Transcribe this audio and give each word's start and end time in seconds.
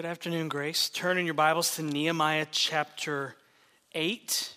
Good 0.00 0.08
afternoon, 0.08 0.48
Grace. 0.48 0.88
Turn 0.88 1.18
in 1.18 1.26
your 1.26 1.34
Bibles 1.34 1.76
to 1.76 1.82
Nehemiah 1.82 2.46
chapter 2.50 3.36
8. 3.92 4.54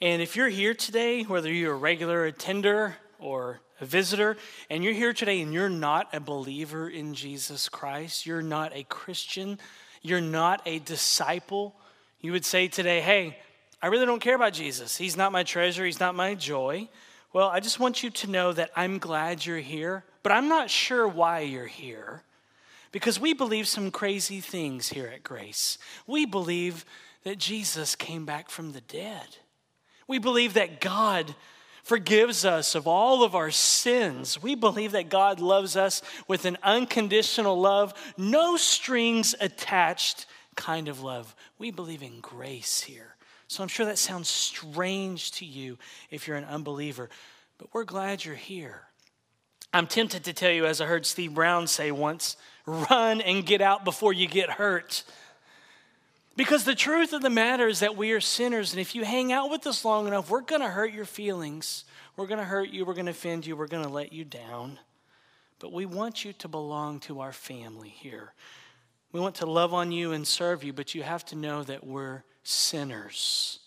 And 0.00 0.22
if 0.22 0.36
you're 0.36 0.48
here 0.48 0.72
today, 0.72 1.22
whether 1.24 1.52
you're 1.52 1.74
a 1.74 1.76
regular 1.76 2.24
attender 2.24 2.96
or 3.18 3.60
a 3.78 3.84
visitor, 3.84 4.38
and 4.70 4.82
you're 4.82 4.94
here 4.94 5.12
today 5.12 5.42
and 5.42 5.52
you're 5.52 5.68
not 5.68 6.08
a 6.14 6.18
believer 6.18 6.88
in 6.88 7.12
Jesus 7.12 7.68
Christ, 7.68 8.24
you're 8.24 8.40
not 8.40 8.74
a 8.74 8.84
Christian, 8.84 9.58
you're 10.00 10.22
not 10.22 10.62
a 10.64 10.78
disciple, 10.78 11.74
you 12.22 12.32
would 12.32 12.46
say 12.46 12.66
today, 12.66 13.02
hey, 13.02 13.36
I 13.82 13.88
really 13.88 14.06
don't 14.06 14.22
care 14.22 14.34
about 14.34 14.54
Jesus. 14.54 14.96
He's 14.96 15.14
not 15.14 15.30
my 15.30 15.42
treasure, 15.42 15.84
He's 15.84 16.00
not 16.00 16.14
my 16.14 16.34
joy. 16.34 16.88
Well, 17.34 17.48
I 17.48 17.60
just 17.60 17.80
want 17.80 18.02
you 18.02 18.08
to 18.08 18.30
know 18.30 18.54
that 18.54 18.70
I'm 18.74 18.96
glad 18.96 19.44
you're 19.44 19.58
here, 19.58 20.04
but 20.22 20.32
I'm 20.32 20.48
not 20.48 20.70
sure 20.70 21.06
why 21.06 21.40
you're 21.40 21.66
here. 21.66 22.22
Because 22.92 23.20
we 23.20 23.34
believe 23.34 23.68
some 23.68 23.90
crazy 23.90 24.40
things 24.40 24.88
here 24.88 25.06
at 25.06 25.22
Grace. 25.22 25.78
We 26.06 26.26
believe 26.26 26.84
that 27.22 27.38
Jesus 27.38 27.94
came 27.94 28.24
back 28.24 28.50
from 28.50 28.72
the 28.72 28.80
dead. 28.80 29.36
We 30.08 30.18
believe 30.18 30.54
that 30.54 30.80
God 30.80 31.34
forgives 31.82 32.44
us 32.44 32.74
of 32.74 32.86
all 32.86 33.22
of 33.22 33.34
our 33.34 33.50
sins. 33.50 34.42
We 34.42 34.54
believe 34.54 34.92
that 34.92 35.08
God 35.08 35.40
loves 35.40 35.76
us 35.76 36.02
with 36.28 36.44
an 36.44 36.58
unconditional 36.62 37.58
love, 37.60 37.94
no 38.16 38.56
strings 38.56 39.34
attached 39.40 40.26
kind 40.56 40.88
of 40.88 41.02
love. 41.02 41.34
We 41.58 41.70
believe 41.70 42.02
in 42.02 42.20
grace 42.20 42.80
here. 42.80 43.14
So 43.48 43.62
I'm 43.62 43.68
sure 43.68 43.86
that 43.86 43.98
sounds 43.98 44.28
strange 44.28 45.32
to 45.32 45.44
you 45.44 45.78
if 46.10 46.28
you're 46.28 46.36
an 46.36 46.44
unbeliever, 46.44 47.08
but 47.58 47.68
we're 47.72 47.84
glad 47.84 48.24
you're 48.24 48.34
here. 48.34 48.82
I'm 49.72 49.86
tempted 49.86 50.24
to 50.24 50.32
tell 50.32 50.50
you, 50.50 50.66
as 50.66 50.80
I 50.80 50.86
heard 50.86 51.06
Steve 51.06 51.34
Brown 51.34 51.66
say 51.66 51.90
once, 51.90 52.36
run 52.66 53.20
and 53.20 53.44
get 53.44 53.60
out 53.60 53.84
before 53.84 54.12
you 54.12 54.26
get 54.26 54.50
hurt. 54.50 55.04
Because 56.36 56.64
the 56.64 56.74
truth 56.74 57.12
of 57.12 57.22
the 57.22 57.30
matter 57.30 57.68
is 57.68 57.80
that 57.80 57.96
we 57.96 58.12
are 58.12 58.20
sinners, 58.20 58.72
and 58.72 58.80
if 58.80 58.94
you 58.94 59.04
hang 59.04 59.32
out 59.32 59.50
with 59.50 59.66
us 59.66 59.84
long 59.84 60.06
enough, 60.06 60.30
we're 60.30 60.40
going 60.40 60.62
to 60.62 60.68
hurt 60.68 60.92
your 60.92 61.04
feelings. 61.04 61.84
We're 62.16 62.26
going 62.26 62.38
to 62.38 62.44
hurt 62.44 62.70
you. 62.70 62.84
We're 62.84 62.94
going 62.94 63.06
to 63.06 63.12
offend 63.12 63.46
you. 63.46 63.56
We're 63.56 63.66
going 63.66 63.84
to 63.84 63.90
let 63.90 64.12
you 64.12 64.24
down. 64.24 64.78
But 65.58 65.72
we 65.72 65.84
want 65.84 66.24
you 66.24 66.32
to 66.34 66.48
belong 66.48 67.00
to 67.00 67.20
our 67.20 67.32
family 67.32 67.90
here. 67.90 68.32
We 69.12 69.20
want 69.20 69.34
to 69.36 69.46
love 69.46 69.74
on 69.74 69.92
you 69.92 70.12
and 70.12 70.26
serve 70.26 70.62
you, 70.64 70.72
but 70.72 70.94
you 70.94 71.02
have 71.02 71.24
to 71.26 71.36
know 71.36 71.62
that 71.64 71.86
we're 71.86 72.22
sinners. 72.42 73.58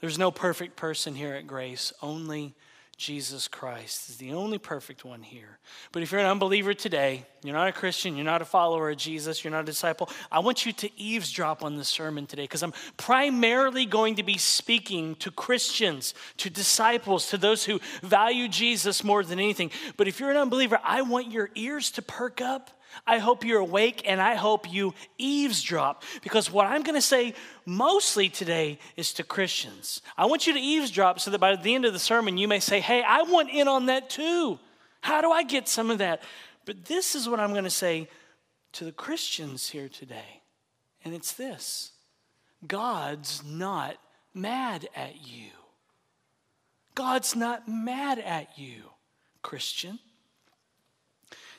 There's 0.00 0.18
no 0.18 0.30
perfect 0.30 0.76
person 0.76 1.14
here 1.14 1.34
at 1.34 1.46
Grace, 1.46 1.92
only 2.02 2.54
Jesus 2.98 3.46
Christ 3.46 4.10
is 4.10 4.16
the 4.16 4.32
only 4.32 4.58
perfect 4.58 5.04
one 5.04 5.22
here. 5.22 5.60
But 5.92 6.02
if 6.02 6.10
you're 6.10 6.20
an 6.20 6.26
unbeliever 6.26 6.74
today, 6.74 7.24
you're 7.44 7.54
not 7.54 7.68
a 7.68 7.72
Christian, 7.72 8.16
you're 8.16 8.24
not 8.24 8.42
a 8.42 8.44
follower 8.44 8.90
of 8.90 8.96
Jesus, 8.96 9.44
you're 9.44 9.52
not 9.52 9.60
a 9.60 9.66
disciple, 9.66 10.10
I 10.32 10.40
want 10.40 10.66
you 10.66 10.72
to 10.72 10.90
eavesdrop 11.00 11.62
on 11.62 11.76
the 11.76 11.84
sermon 11.84 12.26
today 12.26 12.42
because 12.42 12.64
I'm 12.64 12.74
primarily 12.96 13.86
going 13.86 14.16
to 14.16 14.24
be 14.24 14.36
speaking 14.36 15.14
to 15.16 15.30
Christians, 15.30 16.12
to 16.38 16.50
disciples, 16.50 17.30
to 17.30 17.38
those 17.38 17.64
who 17.64 17.78
value 18.02 18.48
Jesus 18.48 19.04
more 19.04 19.22
than 19.22 19.38
anything. 19.38 19.70
But 19.96 20.08
if 20.08 20.18
you're 20.18 20.32
an 20.32 20.36
unbeliever, 20.36 20.80
I 20.82 21.02
want 21.02 21.30
your 21.30 21.50
ears 21.54 21.92
to 21.92 22.02
perk 22.02 22.40
up 22.40 22.77
I 23.06 23.18
hope 23.18 23.44
you're 23.44 23.60
awake 23.60 24.02
and 24.06 24.20
I 24.20 24.34
hope 24.34 24.72
you 24.72 24.94
eavesdrop 25.18 26.02
because 26.22 26.50
what 26.50 26.66
I'm 26.66 26.82
going 26.82 26.94
to 26.94 27.00
say 27.00 27.34
mostly 27.66 28.28
today 28.28 28.78
is 28.96 29.12
to 29.14 29.24
Christians. 29.24 30.02
I 30.16 30.26
want 30.26 30.46
you 30.46 30.52
to 30.52 30.60
eavesdrop 30.60 31.20
so 31.20 31.30
that 31.30 31.38
by 31.38 31.56
the 31.56 31.74
end 31.74 31.84
of 31.84 31.92
the 31.92 31.98
sermon 31.98 32.38
you 32.38 32.48
may 32.48 32.60
say, 32.60 32.80
Hey, 32.80 33.02
I 33.02 33.22
want 33.22 33.50
in 33.50 33.68
on 33.68 33.86
that 33.86 34.10
too. 34.10 34.58
How 35.00 35.20
do 35.20 35.30
I 35.30 35.42
get 35.42 35.68
some 35.68 35.90
of 35.90 35.98
that? 35.98 36.22
But 36.64 36.84
this 36.84 37.14
is 37.14 37.28
what 37.28 37.40
I'm 37.40 37.52
going 37.52 37.64
to 37.64 37.70
say 37.70 38.08
to 38.72 38.84
the 38.84 38.92
Christians 38.92 39.70
here 39.70 39.88
today, 39.88 40.42
and 41.04 41.14
it's 41.14 41.32
this 41.32 41.92
God's 42.66 43.42
not 43.44 43.96
mad 44.34 44.88
at 44.94 45.26
you. 45.26 45.50
God's 46.94 47.36
not 47.36 47.68
mad 47.68 48.18
at 48.18 48.58
you, 48.58 48.82
Christian. 49.42 49.98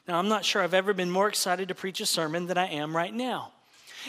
Now, 0.10 0.18
I'm 0.18 0.28
not 0.28 0.44
sure 0.44 0.64
I've 0.64 0.74
ever 0.74 0.92
been 0.92 1.12
more 1.12 1.28
excited 1.28 1.68
to 1.68 1.76
preach 1.76 2.02
a 2.02 2.06
sermon 2.08 2.48
than 2.48 2.58
I 2.58 2.66
am 2.70 2.98
right 2.98 3.14
now. 3.14 3.52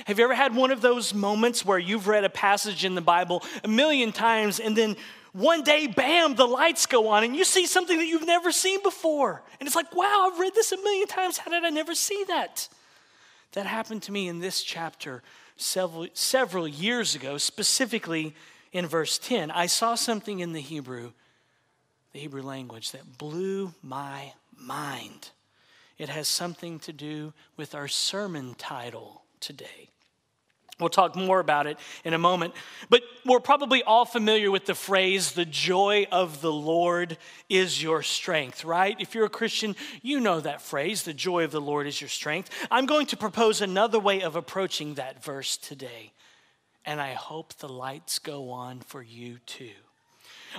Have 0.07 0.19
you 0.19 0.25
ever 0.25 0.35
had 0.35 0.57
one 0.57 0.71
of 0.71 0.81
those 0.81 1.13
moments 1.13 1.63
where 1.63 1.79
you've 1.79 2.09
read 2.09 2.25
a 2.25 2.31
passage 2.31 2.87
in 2.87 2.95
the 2.95 3.03
Bible 3.03 3.43
a 3.63 3.69
million 3.69 4.11
times 4.11 4.61
and 4.61 4.75
then 4.75 4.97
one 5.33 5.63
day, 5.63 5.87
bam, 5.89 6.37
the 6.37 6.47
lights 6.47 6.87
go 6.87 7.09
on 7.09 7.23
and 7.23 7.37
you 7.37 7.45
see 7.45 7.67
something 7.67 7.99
that 7.99 8.07
you've 8.07 8.27
never 8.27 8.51
seen 8.51 8.83
before? 8.83 9.43
And 9.61 9.67
it's 9.67 9.77
like, 9.77 9.95
wow, 9.95 10.31
I've 10.33 10.41
read 10.41 10.55
this 10.55 10.73
a 10.73 10.79
million 10.79 11.07
times. 11.07 11.37
How 11.37 11.51
did 11.51 11.65
I 11.65 11.69
never 11.69 11.95
see 11.95 12.25
that? 12.29 12.71
That 13.53 13.67
happened 13.67 14.03
to 14.05 14.13
me 14.13 14.27
in 14.27 14.39
this 14.39 14.63
chapter 14.63 15.23
several, 15.59 16.07
several 16.15 16.67
years 16.67 17.15
ago, 17.15 17.37
specifically 17.37 18.35
in 18.73 18.87
verse 18.87 19.19
10. 19.19 19.51
I 19.51 19.67
saw 19.67 19.97
something 19.97 20.41
in 20.41 20.55
the 20.55 20.63
Hebrew, 20.63 21.13
the 22.15 22.21
Hebrew 22.21 22.43
language, 22.43 22.93
that 22.93 23.19
blew 23.19 23.75
my 23.83 24.33
mind. 24.57 25.29
It 26.01 26.09
has 26.09 26.29
something 26.29 26.79
to 26.81 26.95
do 26.95 27.35
with 27.59 27.75
our 27.75 27.87
sermon 27.87 28.55
title 28.55 29.21
today. 29.39 29.91
We'll 30.79 30.89
talk 30.89 31.15
more 31.15 31.41
about 31.41 31.67
it 31.67 31.79
in 32.07 32.15
a 32.15 32.19
moment. 32.19 32.55
But 32.89 33.03
we're 33.27 33.39
probably 33.39 33.83
all 33.83 34.07
familiar 34.07 34.51
with 34.51 34.65
the 34.65 34.75
phrase, 34.75 35.33
the 35.33 35.45
joy 35.45 36.07
of 36.11 36.41
the 36.41 36.51
Lord 36.51 37.19
is 37.51 37.83
your 37.83 38.03
strength, 38.03 38.65
right? 38.65 38.97
If 38.99 39.15
you're 39.15 39.27
a 39.27 39.29
Christian, 39.29 39.77
you 40.01 40.21
know 40.21 40.41
that 40.41 40.63
phrase, 40.63 41.03
the 41.03 41.13
joy 41.13 41.45
of 41.45 41.51
the 41.51 41.61
Lord 41.61 41.87
is 41.87 42.01
your 42.01 42.09
strength. 42.09 42.49
I'm 42.71 42.87
going 42.87 43.05
to 43.09 43.19
propose 43.19 43.61
another 43.61 44.01
way 44.01 44.23
of 44.23 44.37
approaching 44.37 44.95
that 44.95 45.23
verse 45.23 45.59
today. 45.59 46.15
And 46.87 46.99
I 46.99 47.13
hope 47.13 47.53
the 47.57 47.69
lights 47.69 48.19
go 48.19 48.49
on 48.49 48.81
for 48.81 49.03
you 49.03 49.37
too. 49.45 49.69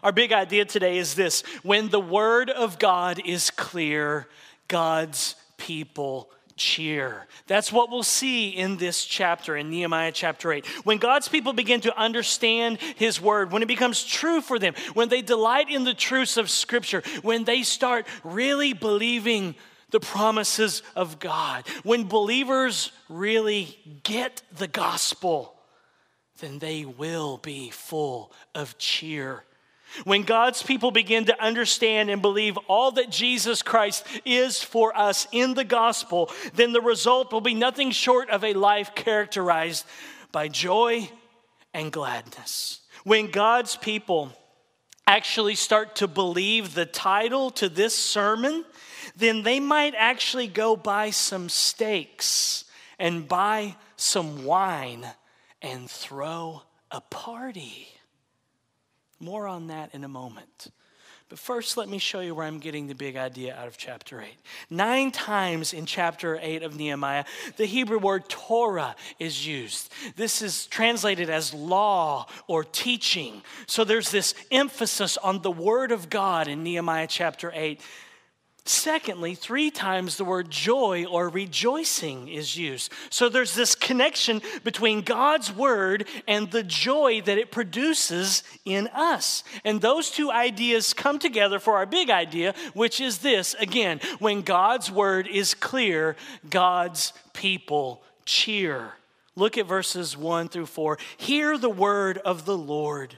Our 0.03 0.11
big 0.11 0.31
idea 0.31 0.65
today 0.65 0.97
is 0.97 1.15
this 1.15 1.41
when 1.63 1.89
the 1.89 1.99
word 1.99 2.49
of 2.49 2.79
God 2.79 3.19
is 3.25 3.49
clear, 3.51 4.27
God's 4.71 5.35
people 5.57 6.31
cheer. 6.55 7.27
That's 7.45 7.73
what 7.73 7.91
we'll 7.91 8.03
see 8.03 8.49
in 8.49 8.77
this 8.77 9.03
chapter, 9.03 9.57
in 9.57 9.69
Nehemiah 9.69 10.13
chapter 10.13 10.53
8. 10.53 10.65
When 10.85 10.97
God's 10.97 11.27
people 11.27 11.51
begin 11.51 11.81
to 11.81 11.99
understand 11.99 12.79
His 12.95 13.19
word, 13.19 13.51
when 13.51 13.63
it 13.63 13.67
becomes 13.67 14.01
true 14.01 14.39
for 14.39 14.57
them, 14.57 14.73
when 14.93 15.09
they 15.09 15.21
delight 15.21 15.69
in 15.69 15.83
the 15.83 15.93
truths 15.93 16.37
of 16.37 16.49
Scripture, 16.49 17.03
when 17.21 17.43
they 17.43 17.63
start 17.63 18.07
really 18.23 18.71
believing 18.71 19.55
the 19.89 19.99
promises 19.99 20.83
of 20.95 21.19
God, 21.19 21.67
when 21.83 22.05
believers 22.05 22.93
really 23.09 23.77
get 24.03 24.41
the 24.57 24.69
gospel, 24.69 25.53
then 26.39 26.59
they 26.59 26.85
will 26.85 27.39
be 27.39 27.71
full 27.71 28.31
of 28.55 28.77
cheer 28.77 29.43
when 30.03 30.23
God's 30.23 30.63
people 30.63 30.91
begin 30.91 31.25
to 31.25 31.43
understand 31.43 32.09
and 32.09 32.21
believe 32.21 32.57
all 32.67 32.91
that 32.93 33.09
Jesus 33.09 33.61
Christ 33.61 34.05
is 34.25 34.61
for 34.63 34.97
us 34.97 35.27
in 35.31 35.53
the 35.53 35.63
gospel, 35.63 36.31
then 36.53 36.73
the 36.73 36.81
result 36.81 37.31
will 37.31 37.41
be 37.41 37.53
nothing 37.53 37.91
short 37.91 38.29
of 38.29 38.43
a 38.43 38.53
life 38.53 38.95
characterized 38.95 39.85
by 40.31 40.47
joy 40.47 41.09
and 41.73 41.91
gladness. 41.91 42.81
When 43.03 43.31
God's 43.31 43.75
people 43.75 44.31
actually 45.07 45.55
start 45.55 45.97
to 45.97 46.07
believe 46.07 46.73
the 46.73 46.85
title 46.85 47.49
to 47.51 47.67
this 47.67 47.97
sermon, 47.97 48.63
then 49.15 49.43
they 49.43 49.59
might 49.59 49.93
actually 49.97 50.47
go 50.47 50.75
buy 50.75 51.09
some 51.09 51.49
steaks 51.49 52.65
and 52.99 53.27
buy 53.27 53.75
some 53.95 54.45
wine 54.45 55.05
and 55.61 55.89
throw 55.89 56.61
a 56.91 57.01
party. 57.01 57.87
More 59.21 59.47
on 59.47 59.67
that 59.67 59.93
in 59.93 60.03
a 60.03 60.09
moment. 60.09 60.71
But 61.29 61.39
first, 61.39 61.77
let 61.77 61.87
me 61.87 61.97
show 61.97 62.19
you 62.19 62.35
where 62.35 62.45
I'm 62.45 62.59
getting 62.59 62.87
the 62.87 62.95
big 62.95 63.15
idea 63.15 63.55
out 63.55 63.67
of 63.67 63.77
chapter 63.77 64.19
8. 64.19 64.27
Nine 64.69 65.11
times 65.11 65.71
in 65.71 65.85
chapter 65.85 66.37
8 66.41 66.63
of 66.63 66.75
Nehemiah, 66.75 67.23
the 67.55 67.65
Hebrew 67.65 67.99
word 67.99 68.27
Torah 68.27 68.97
is 69.17 69.47
used. 69.47 69.93
This 70.17 70.41
is 70.41 70.65
translated 70.65 71.29
as 71.29 71.53
law 71.53 72.27
or 72.47 72.65
teaching. 72.65 73.43
So 73.65 73.85
there's 73.85 74.11
this 74.11 74.33
emphasis 74.51 75.15
on 75.15 75.41
the 75.41 75.51
word 75.51 75.93
of 75.93 76.09
God 76.09 76.49
in 76.49 76.63
Nehemiah 76.63 77.07
chapter 77.07 77.49
8. 77.55 77.79
Secondly, 78.63 79.33
three 79.33 79.71
times 79.71 80.17
the 80.17 80.25
word 80.25 80.51
joy 80.51 81.05
or 81.05 81.29
rejoicing 81.29 82.27
is 82.27 82.55
used. 82.55 82.91
So 83.09 83.27
there's 83.27 83.55
this 83.55 83.73
connection 83.73 84.39
between 84.63 85.01
God's 85.01 85.51
word 85.51 86.07
and 86.27 86.51
the 86.51 86.61
joy 86.61 87.21
that 87.21 87.39
it 87.39 87.49
produces 87.49 88.43
in 88.63 88.87
us. 88.89 89.43
And 89.65 89.81
those 89.81 90.11
two 90.11 90.29
ideas 90.29 90.93
come 90.93 91.17
together 91.17 91.57
for 91.57 91.77
our 91.77 91.87
big 91.87 92.11
idea, 92.11 92.53
which 92.75 93.01
is 93.01 93.19
this 93.19 93.55
again, 93.55 93.99
when 94.19 94.41
God's 94.41 94.91
word 94.91 95.27
is 95.27 95.55
clear, 95.55 96.15
God's 96.47 97.13
people 97.33 98.03
cheer. 98.25 98.93
Look 99.35 99.57
at 99.57 99.65
verses 99.65 100.15
1 100.15 100.49
through 100.49 100.67
4. 100.67 100.99
Hear 101.17 101.57
the 101.57 101.69
word 101.69 102.19
of 102.19 102.45
the 102.45 102.57
Lord. 102.57 103.17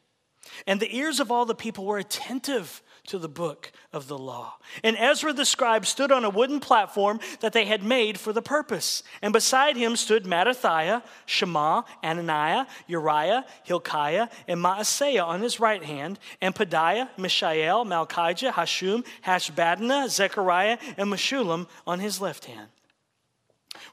And 0.67 0.79
the 0.79 0.95
ears 0.95 1.19
of 1.19 1.31
all 1.31 1.45
the 1.45 1.55
people 1.55 1.85
were 1.85 1.97
attentive 1.97 2.81
to 3.07 3.17
the 3.17 3.29
book 3.29 3.71
of 3.93 4.07
the 4.07 4.17
law. 4.17 4.57
And 4.83 4.95
Ezra 4.97 5.33
the 5.33 5.45
scribe 5.45 5.85
stood 5.85 6.11
on 6.11 6.23
a 6.23 6.29
wooden 6.29 6.59
platform 6.59 7.19
that 7.39 7.51
they 7.51 7.65
had 7.65 7.83
made 7.83 8.19
for 8.19 8.31
the 8.31 8.41
purpose. 8.41 9.03
And 9.21 9.33
beside 9.33 9.75
him 9.75 9.95
stood 9.95 10.25
Mattithiah, 10.25 11.03
Shema, 11.25 11.81
Ananiah, 12.03 12.67
Uriah, 12.87 13.45
Hilkiah, 13.63 14.29
and 14.47 14.59
Maaseiah 14.59 15.25
on 15.25 15.41
his 15.41 15.59
right 15.59 15.83
hand, 15.83 16.19
and 16.41 16.53
Pedaiah, 16.53 17.09
Mishael, 17.17 17.85
Malchijah, 17.85 18.53
Hashum, 18.53 19.05
Hashbaddanah, 19.25 20.09
Zechariah, 20.09 20.77
and 20.97 21.11
Meshullam 21.11 21.67
on 21.87 21.99
his 21.99 22.21
left 22.21 22.45
hand. 22.45 22.69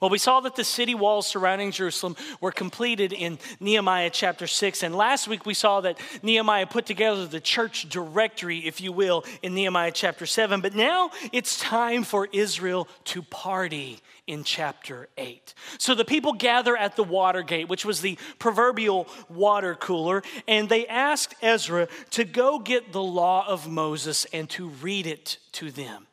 Well, 0.00 0.10
we 0.10 0.18
saw 0.18 0.40
that 0.40 0.54
the 0.54 0.64
city 0.64 0.94
walls 0.94 1.26
surrounding 1.26 1.72
Jerusalem 1.72 2.16
were 2.40 2.52
completed 2.52 3.12
in 3.12 3.38
Nehemiah 3.58 4.10
chapter 4.10 4.46
6. 4.46 4.82
And 4.82 4.94
last 4.94 5.26
week 5.26 5.44
we 5.44 5.54
saw 5.54 5.80
that 5.80 5.98
Nehemiah 6.22 6.66
put 6.66 6.86
together 6.86 7.26
the 7.26 7.40
church 7.40 7.88
directory, 7.88 8.58
if 8.58 8.80
you 8.80 8.92
will, 8.92 9.24
in 9.42 9.54
Nehemiah 9.54 9.92
chapter 9.92 10.26
7. 10.26 10.60
But 10.60 10.74
now 10.74 11.10
it's 11.32 11.58
time 11.58 12.04
for 12.04 12.28
Israel 12.32 12.88
to 13.04 13.22
party 13.22 14.00
in 14.28 14.44
chapter 14.44 15.08
8. 15.16 15.54
So 15.78 15.94
the 15.94 16.04
people 16.04 16.34
gather 16.34 16.76
at 16.76 16.96
the 16.96 17.02
water 17.02 17.42
gate, 17.42 17.68
which 17.68 17.84
was 17.84 18.00
the 18.02 18.18
proverbial 18.38 19.08
water 19.28 19.74
cooler, 19.74 20.22
and 20.46 20.68
they 20.68 20.86
asked 20.86 21.34
Ezra 21.42 21.88
to 22.10 22.24
go 22.24 22.58
get 22.58 22.92
the 22.92 23.02
law 23.02 23.46
of 23.48 23.68
Moses 23.68 24.26
and 24.32 24.48
to 24.50 24.68
read 24.68 25.06
it 25.06 25.38
to 25.52 25.70
them. 25.70 26.07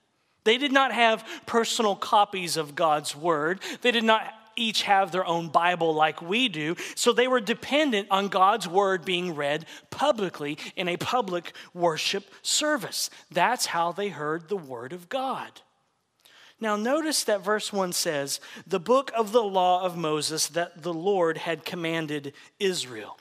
They 0.46 0.58
did 0.58 0.72
not 0.72 0.94
have 0.94 1.28
personal 1.46 1.96
copies 1.96 2.56
of 2.56 2.76
God's 2.76 3.16
word. 3.16 3.60
They 3.82 3.92
did 3.92 4.06
not 4.06 4.32
each 4.56 4.84
have 4.84 5.12
their 5.12 5.26
own 5.26 5.50
Bible 5.50 5.94
like 5.94 6.22
we 6.22 6.48
do. 6.48 6.76
So 6.96 7.12
they 7.12 7.28
were 7.28 7.42
dependent 7.42 8.08
on 8.10 8.30
God's 8.30 8.68
word 8.68 9.04
being 9.04 9.36
read 9.36 9.66
publicly 9.90 10.58
in 10.78 10.88
a 10.88 10.98
public 10.98 11.54
worship 11.74 12.32
service. 12.42 13.10
That's 13.32 13.66
how 13.66 13.92
they 13.92 14.10
heard 14.10 14.48
the 14.48 14.56
word 14.56 14.94
of 14.94 15.10
God. 15.10 15.62
Now, 16.62 16.78
notice 16.78 17.26
that 17.26 17.44
verse 17.44 17.74
1 17.74 17.92
says, 17.92 18.40
the 18.66 18.80
book 18.80 19.12
of 19.18 19.34
the 19.34 19.44
law 19.44 19.84
of 19.84 19.98
Moses 19.98 20.48
that 20.48 20.84
the 20.84 20.94
Lord 20.94 21.38
had 21.40 21.66
commanded 21.66 22.34
Israel. 22.60 23.18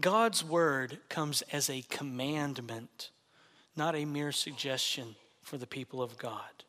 God's 0.00 0.42
word 0.42 1.00
comes 1.10 1.42
as 1.52 1.68
a 1.68 1.82
commandment, 1.82 3.10
not 3.76 3.94
a 3.94 4.06
mere 4.06 4.32
suggestion 4.32 5.16
for 5.44 5.56
the 5.58 5.66
people 5.66 6.02
of 6.02 6.18
God. 6.18 6.64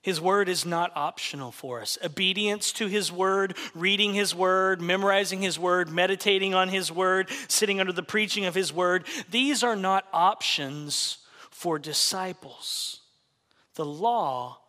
His 0.00 0.20
word 0.20 0.48
is 0.48 0.64
not 0.64 0.92
optional 0.94 1.50
for 1.50 1.80
us. 1.80 1.98
Obedience 2.04 2.72
to 2.74 2.86
his 2.86 3.10
word, 3.10 3.56
reading 3.74 4.14
his 4.14 4.34
word, 4.34 4.80
memorizing 4.80 5.42
his 5.42 5.58
word, 5.58 5.90
meditating 5.90 6.54
on 6.54 6.68
his 6.68 6.92
word, 6.92 7.28
sitting 7.48 7.80
under 7.80 7.92
the 7.92 8.02
preaching 8.02 8.44
of 8.44 8.54
his 8.54 8.72
word, 8.72 9.06
these 9.30 9.64
are 9.64 9.76
not 9.76 10.06
options 10.12 11.18
for 11.50 11.78
disciples. 11.78 13.00
The 13.74 13.84
law, 13.84 14.60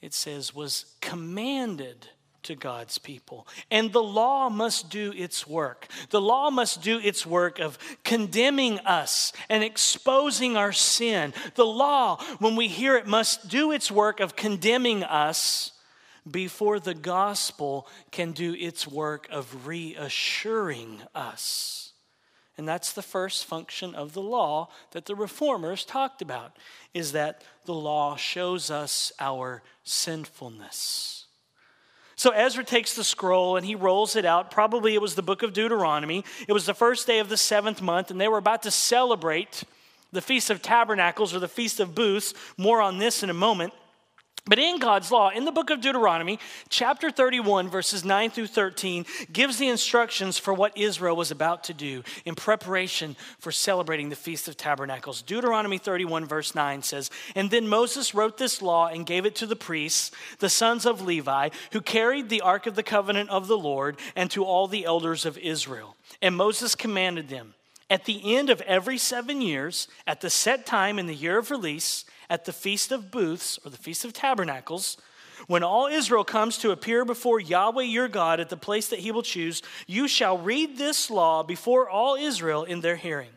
it 0.00 0.14
says, 0.14 0.54
was 0.54 0.86
commanded 1.00 2.08
to 2.44 2.54
God's 2.54 2.98
people. 2.98 3.46
And 3.70 3.92
the 3.92 4.02
law 4.02 4.48
must 4.48 4.90
do 4.90 5.12
its 5.16 5.46
work. 5.46 5.88
The 6.10 6.20
law 6.20 6.50
must 6.50 6.82
do 6.82 6.98
its 6.98 7.26
work 7.26 7.58
of 7.58 7.78
condemning 8.04 8.78
us 8.80 9.32
and 9.48 9.64
exposing 9.64 10.56
our 10.56 10.72
sin. 10.72 11.34
The 11.54 11.66
law, 11.66 12.22
when 12.38 12.56
we 12.56 12.68
hear 12.68 12.96
it, 12.96 13.06
must 13.06 13.48
do 13.48 13.72
its 13.72 13.90
work 13.90 14.20
of 14.20 14.36
condemning 14.36 15.02
us 15.02 15.72
before 16.30 16.80
the 16.80 16.94
gospel 16.94 17.86
can 18.10 18.32
do 18.32 18.54
its 18.54 18.88
work 18.88 19.28
of 19.30 19.66
reassuring 19.66 21.00
us. 21.14 21.92
And 22.56 22.68
that's 22.68 22.92
the 22.92 23.02
first 23.02 23.44
function 23.44 23.94
of 23.94 24.12
the 24.12 24.22
law 24.22 24.68
that 24.92 25.06
the 25.06 25.16
reformers 25.16 25.84
talked 25.84 26.22
about 26.22 26.56
is 26.92 27.12
that 27.12 27.42
the 27.64 27.74
law 27.74 28.16
shows 28.16 28.70
us 28.70 29.12
our 29.18 29.62
sinfulness. 29.82 31.23
So 32.16 32.30
Ezra 32.30 32.64
takes 32.64 32.94
the 32.94 33.04
scroll 33.04 33.56
and 33.56 33.66
he 33.66 33.74
rolls 33.74 34.16
it 34.16 34.24
out. 34.24 34.50
Probably 34.50 34.94
it 34.94 35.02
was 35.02 35.14
the 35.14 35.22
book 35.22 35.42
of 35.42 35.52
Deuteronomy. 35.52 36.24
It 36.46 36.52
was 36.52 36.66
the 36.66 36.74
first 36.74 37.06
day 37.06 37.18
of 37.18 37.28
the 37.28 37.36
seventh 37.36 37.82
month, 37.82 38.10
and 38.10 38.20
they 38.20 38.28
were 38.28 38.38
about 38.38 38.62
to 38.62 38.70
celebrate 38.70 39.64
the 40.12 40.20
Feast 40.20 40.50
of 40.50 40.62
Tabernacles 40.62 41.34
or 41.34 41.40
the 41.40 41.48
Feast 41.48 41.80
of 41.80 41.94
Booths. 41.94 42.34
More 42.56 42.80
on 42.80 42.98
this 42.98 43.22
in 43.22 43.30
a 43.30 43.34
moment. 43.34 43.72
But 44.46 44.58
in 44.58 44.78
God's 44.78 45.10
law, 45.10 45.30
in 45.30 45.46
the 45.46 45.52
book 45.52 45.70
of 45.70 45.80
Deuteronomy, 45.80 46.38
chapter 46.68 47.10
31, 47.10 47.70
verses 47.70 48.04
9 48.04 48.30
through 48.30 48.48
13, 48.48 49.06
gives 49.32 49.56
the 49.56 49.68
instructions 49.68 50.36
for 50.36 50.52
what 50.52 50.76
Israel 50.76 51.16
was 51.16 51.30
about 51.30 51.64
to 51.64 51.74
do 51.74 52.02
in 52.26 52.34
preparation 52.34 53.16
for 53.38 53.50
celebrating 53.50 54.10
the 54.10 54.16
Feast 54.16 54.46
of 54.46 54.58
Tabernacles. 54.58 55.22
Deuteronomy 55.22 55.78
31, 55.78 56.26
verse 56.26 56.54
9 56.54 56.82
says, 56.82 57.10
And 57.34 57.50
then 57.50 57.66
Moses 57.66 58.14
wrote 58.14 58.36
this 58.36 58.60
law 58.60 58.88
and 58.88 59.06
gave 59.06 59.24
it 59.24 59.34
to 59.36 59.46
the 59.46 59.56
priests, 59.56 60.10
the 60.40 60.50
sons 60.50 60.84
of 60.84 61.00
Levi, 61.00 61.48
who 61.72 61.80
carried 61.80 62.28
the 62.28 62.42
ark 62.42 62.66
of 62.66 62.74
the 62.74 62.82
covenant 62.82 63.30
of 63.30 63.48
the 63.48 63.58
Lord, 63.58 63.98
and 64.14 64.30
to 64.32 64.44
all 64.44 64.68
the 64.68 64.84
elders 64.84 65.24
of 65.24 65.38
Israel. 65.38 65.96
And 66.20 66.36
Moses 66.36 66.74
commanded 66.74 67.30
them, 67.30 67.54
At 67.88 68.04
the 68.04 68.36
end 68.36 68.50
of 68.50 68.60
every 68.62 68.98
seven 68.98 69.40
years, 69.40 69.88
at 70.06 70.20
the 70.20 70.28
set 70.28 70.66
time 70.66 70.98
in 70.98 71.06
the 71.06 71.14
year 71.14 71.38
of 71.38 71.50
release, 71.50 72.04
at 72.34 72.46
the 72.46 72.52
Feast 72.52 72.90
of 72.90 73.12
Booths, 73.12 73.60
or 73.64 73.70
the 73.70 73.76
Feast 73.76 74.04
of 74.04 74.12
Tabernacles, 74.12 74.96
when 75.46 75.62
all 75.62 75.86
Israel 75.86 76.24
comes 76.24 76.58
to 76.58 76.72
appear 76.72 77.04
before 77.04 77.38
Yahweh 77.38 77.84
your 77.84 78.08
God 78.08 78.40
at 78.40 78.48
the 78.48 78.56
place 78.56 78.88
that 78.88 78.98
he 78.98 79.12
will 79.12 79.22
choose, 79.22 79.62
you 79.86 80.08
shall 80.08 80.36
read 80.36 80.76
this 80.76 81.10
law 81.10 81.44
before 81.44 81.88
all 81.88 82.16
Israel 82.16 82.64
in 82.64 82.80
their 82.80 82.96
hearing. 82.96 83.30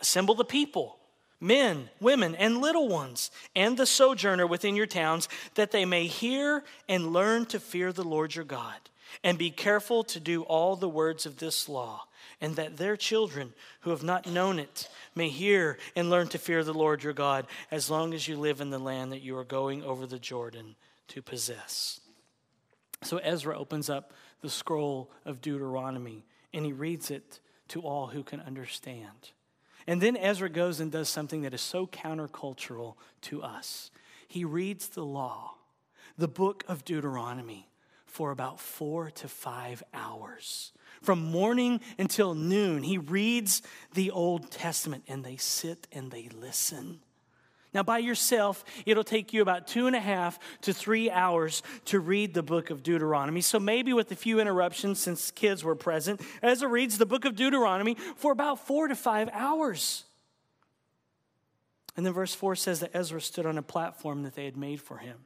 Assemble 0.00 0.34
the 0.34 0.46
people, 0.46 0.96
men, 1.40 1.90
women, 2.00 2.34
and 2.36 2.62
little 2.62 2.88
ones, 2.88 3.30
and 3.54 3.76
the 3.76 3.84
sojourner 3.84 4.46
within 4.46 4.76
your 4.76 4.86
towns, 4.86 5.28
that 5.54 5.70
they 5.70 5.84
may 5.84 6.06
hear 6.06 6.64
and 6.88 7.12
learn 7.12 7.44
to 7.44 7.60
fear 7.60 7.92
the 7.92 8.02
Lord 8.02 8.34
your 8.34 8.46
God, 8.46 8.80
and 9.22 9.36
be 9.36 9.50
careful 9.50 10.04
to 10.04 10.18
do 10.18 10.40
all 10.44 10.74
the 10.74 10.88
words 10.88 11.26
of 11.26 11.36
this 11.36 11.68
law, 11.68 12.06
and 12.42 12.56
that 12.56 12.76
their 12.76 12.96
children 12.96 13.54
who 13.82 13.90
have 13.90 14.02
not 14.02 14.26
known 14.26 14.58
it 14.58 14.88
may 15.14 15.28
hear 15.28 15.78
and 15.94 16.10
learn 16.10 16.26
to 16.26 16.38
fear 16.38 16.64
the 16.64 16.74
Lord 16.74 17.04
your 17.04 17.12
God 17.12 17.46
as 17.70 17.88
long 17.88 18.12
as 18.12 18.26
you 18.26 18.36
live 18.36 18.60
in 18.60 18.70
the 18.70 18.80
land 18.80 19.12
that 19.12 19.22
you 19.22 19.38
are 19.38 19.44
going 19.44 19.84
over 19.84 20.06
the 20.06 20.18
Jordan 20.18 20.74
to 21.06 21.22
possess. 21.22 22.00
So 23.02 23.18
Ezra 23.18 23.56
opens 23.56 23.88
up 23.88 24.12
the 24.40 24.50
scroll 24.50 25.12
of 25.24 25.40
Deuteronomy 25.40 26.26
and 26.52 26.66
he 26.66 26.72
reads 26.72 27.12
it 27.12 27.38
to 27.68 27.80
all 27.82 28.08
who 28.08 28.24
can 28.24 28.40
understand. 28.40 29.30
And 29.86 30.00
then 30.00 30.16
Ezra 30.16 30.50
goes 30.50 30.80
and 30.80 30.90
does 30.90 31.08
something 31.08 31.42
that 31.42 31.54
is 31.54 31.60
so 31.60 31.86
countercultural 31.86 32.94
to 33.22 33.42
us. 33.42 33.92
He 34.26 34.44
reads 34.44 34.88
the 34.88 35.04
law, 35.04 35.54
the 36.18 36.28
book 36.28 36.64
of 36.66 36.84
Deuteronomy, 36.84 37.68
for 38.04 38.32
about 38.32 38.58
four 38.58 39.10
to 39.12 39.28
five 39.28 39.82
hours 39.94 40.72
from 41.02 41.22
morning 41.24 41.80
until 41.98 42.34
noon. 42.34 42.82
He 42.82 42.98
reads 42.98 43.62
the 43.94 44.10
Old 44.10 44.50
Testament 44.50 45.04
and 45.08 45.24
they 45.24 45.36
sit 45.36 45.86
and 45.92 46.10
they 46.10 46.28
listen. 46.28 47.00
Now, 47.74 47.82
by 47.82 47.98
yourself, 47.98 48.64
it'll 48.84 49.02
take 49.02 49.32
you 49.32 49.40
about 49.40 49.66
two 49.66 49.86
and 49.86 49.96
a 49.96 50.00
half 50.00 50.38
to 50.62 50.74
three 50.74 51.10
hours 51.10 51.62
to 51.86 52.00
read 52.00 52.34
the 52.34 52.42
book 52.42 52.68
of 52.68 52.82
Deuteronomy. 52.82 53.40
So, 53.40 53.58
maybe 53.58 53.94
with 53.94 54.12
a 54.12 54.16
few 54.16 54.40
interruptions 54.40 54.98
since 54.98 55.30
kids 55.30 55.64
were 55.64 55.74
present, 55.74 56.20
Ezra 56.42 56.68
reads 56.68 56.98
the 56.98 57.06
book 57.06 57.24
of 57.24 57.34
Deuteronomy 57.34 57.96
for 58.16 58.30
about 58.30 58.66
four 58.66 58.88
to 58.88 58.94
five 58.94 59.30
hours. 59.32 60.04
And 61.96 62.06
then 62.06 62.12
verse 62.12 62.34
4 62.34 62.56
says 62.56 62.80
that 62.80 62.94
Ezra 62.94 63.20
stood 63.20 63.46
on 63.46 63.58
a 63.58 63.62
platform 63.62 64.22
that 64.22 64.34
they 64.34 64.44
had 64.44 64.56
made 64.56 64.80
for 64.80 64.98
him. 64.98 65.18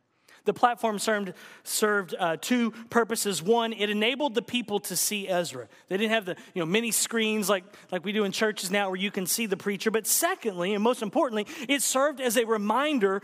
The 0.46 0.54
platform 0.54 0.98
served, 0.98 1.34
served 1.64 2.14
uh, 2.18 2.36
two 2.40 2.70
purposes. 2.88 3.42
One, 3.42 3.72
it 3.72 3.90
enabled 3.90 4.34
the 4.34 4.42
people 4.42 4.80
to 4.80 4.96
see 4.96 5.28
Ezra. 5.28 5.68
They 5.88 5.96
didn't 5.98 6.12
have 6.12 6.24
the 6.24 6.36
you 6.54 6.60
know, 6.60 6.66
many 6.66 6.90
screens 6.90 7.50
like, 7.50 7.64
like 7.92 8.04
we 8.04 8.12
do 8.12 8.24
in 8.24 8.32
churches 8.32 8.70
now 8.70 8.88
where 8.88 8.98
you 8.98 9.10
can 9.10 9.26
see 9.26 9.46
the 9.46 9.56
preacher. 9.56 9.90
But 9.90 10.06
secondly, 10.06 10.72
and 10.72 10.82
most 10.82 11.02
importantly, 11.02 11.46
it 11.68 11.82
served 11.82 12.20
as 12.20 12.36
a 12.36 12.46
reminder 12.46 13.20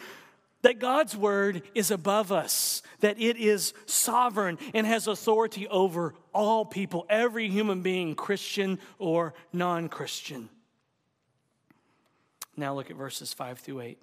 that 0.63 0.79
God's 0.79 1.17
word 1.17 1.63
is 1.75 1.91
above 1.91 2.33
us, 2.33 2.83
that 3.01 3.21
it 3.21 3.37
is 3.37 3.75
sovereign 3.87 4.59
and 4.75 4.87
has 4.87 5.07
authority 5.07 5.69
over 5.69 6.15
all 6.33 6.65
people, 6.65 7.07
every 7.09 7.49
human 7.49 7.83
being, 7.83 8.15
Christian 8.15 8.79
or 8.99 9.35
non 9.53 9.89
Christian. 9.89 10.49
Now 12.57 12.75
look 12.75 12.91
at 12.91 12.97
verses 12.97 13.33
5 13.33 13.59
through 13.59 13.81
8. 13.81 13.99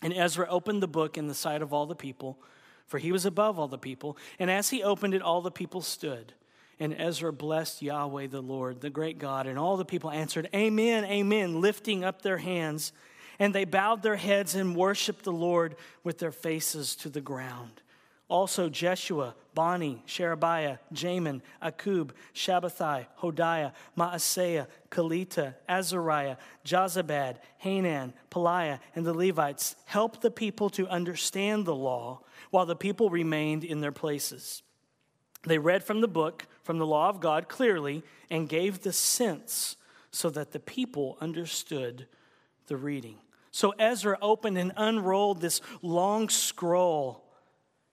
And 0.00 0.12
Ezra 0.12 0.46
opened 0.48 0.82
the 0.82 0.88
book 0.88 1.18
in 1.18 1.28
the 1.28 1.34
sight 1.34 1.62
of 1.62 1.72
all 1.72 1.86
the 1.86 1.94
people, 1.94 2.38
for 2.86 2.98
he 2.98 3.12
was 3.12 3.26
above 3.26 3.58
all 3.58 3.68
the 3.68 3.78
people. 3.78 4.16
And 4.38 4.50
as 4.50 4.70
he 4.70 4.82
opened 4.82 5.14
it, 5.14 5.22
all 5.22 5.42
the 5.42 5.50
people 5.50 5.82
stood. 5.82 6.32
And 6.80 6.94
Ezra 6.98 7.32
blessed 7.32 7.82
Yahweh 7.82 8.26
the 8.28 8.40
Lord, 8.40 8.80
the 8.80 8.90
great 8.90 9.18
God. 9.18 9.46
And 9.46 9.58
all 9.58 9.76
the 9.76 9.84
people 9.84 10.10
answered, 10.10 10.48
Amen, 10.54 11.04
Amen, 11.04 11.60
lifting 11.60 12.02
up 12.02 12.22
their 12.22 12.38
hands. 12.38 12.92
And 13.38 13.54
they 13.54 13.64
bowed 13.64 14.02
their 14.02 14.16
heads 14.16 14.54
and 14.54 14.74
worshiped 14.74 15.24
the 15.24 15.32
Lord 15.32 15.76
with 16.02 16.18
their 16.18 16.32
faces 16.32 16.96
to 16.96 17.08
the 17.08 17.20
ground. 17.20 17.82
Also 18.28 18.68
Jeshua, 18.68 19.34
Bani, 19.54 20.02
Sherebiah, 20.06 20.78
Jamin, 20.94 21.42
Akub, 21.62 22.10
Shabbethai, 22.34 23.06
Hodiah, 23.20 23.72
Maaseiah, 23.96 24.66
Kelita, 24.90 25.54
Azariah, 25.68 26.36
Jozabad, 26.64 27.36
Hanan, 27.58 28.14
Pelaiah, 28.30 28.80
and 28.94 29.04
the 29.04 29.12
Levites 29.12 29.76
helped 29.84 30.22
the 30.22 30.30
people 30.30 30.70
to 30.70 30.88
understand 30.88 31.66
the 31.66 31.74
law 31.74 32.20
while 32.50 32.66
the 32.66 32.76
people 32.76 33.10
remained 33.10 33.64
in 33.64 33.80
their 33.80 33.92
places. 33.92 34.62
They 35.44 35.58
read 35.58 35.82
from 35.84 36.00
the 36.00 36.08
book, 36.08 36.46
from 36.62 36.78
the 36.78 36.86
law 36.86 37.08
of 37.08 37.20
God 37.20 37.48
clearly, 37.48 38.02
and 38.30 38.48
gave 38.48 38.80
the 38.80 38.92
sense 38.92 39.76
so 40.10 40.30
that 40.30 40.52
the 40.52 40.60
people 40.60 41.18
understood 41.20 42.06
the 42.68 42.76
reading. 42.76 43.18
So 43.50 43.74
Ezra 43.78 44.16
opened 44.22 44.56
and 44.56 44.72
unrolled 44.76 45.40
this 45.40 45.60
long 45.82 46.28
scroll 46.28 47.21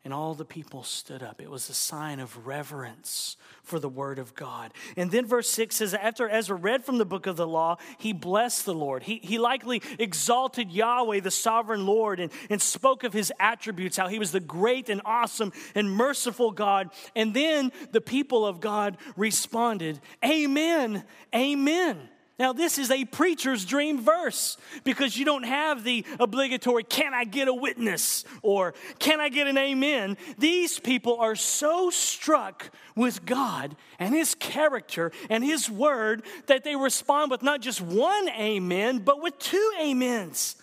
and 0.05 0.13
all 0.13 0.33
the 0.33 0.45
people 0.45 0.83
stood 0.83 1.21
up. 1.21 1.41
It 1.41 1.51
was 1.51 1.69
a 1.69 1.73
sign 1.73 2.19
of 2.19 2.47
reverence 2.47 3.35
for 3.63 3.79
the 3.79 3.89
word 3.89 4.17
of 4.17 4.33
God. 4.33 4.71
And 4.95 5.11
then 5.11 5.25
verse 5.25 5.49
6 5.49 5.75
says, 5.75 5.93
After 5.93 6.29
Ezra 6.29 6.55
read 6.55 6.85
from 6.85 6.97
the 6.97 7.05
book 7.05 7.27
of 7.27 7.35
the 7.35 7.45
law, 7.45 7.77
he 7.97 8.13
blessed 8.13 8.65
the 8.65 8.73
Lord. 8.73 9.03
He, 9.03 9.19
he 9.21 9.37
likely 9.37 9.81
exalted 9.99 10.71
Yahweh, 10.71 11.19
the 11.19 11.31
sovereign 11.31 11.85
Lord, 11.85 12.21
and, 12.21 12.31
and 12.49 12.61
spoke 12.61 13.03
of 13.03 13.11
his 13.11 13.33
attributes, 13.39 13.97
how 13.97 14.07
he 14.07 14.19
was 14.19 14.31
the 14.31 14.39
great 14.39 14.89
and 14.89 15.01
awesome 15.03 15.51
and 15.75 15.91
merciful 15.91 16.51
God. 16.51 16.89
And 17.13 17.33
then 17.33 17.73
the 17.91 18.01
people 18.01 18.45
of 18.45 18.61
God 18.61 18.97
responded, 19.17 19.99
Amen, 20.23 21.03
Amen. 21.35 22.09
Now, 22.39 22.53
this 22.53 22.77
is 22.77 22.89
a 22.89 23.03
preacher's 23.03 23.65
dream 23.65 23.99
verse 24.01 24.57
because 24.85 25.17
you 25.17 25.25
don't 25.25 25.43
have 25.43 25.83
the 25.83 26.05
obligatory, 26.21 26.85
can 26.85 27.13
I 27.13 27.25
get 27.25 27.49
a 27.49 27.53
witness 27.53 28.23
or 28.41 28.73
can 28.97 29.19
I 29.19 29.27
get 29.27 29.47
an 29.47 29.57
amen? 29.57 30.15
These 30.37 30.79
people 30.79 31.17
are 31.19 31.35
so 31.35 31.89
struck 31.89 32.71
with 32.95 33.25
God 33.25 33.75
and 33.99 34.15
His 34.15 34.35
character 34.35 35.11
and 35.29 35.43
His 35.43 35.69
word 35.69 36.23
that 36.47 36.63
they 36.63 36.77
respond 36.77 37.29
with 37.29 37.43
not 37.43 37.59
just 37.59 37.81
one 37.81 38.29
amen, 38.29 38.99
but 38.99 39.21
with 39.21 39.37
two 39.37 39.73
amens. 39.77 40.55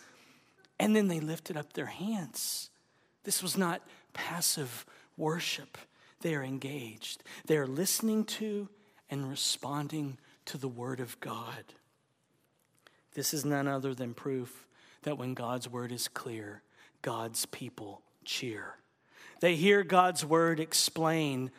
And 0.81 0.97
then 0.97 1.09
they 1.09 1.21
lifted 1.21 1.59
up 1.59 1.75
their 1.75 1.87
hands. 1.87 2.71
This 3.25 3.43
was 3.43 3.59
not 3.59 3.83
passive 4.15 4.87
worship, 5.19 5.77
they 6.23 6.35
are 6.35 6.43
engaged, 6.43 7.23
they 7.45 7.59
are 7.59 7.67
listening 7.67 8.25
to 8.25 8.71
and 9.11 9.29
responding 9.29 10.17
to 10.47 10.59
the 10.59 10.69
Word 10.69 11.01
of 11.01 11.19
God. 11.21 11.65
This 13.15 13.33
is 13.33 13.45
none 13.45 13.69
other 13.69 13.95
than 13.95 14.15
proof 14.15 14.67
that 15.03 15.19
when 15.19 15.35
God's 15.35 15.69
Word 15.69 15.93
is 15.93 16.09
clear, 16.09 16.63
God's 17.03 17.47
people 17.47 18.03
cheer. 18.25 18.75
They 19.41 19.57
hear 19.57 19.83
God's 19.83 20.25
Word 20.25 20.61
explained 20.61 21.51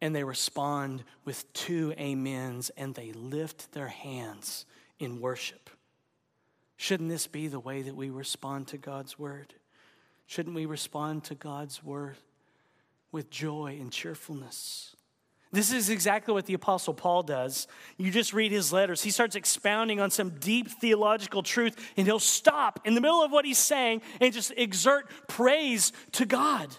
and 0.00 0.14
they 0.14 0.24
respond 0.24 1.04
with 1.24 1.50
two 1.52 1.94
amens 1.98 2.70
and 2.76 2.94
they 2.94 3.12
lift 3.12 3.72
their 3.72 3.88
hands 3.88 4.64
in 4.98 5.20
worship. 5.20 5.70
Shouldn't 6.76 7.10
this 7.10 7.26
be 7.26 7.48
the 7.48 7.60
way 7.60 7.82
that 7.82 7.94
we 7.94 8.10
respond 8.10 8.68
to 8.68 8.78
God's 8.78 9.18
Word? 9.18 9.54
Shouldn't 10.26 10.54
we 10.54 10.64
respond 10.64 11.24
to 11.24 11.34
God's 11.34 11.82
Word 11.82 12.16
with 13.12 13.30
joy 13.30 13.76
and 13.80 13.92
cheerfulness? 13.92 14.96
This 15.52 15.72
is 15.72 15.90
exactly 15.90 16.32
what 16.32 16.46
the 16.46 16.54
Apostle 16.54 16.94
Paul 16.94 17.24
does. 17.24 17.66
You 17.96 18.12
just 18.12 18.32
read 18.32 18.52
his 18.52 18.72
letters. 18.72 19.02
He 19.02 19.10
starts 19.10 19.34
expounding 19.34 19.98
on 19.98 20.10
some 20.10 20.30
deep 20.38 20.68
theological 20.68 21.42
truth, 21.42 21.76
and 21.96 22.06
he'll 22.06 22.20
stop 22.20 22.80
in 22.84 22.94
the 22.94 23.00
middle 23.00 23.22
of 23.24 23.32
what 23.32 23.44
he's 23.44 23.58
saying 23.58 24.02
and 24.20 24.32
just 24.32 24.52
exert 24.56 25.10
praise 25.26 25.92
to 26.12 26.24
God. 26.24 26.76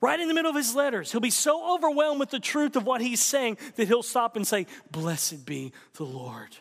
Right 0.00 0.18
in 0.18 0.28
the 0.28 0.34
middle 0.34 0.50
of 0.50 0.56
his 0.56 0.74
letters, 0.74 1.12
he'll 1.12 1.20
be 1.20 1.30
so 1.30 1.74
overwhelmed 1.74 2.18
with 2.18 2.30
the 2.30 2.40
truth 2.40 2.74
of 2.74 2.84
what 2.84 3.00
he's 3.00 3.22
saying 3.22 3.58
that 3.76 3.86
he'll 3.86 4.02
stop 4.02 4.34
and 4.36 4.46
say, 4.46 4.66
Blessed 4.90 5.46
be 5.46 5.72
the 5.94 6.04
Lord. 6.04 6.56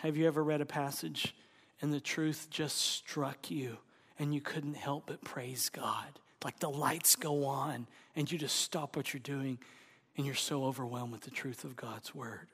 Have 0.00 0.16
you 0.16 0.26
ever 0.26 0.42
read 0.42 0.60
a 0.60 0.66
passage 0.66 1.34
and 1.80 1.92
the 1.92 2.00
truth 2.00 2.48
just 2.50 2.76
struck 2.76 3.50
you 3.50 3.78
and 4.18 4.34
you 4.34 4.40
couldn't 4.40 4.76
help 4.76 5.04
but 5.06 5.24
praise 5.24 5.68
God? 5.68 6.18
Like 6.44 6.58
the 6.58 6.70
lights 6.70 7.16
go 7.16 7.44
on 7.44 7.86
and 8.14 8.30
you 8.30 8.38
just 8.38 8.56
stop 8.56 8.96
what 8.96 9.12
you're 9.12 9.20
doing 9.20 9.58
and 10.16 10.26
you're 10.26 10.34
so 10.34 10.64
overwhelmed 10.64 11.12
with 11.12 11.22
the 11.22 11.30
truth 11.30 11.64
of 11.64 11.76
God's 11.76 12.14
word. 12.14 12.48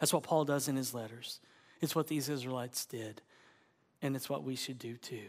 That's 0.00 0.12
what 0.12 0.22
Paul 0.22 0.44
does 0.44 0.68
in 0.68 0.76
his 0.76 0.94
letters. 0.94 1.40
It's 1.80 1.94
what 1.94 2.08
these 2.08 2.28
Israelites 2.28 2.86
did, 2.86 3.20
and 4.02 4.16
it's 4.16 4.28
what 4.28 4.44
we 4.44 4.56
should 4.56 4.78
do 4.78 4.96
too. 4.96 5.28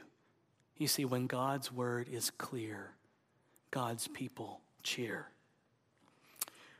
You 0.77 0.87
see, 0.87 1.05
when 1.05 1.27
God's 1.27 1.71
word 1.71 2.07
is 2.09 2.29
clear, 2.29 2.91
God's 3.71 4.07
people 4.07 4.61
cheer. 4.83 5.27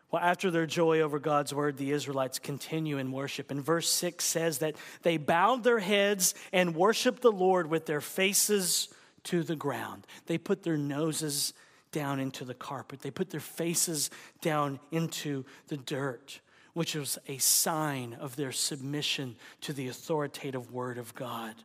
Well, 0.09 0.21
after 0.21 0.49
their 0.51 0.65
joy 0.65 1.01
over 1.01 1.19
God's 1.19 1.53
word, 1.53 1.77
the 1.77 1.91
Israelites 1.91 2.39
continue 2.39 2.97
in 2.97 3.11
worship. 3.11 3.51
And 3.51 3.61
verse 3.61 3.89
6 3.89 4.23
says 4.23 4.59
that 4.59 4.75
they 5.01 5.17
bowed 5.17 5.63
their 5.63 5.79
heads 5.79 6.33
and 6.53 6.75
worshiped 6.75 7.21
the 7.21 7.31
Lord 7.31 7.69
with 7.69 7.85
their 7.85 7.99
faces 7.99 8.87
to 9.27 9.43
the 9.43 9.55
ground. 9.55 10.07
They 10.25 10.37
put 10.37 10.63
their 10.63 10.77
noses 10.77 11.53
down 11.91 12.19
into 12.19 12.43
the 12.43 12.53
carpet, 12.53 13.01
they 13.01 13.11
put 13.11 13.29
their 13.29 13.39
faces 13.39 14.09
down 14.41 14.79
into 14.91 15.45
the 15.67 15.77
dirt, 15.77 16.41
which 16.73 16.95
was 16.95 17.17
a 17.27 17.37
sign 17.37 18.13
of 18.19 18.35
their 18.35 18.51
submission 18.51 19.35
to 19.61 19.73
the 19.73 19.87
authoritative 19.87 20.71
word 20.71 20.97
of 20.97 21.15
God. 21.15 21.55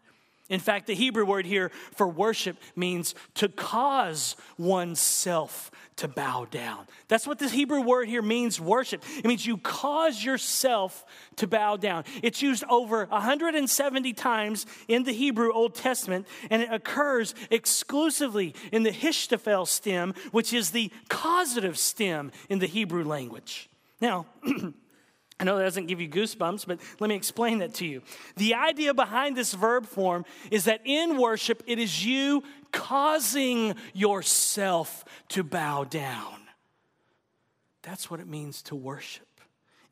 In 0.52 0.60
fact, 0.60 0.86
the 0.86 0.94
Hebrew 0.94 1.24
word 1.24 1.46
here 1.46 1.70
for 1.94 2.06
worship 2.06 2.58
means 2.76 3.14
to 3.36 3.48
cause 3.48 4.36
oneself 4.58 5.70
to 5.96 6.08
bow 6.08 6.46
down. 6.50 6.86
That's 7.08 7.26
what 7.26 7.38
this 7.38 7.52
Hebrew 7.52 7.80
word 7.80 8.06
here 8.06 8.20
means 8.20 8.60
worship. 8.60 9.02
It 9.16 9.24
means 9.24 9.46
you 9.46 9.56
cause 9.56 10.22
yourself 10.22 11.06
to 11.36 11.46
bow 11.46 11.78
down. 11.78 12.04
It's 12.22 12.42
used 12.42 12.64
over 12.68 13.06
170 13.06 14.12
times 14.12 14.66
in 14.88 15.04
the 15.04 15.12
Hebrew 15.12 15.50
Old 15.54 15.74
Testament, 15.74 16.26
and 16.50 16.60
it 16.60 16.70
occurs 16.70 17.34
exclusively 17.50 18.54
in 18.72 18.82
the 18.82 18.92
Hishtafel 18.92 19.66
stem, 19.66 20.12
which 20.32 20.52
is 20.52 20.72
the 20.72 20.92
causative 21.08 21.78
stem 21.78 22.30
in 22.50 22.58
the 22.58 22.66
Hebrew 22.66 23.04
language. 23.04 23.70
Now, 24.02 24.26
I 25.42 25.44
know 25.44 25.58
that 25.58 25.64
doesn't 25.64 25.86
give 25.86 26.00
you 26.00 26.08
goosebumps, 26.08 26.68
but 26.68 26.78
let 27.00 27.08
me 27.08 27.16
explain 27.16 27.58
that 27.58 27.74
to 27.74 27.84
you. 27.84 28.02
The 28.36 28.54
idea 28.54 28.94
behind 28.94 29.36
this 29.36 29.52
verb 29.52 29.86
form 29.86 30.24
is 30.52 30.66
that 30.66 30.82
in 30.84 31.18
worship, 31.18 31.64
it 31.66 31.80
is 31.80 32.06
you 32.06 32.44
causing 32.70 33.74
yourself 33.92 35.04
to 35.30 35.42
bow 35.42 35.82
down. 35.82 36.42
That's 37.82 38.08
what 38.08 38.20
it 38.20 38.28
means 38.28 38.62
to 38.62 38.76
worship. 38.76 39.26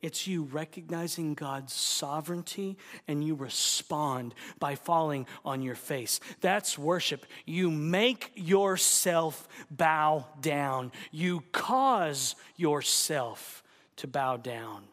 It's 0.01 0.29
you 0.29 0.45
recognizing 0.45 1.35
God's 1.35 1.73
sovereignty 1.73 2.79
and 3.09 3.25
you 3.25 3.35
respond 3.35 4.37
by 4.61 4.77
falling 4.77 5.27
on 5.45 5.63
your 5.63 5.75
face. 5.75 6.21
That's 6.41 6.79
worship. 6.79 7.27
You 7.45 7.73
make 7.73 8.31
yourself 8.37 9.49
bow 9.69 10.27
down, 10.41 10.93
you 11.11 11.43
cause 11.51 12.37
yourself 12.57 13.65
to 13.97 14.07
bow 14.07 14.37
down 14.37 14.85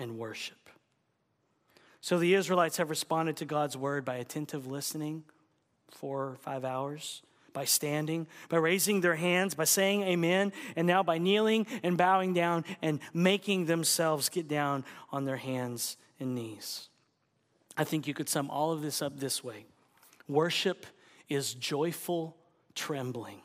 and 0.00 0.18
worship. 0.18 0.56
So 2.00 2.18
the 2.18 2.34
Israelites 2.34 2.78
have 2.78 2.88
responded 2.88 3.36
to 3.36 3.44
God's 3.44 3.76
word 3.76 4.04
by 4.04 4.16
attentive 4.16 4.66
listening, 4.66 5.24
four 5.90 6.28
or 6.28 6.36
five 6.36 6.64
hours, 6.64 7.22
by 7.52 7.66
standing, 7.66 8.26
by 8.48 8.56
raising 8.56 9.02
their 9.02 9.16
hands, 9.16 9.54
by 9.54 9.64
saying 9.64 10.02
amen, 10.02 10.52
and 10.76 10.86
now 10.86 11.02
by 11.02 11.18
kneeling 11.18 11.66
and 11.82 11.98
bowing 11.98 12.32
down 12.32 12.64
and 12.80 13.00
making 13.12 13.66
themselves 13.66 14.30
get 14.30 14.48
down 14.48 14.84
on 15.12 15.26
their 15.26 15.36
hands 15.36 15.98
and 16.18 16.34
knees. 16.34 16.88
I 17.76 17.84
think 17.84 18.06
you 18.06 18.14
could 18.14 18.28
sum 18.28 18.48
all 18.50 18.72
of 18.72 18.82
this 18.82 19.02
up 19.02 19.20
this 19.20 19.44
way 19.44 19.66
worship 20.26 20.86
is 21.28 21.54
joyful 21.54 22.36
trembling. 22.74 23.42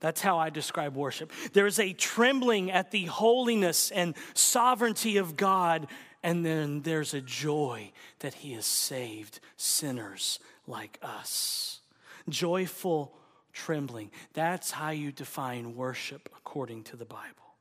That's 0.00 0.20
how 0.20 0.38
I 0.38 0.50
describe 0.50 0.94
worship. 0.94 1.32
There's 1.52 1.78
a 1.78 1.92
trembling 1.92 2.70
at 2.70 2.90
the 2.90 3.06
holiness 3.06 3.90
and 3.90 4.14
sovereignty 4.34 5.16
of 5.16 5.36
God, 5.36 5.88
and 6.22 6.46
then 6.46 6.82
there's 6.82 7.14
a 7.14 7.20
joy 7.20 7.90
that 8.20 8.34
He 8.34 8.52
has 8.52 8.66
saved 8.66 9.40
sinners 9.56 10.38
like 10.66 10.98
us. 11.02 11.80
Joyful 12.28 13.12
trembling. 13.52 14.10
That's 14.34 14.70
how 14.70 14.90
you 14.90 15.10
define 15.10 15.74
worship 15.74 16.28
according 16.36 16.84
to 16.84 16.96
the 16.96 17.04
Bible. 17.04 17.56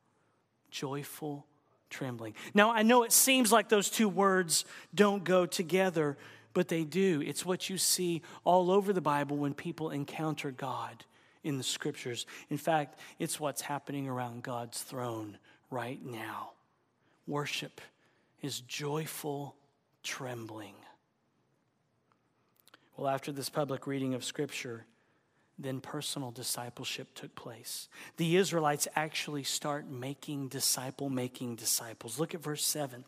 Joyful 0.69 1.47
trembling. 1.89 2.35
Now, 2.53 2.71
I 2.71 2.83
know 2.83 3.01
it 3.01 3.11
seems 3.11 3.51
like 3.51 3.69
those 3.69 3.89
two 3.89 4.09
words 4.09 4.63
don't 4.93 5.23
go 5.23 5.47
together, 5.47 6.17
but 6.53 6.67
they 6.67 6.83
do. 6.83 7.23
It's 7.25 7.45
what 7.45 7.69
you 7.69 7.79
see 7.79 8.21
all 8.43 8.69
over 8.69 8.93
the 8.93 9.01
Bible 9.01 9.37
when 9.37 9.55
people 9.55 9.89
encounter 9.89 10.51
God 10.51 11.05
in 11.47 11.57
the 11.57 11.63
scriptures. 11.63 12.25
In 12.49 12.57
fact, 12.57 12.99
it's 13.19 13.39
what's 13.39 13.61
happening 13.61 14.07
around 14.09 14.43
God's 14.43 14.81
throne 14.81 15.37
right 15.71 16.03
now. 16.05 16.51
Worship 17.25 17.79
is 18.41 18.59
joyful 18.61 19.55
trembling. 20.03 20.75
Well, 22.97 23.07
after 23.07 23.31
this 23.31 23.49
public 23.49 23.87
reading 23.87 24.13
of 24.13 24.25
Scripture, 24.25 24.85
then 25.57 25.79
personal 25.79 26.31
discipleship 26.31 27.13
took 27.15 27.33
place. 27.33 27.87
The 28.17 28.35
Israelites 28.35 28.87
actually 28.95 29.43
start 29.43 29.89
making 29.89 30.49
disciple 30.49 31.09
making 31.09 31.55
disciples. 31.55 32.19
Look 32.19 32.35
at 32.35 32.43
verse 32.43 32.65
7. 32.65 33.05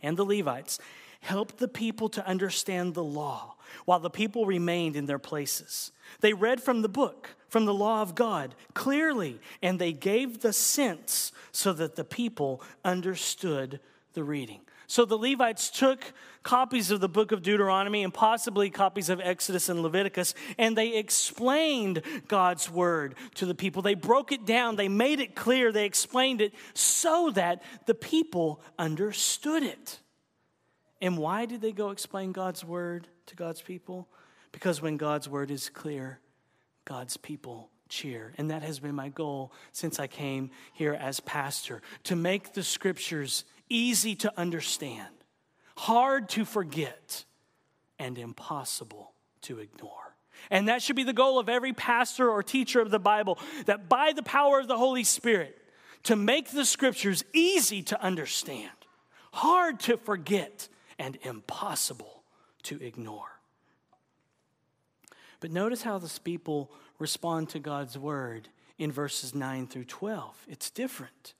And 0.00 0.16
the 0.16 0.24
Levites 0.24 0.78
helped 1.22 1.58
the 1.58 1.68
people 1.68 2.08
to 2.10 2.26
understand 2.26 2.94
the 2.94 3.02
law 3.02 3.54
while 3.84 4.00
the 4.00 4.10
people 4.10 4.44
remained 4.44 4.96
in 4.96 5.06
their 5.06 5.18
places. 5.18 5.92
They 6.20 6.34
read 6.34 6.60
from 6.60 6.82
the 6.82 6.88
book, 6.88 7.30
from 7.48 7.64
the 7.64 7.72
law 7.72 8.02
of 8.02 8.14
God, 8.14 8.54
clearly, 8.74 9.40
and 9.62 9.78
they 9.78 9.92
gave 9.92 10.40
the 10.40 10.52
sense 10.52 11.32
so 11.52 11.72
that 11.72 11.96
the 11.96 12.04
people 12.04 12.62
understood 12.84 13.80
the 14.12 14.24
reading. 14.24 14.60
So 14.88 15.06
the 15.06 15.16
Levites 15.16 15.70
took 15.70 16.12
copies 16.42 16.90
of 16.90 17.00
the 17.00 17.08
book 17.08 17.32
of 17.32 17.42
Deuteronomy 17.42 18.02
and 18.02 18.12
possibly 18.12 18.68
copies 18.68 19.08
of 19.08 19.20
Exodus 19.20 19.68
and 19.68 19.80
Leviticus, 19.80 20.34
and 20.58 20.76
they 20.76 20.98
explained 20.98 22.02
God's 22.28 22.68
word 22.68 23.14
to 23.36 23.46
the 23.46 23.54
people. 23.54 23.80
They 23.80 23.94
broke 23.94 24.32
it 24.32 24.44
down, 24.44 24.76
they 24.76 24.88
made 24.88 25.20
it 25.20 25.34
clear, 25.34 25.72
they 25.72 25.86
explained 25.86 26.42
it 26.42 26.52
so 26.74 27.30
that 27.30 27.62
the 27.86 27.94
people 27.94 28.60
understood 28.78 29.62
it. 29.62 30.00
And 31.02 31.18
why 31.18 31.46
did 31.46 31.60
they 31.60 31.72
go 31.72 31.90
explain 31.90 32.30
God's 32.30 32.64
word 32.64 33.08
to 33.26 33.34
God's 33.34 33.60
people? 33.60 34.08
Because 34.52 34.80
when 34.80 34.96
God's 34.96 35.28
word 35.28 35.50
is 35.50 35.68
clear, 35.68 36.20
God's 36.84 37.16
people 37.16 37.70
cheer. 37.88 38.32
And 38.38 38.50
that 38.52 38.62
has 38.62 38.78
been 38.78 38.94
my 38.94 39.08
goal 39.08 39.52
since 39.72 39.98
I 39.98 40.06
came 40.06 40.50
here 40.72 40.94
as 40.94 41.18
pastor 41.18 41.82
to 42.04 42.14
make 42.14 42.54
the 42.54 42.62
scriptures 42.62 43.44
easy 43.68 44.14
to 44.16 44.32
understand, 44.38 45.08
hard 45.76 46.28
to 46.30 46.44
forget, 46.44 47.24
and 47.98 48.16
impossible 48.16 49.12
to 49.42 49.58
ignore. 49.58 50.16
And 50.50 50.68
that 50.68 50.82
should 50.82 50.96
be 50.96 51.04
the 51.04 51.12
goal 51.12 51.38
of 51.38 51.48
every 51.48 51.72
pastor 51.72 52.30
or 52.30 52.44
teacher 52.44 52.80
of 52.80 52.90
the 52.90 53.00
Bible 53.00 53.38
that 53.66 53.88
by 53.88 54.12
the 54.12 54.22
power 54.22 54.60
of 54.60 54.68
the 54.68 54.78
Holy 54.78 55.04
Spirit, 55.04 55.58
to 56.04 56.16
make 56.16 56.50
the 56.50 56.64
scriptures 56.64 57.24
easy 57.32 57.82
to 57.82 58.02
understand, 58.02 58.70
hard 59.32 59.80
to 59.80 59.96
forget, 59.96 60.68
and 60.98 61.18
impossible 61.22 62.22
to 62.64 62.82
ignore. 62.82 63.40
But 65.40 65.50
notice 65.50 65.82
how 65.82 65.98
this 65.98 66.18
people 66.18 66.70
respond 66.98 67.48
to 67.50 67.58
God's 67.58 67.98
word 67.98 68.48
in 68.78 68.92
verses 68.92 69.34
9 69.34 69.66
through 69.66 69.84
12. 69.84 70.46
It's 70.48 70.70
different. 70.70 71.34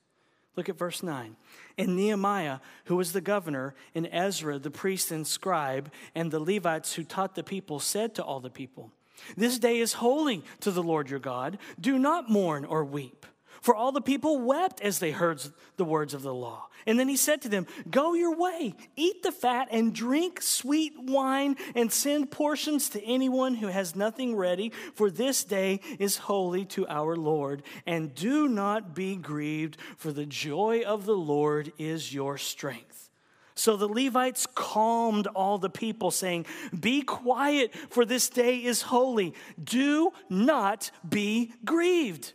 Look 0.57 0.69
at 0.69 0.77
verse 0.77 1.03
9. 1.03 1.37
And 1.79 1.97
Nehemiah, 1.97 2.59
who 2.87 2.97
was 2.97 3.13
the 3.13 3.21
governor, 3.21 3.75
and 3.95 4.09
Ezra, 4.13 4.59
the 4.59 4.71
priest 4.71 5.11
and 5.11 5.27
scribe, 5.27 5.91
and 6.15 6.31
the 6.31 6.41
Levites 6.41 6.95
who 6.95 7.05
taught 7.05 7.35
the 7.35 7.43
people, 7.43 7.81
said 7.81 8.15
to 8.17 8.25
all 8.25 8.41
the 8.41 8.51
people, 8.51 8.91
This 9.37 9.59
day 9.59 9.79
is 9.79 9.95
holy 9.95 10.43
to 10.61 10.71
the 10.71 10.83
Lord 10.83 11.09
your 11.09 11.21
God. 11.21 11.59
Do 11.81 11.99
not 11.99 12.29
mourn 12.29 12.65
or 12.65 12.85
weep. 12.85 13.25
For 13.63 13.77
all 13.77 13.93
the 13.93 14.01
people 14.01 14.41
wept 14.41 14.81
as 14.81 14.99
they 14.99 15.13
heard 15.13 15.41
the 15.77 15.85
words 15.85 16.15
of 16.15 16.23
the 16.23 16.35
law. 16.35 16.67
And 16.85 16.99
then 16.99 17.09
he 17.09 17.17
said 17.17 17.43
to 17.43 17.49
them, 17.49 17.69
Go 17.89 18.15
your 18.15 18.37
way, 18.37 18.75
eat 18.97 19.23
the 19.23 19.31
fat, 19.31 19.69
and 19.71 19.95
drink 19.95 20.43
sweet 20.43 20.95
wine, 20.99 21.57
and 21.77 21.93
send 21.93 22.33
portions 22.33 22.89
to 22.91 23.05
anyone 23.05 23.55
who 23.55 23.69
has 23.69 23.95
nothing 23.95 24.35
ready, 24.35 24.73
for 24.95 25.13
this 25.13 25.45
day 25.45 25.79
is 26.01 26.17
holy 26.17 26.65
to 26.67 26.89
our 26.89 27.15
Lord. 27.15 27.63
And 27.87 28.13
do 28.17 28.49
not 28.49 28.97
be 28.97 29.15
grieved, 29.15 29.77
for 29.97 30.11
the 30.11 30.27
joy 30.27 30.83
of 30.83 31.07
the 31.07 31.17
Lord 31.17 31.73
is 31.79 32.13
your 32.13 32.39
strength. 32.39 33.11
So 33.55 33.77
the 33.77 33.87
Levites 33.87 34.45
calmed 34.57 35.29
all 35.29 35.59
the 35.59 35.71
people, 35.71 36.11
saying, 36.11 36.47
Be 36.79 37.03
quiet, 37.03 37.73
for 37.91 38.05
this 38.05 38.29
day 38.29 38.57
is 38.57 38.83
holy. 38.83 39.35
Do 39.63 40.11
not 40.29 40.91
be 41.09 41.53
grieved. 41.65 42.33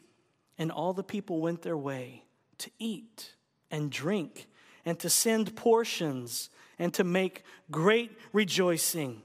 And 0.58 0.72
all 0.72 0.94
the 0.94 1.04
people 1.04 1.40
went 1.40 1.62
their 1.62 1.78
way 1.78 2.24
to 2.60 2.72
eat 2.80 3.36
and 3.70 3.92
drink 3.92 4.48
and 4.86 4.98
to 5.00 5.10
send 5.10 5.56
portions 5.56 6.50
and 6.80 6.94
to 6.94 7.04
make 7.04 7.44
great 7.70 8.12
rejoicing 8.34 9.22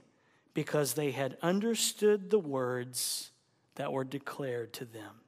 because 0.53 0.93
they 0.93 1.11
had 1.11 1.37
understood 1.41 2.29
the 2.29 2.39
words 2.39 3.31
that 3.75 3.91
were 3.91 4.03
declared 4.03 4.73
to 4.73 4.85
them. 4.85 5.22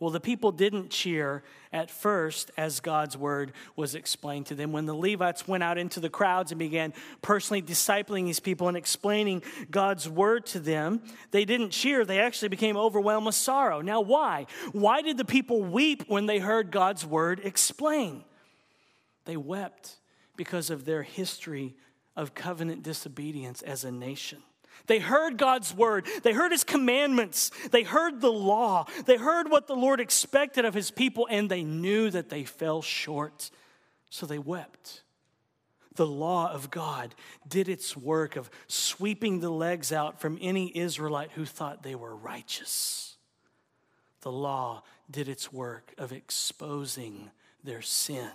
Well, 0.00 0.10
the 0.10 0.18
people 0.18 0.50
didn't 0.50 0.88
cheer 0.88 1.42
at 1.74 1.90
first 1.90 2.50
as 2.56 2.80
God's 2.80 3.18
word 3.18 3.52
was 3.76 3.94
explained 3.94 4.46
to 4.46 4.54
them. 4.54 4.72
When 4.72 4.86
the 4.86 4.94
Levites 4.94 5.46
went 5.46 5.62
out 5.62 5.76
into 5.76 6.00
the 6.00 6.08
crowds 6.08 6.50
and 6.50 6.58
began 6.58 6.94
personally 7.20 7.60
discipling 7.60 8.24
these 8.24 8.40
people 8.40 8.66
and 8.66 8.78
explaining 8.78 9.42
God's 9.70 10.08
word 10.08 10.46
to 10.46 10.58
them, 10.58 11.02
they 11.32 11.44
didn't 11.44 11.70
cheer. 11.70 12.06
They 12.06 12.18
actually 12.18 12.48
became 12.48 12.78
overwhelmed 12.78 13.26
with 13.26 13.34
sorrow. 13.34 13.82
Now, 13.82 14.00
why? 14.00 14.46
Why 14.72 15.02
did 15.02 15.18
the 15.18 15.24
people 15.26 15.62
weep 15.62 16.04
when 16.08 16.24
they 16.24 16.38
heard 16.38 16.70
God's 16.70 17.04
word 17.04 17.42
explained? 17.44 18.24
They 19.26 19.36
wept 19.36 19.96
because 20.34 20.70
of 20.70 20.86
their 20.86 21.02
history 21.02 21.76
of 22.16 22.34
covenant 22.34 22.82
disobedience 22.82 23.60
as 23.60 23.84
a 23.84 23.92
nation. 23.92 24.42
They 24.86 24.98
heard 24.98 25.36
God's 25.36 25.74
word. 25.74 26.06
They 26.22 26.32
heard 26.32 26.52
his 26.52 26.64
commandments. 26.64 27.50
They 27.70 27.82
heard 27.82 28.20
the 28.20 28.32
law. 28.32 28.86
They 29.06 29.16
heard 29.16 29.50
what 29.50 29.66
the 29.66 29.76
Lord 29.76 30.00
expected 30.00 30.64
of 30.64 30.74
his 30.74 30.90
people, 30.90 31.26
and 31.30 31.50
they 31.50 31.62
knew 31.62 32.10
that 32.10 32.28
they 32.28 32.44
fell 32.44 32.82
short. 32.82 33.50
So 34.10 34.26
they 34.26 34.38
wept. 34.38 35.02
The 35.94 36.06
law 36.06 36.52
of 36.52 36.70
God 36.70 37.14
did 37.46 37.68
its 37.68 37.96
work 37.96 38.36
of 38.36 38.50
sweeping 38.68 39.40
the 39.40 39.50
legs 39.50 39.92
out 39.92 40.20
from 40.20 40.38
any 40.40 40.76
Israelite 40.76 41.32
who 41.32 41.44
thought 41.44 41.82
they 41.82 41.94
were 41.94 42.14
righteous. 42.14 43.16
The 44.22 44.32
law 44.32 44.82
did 45.10 45.28
its 45.28 45.52
work 45.52 45.92
of 45.98 46.12
exposing 46.12 47.30
their 47.64 47.82
sin. 47.82 48.30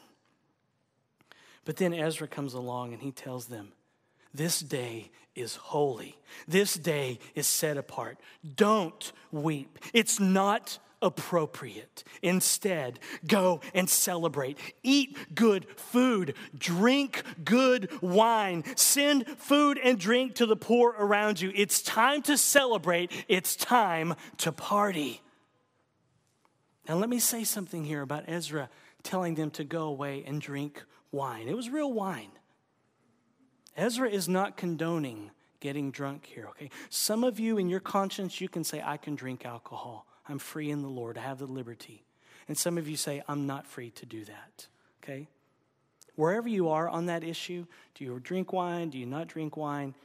But 1.64 1.78
then 1.78 1.94
Ezra 1.94 2.28
comes 2.28 2.54
along 2.54 2.94
and 2.94 3.02
he 3.02 3.12
tells 3.12 3.48
them, 3.48 3.72
This 4.34 4.60
day 4.60 5.12
is 5.36 5.56
holy. 5.56 6.18
This 6.48 6.76
day 6.76 7.20
is 7.36 7.48
set 7.48 7.78
apart. 7.78 8.18
Don't 8.56 9.12
weep. 9.32 9.80
It's 9.94 10.20
not 10.20 10.80
appropriate. 11.02 12.04
Instead, 12.22 13.00
go 13.28 13.62
and 13.74 13.90
celebrate. 13.90 14.58
Eat 14.82 15.18
good 15.36 15.68
food. 15.78 16.34
Drink 16.58 17.24
good 17.44 17.90
wine. 18.02 18.64
Send 18.76 19.28
food 19.38 19.80
and 19.82 20.00
drink 20.00 20.36
to 20.36 20.46
the 20.46 20.56
poor 20.56 20.96
around 20.98 21.42
you. 21.42 21.52
It's 21.56 21.82
time 21.82 22.22
to 22.24 22.38
celebrate. 22.38 23.12
It's 23.28 23.56
time 23.56 24.16
to 24.38 24.52
party. 24.52 25.22
Now, 26.88 26.96
let 26.96 27.10
me 27.10 27.20
say 27.20 27.44
something 27.44 27.84
here 27.84 28.02
about 28.02 28.26
Ezra 28.28 28.70
telling 29.04 29.36
them 29.36 29.52
to 29.52 29.64
go 29.64 29.84
away 29.84 30.24
and 30.26 30.42
drink 30.42 30.84
wine. 31.12 31.48
It 31.48 31.56
was 31.56 31.70
real 31.70 31.92
wine. 31.94 32.32
Ezra 33.76 34.10
is 34.10 34.28
not 34.28 34.58
condoning 34.58 35.32
getting 35.60 35.92
drunk 35.92 36.26
here, 36.26 36.48
okay? 36.50 36.70
Some 36.90 37.24
of 37.24 37.40
you, 37.40 37.58
in 37.58 37.70
your 37.70 37.80
conscience, 37.80 38.40
you 38.40 38.48
can 38.48 38.64
say, 38.64 38.82
I 38.84 38.98
can 38.98 39.16
drink 39.16 39.46
alcohol. 39.46 40.06
I'm 40.28 40.40
free 40.40 40.70
in 40.70 40.82
the 40.82 40.88
Lord. 40.88 41.18
I 41.18 41.22
have 41.22 41.40
the 41.40 41.46
liberty. 41.46 42.04
And 42.48 42.58
some 42.58 42.78
of 42.78 42.88
you 42.88 42.98
say, 42.98 43.24
I'm 43.28 43.48
not 43.48 43.66
free 43.66 43.90
to 43.92 44.06
do 44.06 44.26
that, 44.26 44.68
okay? 45.04 45.28
Wherever 46.16 46.48
you 46.48 46.70
are 46.70 46.88
on 46.88 47.08
that 47.08 47.24
issue, 47.24 47.66
do 47.96 48.06
you 48.06 48.20
drink 48.20 48.54
wine? 48.54 48.90
Do 48.90 48.98
you 48.98 49.06
not 49.06 49.28
drink 49.28 49.58
wine? 49.58 49.96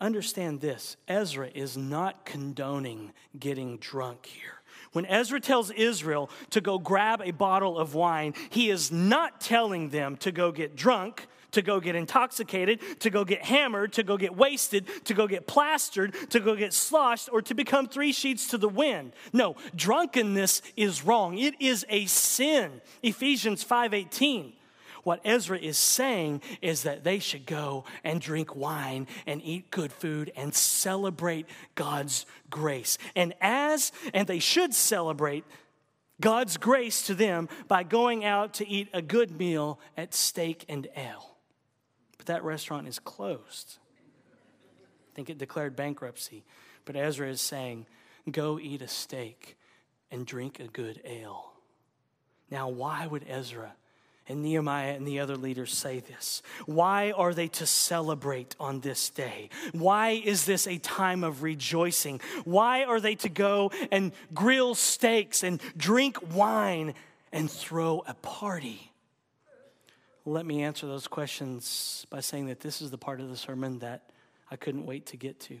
Understand 0.00 0.60
this 0.60 0.96
Ezra 1.06 1.50
is 1.54 1.76
not 1.76 2.24
condoning 2.24 3.12
getting 3.38 3.76
drunk 3.76 4.26
here. 4.26 4.62
When 4.92 5.04
Ezra 5.06 5.40
tells 5.40 5.70
Israel 5.70 6.30
to 6.50 6.60
go 6.60 6.78
grab 6.78 7.20
a 7.22 7.30
bottle 7.32 7.78
of 7.78 7.94
wine, 7.94 8.34
he 8.48 8.70
is 8.70 8.90
not 8.90 9.40
telling 9.40 9.90
them 9.90 10.16
to 10.18 10.32
go 10.32 10.52
get 10.52 10.74
drunk 10.74 11.28
to 11.52 11.62
go 11.62 11.80
get 11.80 11.94
intoxicated, 11.94 12.80
to 13.00 13.10
go 13.10 13.24
get 13.24 13.44
hammered, 13.44 13.92
to 13.94 14.02
go 14.02 14.16
get 14.16 14.36
wasted, 14.36 14.86
to 15.04 15.14
go 15.14 15.26
get 15.26 15.46
plastered, 15.46 16.14
to 16.30 16.40
go 16.40 16.54
get 16.54 16.72
sloshed, 16.72 17.28
or 17.32 17.42
to 17.42 17.54
become 17.54 17.86
three 17.86 18.12
sheets 18.12 18.48
to 18.48 18.58
the 18.58 18.68
wind. 18.68 19.12
No, 19.32 19.56
drunkenness 19.74 20.62
is 20.76 21.04
wrong. 21.04 21.38
It 21.38 21.54
is 21.60 21.84
a 21.88 22.06
sin. 22.06 22.80
Ephesians 23.02 23.64
5:18. 23.64 24.52
What 25.02 25.20
Ezra 25.24 25.58
is 25.58 25.78
saying 25.78 26.42
is 26.60 26.82
that 26.82 27.04
they 27.04 27.18
should 27.18 27.46
go 27.46 27.84
and 28.04 28.20
drink 28.20 28.54
wine 28.54 29.06
and 29.26 29.40
eat 29.42 29.70
good 29.70 29.92
food 29.92 30.30
and 30.36 30.54
celebrate 30.54 31.46
God's 31.74 32.26
grace. 32.50 32.98
And 33.16 33.34
as 33.40 33.92
and 34.12 34.26
they 34.26 34.38
should 34.38 34.74
celebrate 34.74 35.44
God's 36.20 36.58
grace 36.58 37.06
to 37.06 37.14
them 37.14 37.48
by 37.66 37.82
going 37.82 38.24
out 38.24 38.54
to 38.54 38.68
eat 38.68 38.88
a 38.92 39.00
good 39.00 39.30
meal 39.30 39.80
at 39.96 40.12
steak 40.12 40.64
and 40.68 40.86
ale. 40.94 41.29
That 42.30 42.44
restaurant 42.44 42.86
is 42.86 43.00
closed. 43.00 43.78
I 45.10 45.10
think 45.16 45.30
it 45.30 45.38
declared 45.38 45.74
bankruptcy. 45.74 46.44
But 46.84 46.94
Ezra 46.94 47.28
is 47.28 47.40
saying, 47.40 47.86
Go 48.30 48.60
eat 48.60 48.82
a 48.82 48.86
steak 48.86 49.56
and 50.12 50.24
drink 50.24 50.60
a 50.60 50.68
good 50.68 51.00
ale. 51.04 51.50
Now, 52.48 52.68
why 52.68 53.04
would 53.08 53.24
Ezra 53.28 53.72
and 54.28 54.44
Nehemiah 54.44 54.94
and 54.94 55.08
the 55.08 55.18
other 55.18 55.34
leaders 55.36 55.76
say 55.76 55.98
this? 55.98 56.40
Why 56.66 57.10
are 57.10 57.34
they 57.34 57.48
to 57.48 57.66
celebrate 57.66 58.54
on 58.60 58.78
this 58.78 59.10
day? 59.10 59.50
Why 59.72 60.10
is 60.10 60.44
this 60.44 60.68
a 60.68 60.78
time 60.78 61.24
of 61.24 61.42
rejoicing? 61.42 62.20
Why 62.44 62.84
are 62.84 63.00
they 63.00 63.16
to 63.16 63.28
go 63.28 63.72
and 63.90 64.12
grill 64.32 64.76
steaks 64.76 65.42
and 65.42 65.60
drink 65.76 66.32
wine 66.32 66.94
and 67.32 67.50
throw 67.50 68.04
a 68.06 68.14
party? 68.14 68.89
Let 70.26 70.44
me 70.44 70.62
answer 70.62 70.86
those 70.86 71.08
questions 71.08 72.06
by 72.10 72.20
saying 72.20 72.46
that 72.46 72.60
this 72.60 72.82
is 72.82 72.90
the 72.90 72.98
part 72.98 73.20
of 73.20 73.30
the 73.30 73.36
sermon 73.36 73.78
that 73.78 74.10
I 74.50 74.56
couldn't 74.56 74.84
wait 74.84 75.06
to 75.06 75.16
get 75.16 75.40
to. 75.40 75.58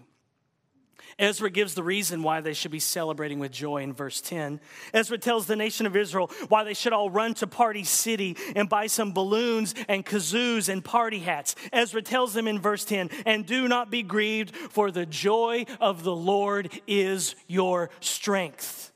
Ezra 1.18 1.50
gives 1.50 1.74
the 1.74 1.82
reason 1.82 2.22
why 2.22 2.40
they 2.40 2.52
should 2.52 2.70
be 2.70 2.78
celebrating 2.78 3.38
with 3.38 3.52
joy 3.52 3.82
in 3.82 3.92
verse 3.92 4.20
10. 4.20 4.60
Ezra 4.92 5.18
tells 5.18 5.46
the 5.46 5.56
nation 5.56 5.86
of 5.86 5.96
Israel 5.96 6.30
why 6.48 6.62
they 6.64 6.74
should 6.74 6.92
all 6.92 7.10
run 7.10 7.34
to 7.34 7.46
Party 7.46 7.84
City 7.84 8.36
and 8.54 8.68
buy 8.68 8.86
some 8.86 9.12
balloons 9.12 9.74
and 9.88 10.04
kazoos 10.04 10.68
and 10.68 10.84
party 10.84 11.20
hats. 11.20 11.56
Ezra 11.72 12.02
tells 12.02 12.34
them 12.34 12.46
in 12.46 12.60
verse 12.60 12.84
10, 12.84 13.10
and 13.26 13.46
do 13.46 13.66
not 13.66 13.90
be 13.90 14.02
grieved, 14.02 14.54
for 14.54 14.90
the 14.90 15.06
joy 15.06 15.64
of 15.80 16.04
the 16.04 16.14
Lord 16.14 16.70
is 16.86 17.34
your 17.46 17.90
strength. 18.00 18.89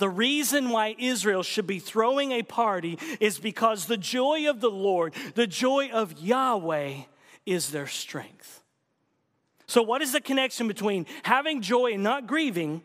The 0.00 0.08
reason 0.08 0.70
why 0.70 0.96
Israel 0.98 1.42
should 1.42 1.66
be 1.66 1.78
throwing 1.78 2.32
a 2.32 2.42
party 2.42 2.98
is 3.20 3.38
because 3.38 3.84
the 3.84 3.98
joy 3.98 4.48
of 4.48 4.62
the 4.62 4.70
Lord, 4.70 5.12
the 5.34 5.46
joy 5.46 5.90
of 5.90 6.18
Yahweh, 6.18 7.02
is 7.44 7.70
their 7.70 7.86
strength. 7.86 8.62
So, 9.66 9.82
what 9.82 10.00
is 10.00 10.12
the 10.12 10.20
connection 10.22 10.68
between 10.68 11.04
having 11.22 11.60
joy 11.60 11.92
and 11.92 12.02
not 12.02 12.26
grieving 12.26 12.80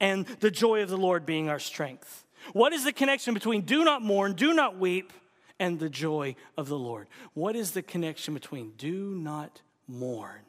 and 0.00 0.26
the 0.40 0.50
joy 0.50 0.82
of 0.82 0.88
the 0.88 0.96
Lord 0.96 1.24
being 1.24 1.48
our 1.48 1.60
strength? 1.60 2.24
What 2.52 2.72
is 2.72 2.82
the 2.82 2.92
connection 2.92 3.32
between 3.32 3.60
do 3.60 3.84
not 3.84 4.02
mourn, 4.02 4.32
do 4.32 4.52
not 4.52 4.76
weep, 4.76 5.12
and 5.60 5.78
the 5.78 5.88
joy 5.88 6.34
of 6.56 6.66
the 6.66 6.78
Lord? 6.78 7.06
What 7.34 7.54
is 7.54 7.70
the 7.70 7.82
connection 7.82 8.34
between 8.34 8.72
do 8.76 9.14
not 9.14 9.62
mourn, 9.86 10.42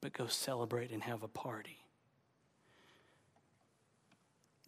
but 0.00 0.12
go 0.12 0.28
celebrate 0.28 0.92
and 0.92 1.02
have 1.02 1.24
a 1.24 1.28
party? 1.28 1.79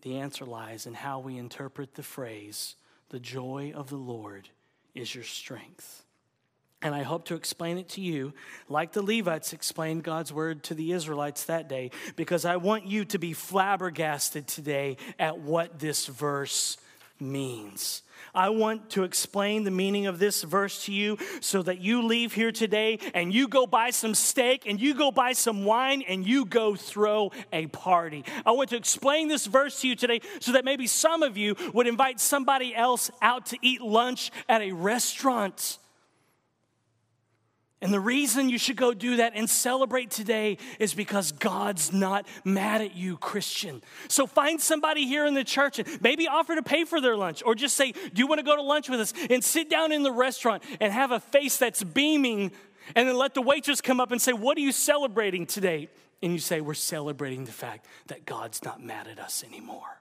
The 0.03 0.19
answer 0.19 0.45
lies 0.45 0.87
in 0.87 0.95
how 0.95 1.21
we 1.21 1.39
interpret 1.39 1.95
the 1.95 2.03
phrase, 2.03 2.75
the 3.09 3.21
joy 3.21 3.73
of 3.75 3.89
the 3.89 3.97
Lord 3.97 4.49
is 4.95 5.15
your 5.15 5.25
strength. 5.25 6.05
And 6.83 6.95
I 6.95 7.03
hope 7.03 7.27
to 7.27 7.37
explain 7.37 7.79
it 7.79 7.89
to 7.91 8.01
you 8.01 8.35
like 8.69 8.93
the 8.93 9.03
Levites 9.03 9.53
explained 9.53 10.03
God's 10.03 10.33
word 10.33 10.65
to 10.65 10.75
the 10.75 10.91
Israelites 10.91 11.45
that 11.45 11.69
day, 11.69 11.93
because 12.17 12.45
I 12.45 12.57
want 12.57 12.87
you 12.87 13.05
to 13.07 13.19
be 13.19 13.33
flabbergasted 13.33 14.49
today 14.49 14.97
at 15.19 15.39
what 15.39 15.79
this 15.79 16.07
verse 16.07 16.77
means. 17.21 18.02
I 18.35 18.51
want 18.51 18.91
to 18.91 19.05
explain 19.05 19.65
the 19.65 19.71
meaning 19.71 20.07
of 20.07 20.19
this 20.19 20.43
verse 20.43 20.85
to 20.87 20.93
you 20.93 21.19
so 21.41 21.63
that 21.63 21.81
you 21.81 22.03
leave 22.03 22.33
here 22.33 22.53
today 22.53 22.99
and 23.15 23.33
you 23.33 23.49
go 23.49 23.67
buy 23.67 23.91
some 23.91 24.15
steak 24.15 24.65
and 24.67 24.81
you 24.81 24.95
go 24.95 25.11
buy 25.11 25.33
some 25.33 25.65
wine 25.65 26.03
and 26.03 26.27
you 26.27 26.45
go 26.45 26.75
throw 26.75 27.33
a 27.53 27.67
party. 27.69 28.25
I 28.47 28.53
want 28.53 28.71
to 28.71 28.77
explain 28.77 29.29
this 29.29 29.47
verse 29.47 29.81
to 29.81 29.89
you 29.89 29.97
today 29.97 30.21
so 30.41 30.53
that 30.53 30.65
maybe 30.65 30.87
some 30.87 31.23
of 31.23 31.37
you 31.37 31.57
would 31.73 31.87
invite 31.87 32.21
somebody 32.21 32.75
else 32.75 33.11
out 33.21 33.47
to 33.47 33.59
eat 33.63 33.81
lunch 33.81 34.31
at 34.49 34.63
a 34.63 34.73
restaurant 34.73 35.79
and 37.83 37.93
the 37.93 38.01
reason 38.01 38.49
you 38.49 38.59
should 38.59 38.77
go 38.77 38.95
do 38.95 39.17
that 39.17 39.33
and 39.35 39.51
celebrate 39.51 40.13
today 40.13 40.59
is 40.79 40.95
because 40.95 41.33
God's 41.33 41.93
not 41.93 42.29
mad 42.45 42.81
at 42.81 42.95
you, 42.95 43.17
Christian. 43.17 43.83
So 44.07 44.25
find 44.25 44.61
somebody 44.61 45.05
here 45.05 45.27
in 45.27 45.35
the 45.35 45.43
church 45.43 45.81
and 45.81 46.01
maybe 46.01 46.29
offer 46.29 46.55
to 46.55 46.63
pay 46.63 46.85
for 46.85 47.01
their 47.01 47.17
lunch 47.17 47.43
or 47.45 47.57
just 47.57 47.77
say, 47.77 47.91
Do 47.91 48.11
you 48.15 48.29
want 48.29 48.39
to 48.39 48.45
go 48.45 48.55
to 48.55 48.63
lunch 48.63 48.89
with 48.89 49.01
us? 49.01 49.13
And 49.29 49.43
sit 49.43 49.69
down 49.69 49.91
in 49.91 50.05
the 50.05 50.13
restaurant 50.13 50.63
and 50.81 50.93
have 50.93 51.11
a 51.11 51.19
face 51.19 51.57
that's 51.57 51.83
beaming. 51.83 52.53
And 52.95 53.09
then 53.09 53.17
let 53.17 53.35
the 53.35 53.43
waitress 53.43 53.81
come 53.81 53.99
up 53.99 54.13
and 54.13 54.23
say, 54.23 54.33
What 54.33 54.57
are 54.57 54.61
you 54.61 54.73
celebrating 54.73 55.45
today? 55.45 55.89
And 56.23 56.33
you 56.33 56.39
say, 56.39 56.61
We're 56.61 56.75
celebrating 56.75 57.47
the 57.47 57.53
fact 57.53 57.87
that 58.07 58.25
God's 58.25 58.63
not 58.63 58.81
mad 58.81 59.09
at 59.09 59.19
us 59.19 59.43
anymore. 59.43 60.01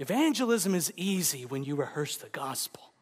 Evangelism 0.00 0.74
is 0.74 0.92
easy 0.96 1.46
when 1.46 1.62
you 1.62 1.76
rehearse 1.76 2.16
the 2.16 2.30
gospel. 2.30 2.93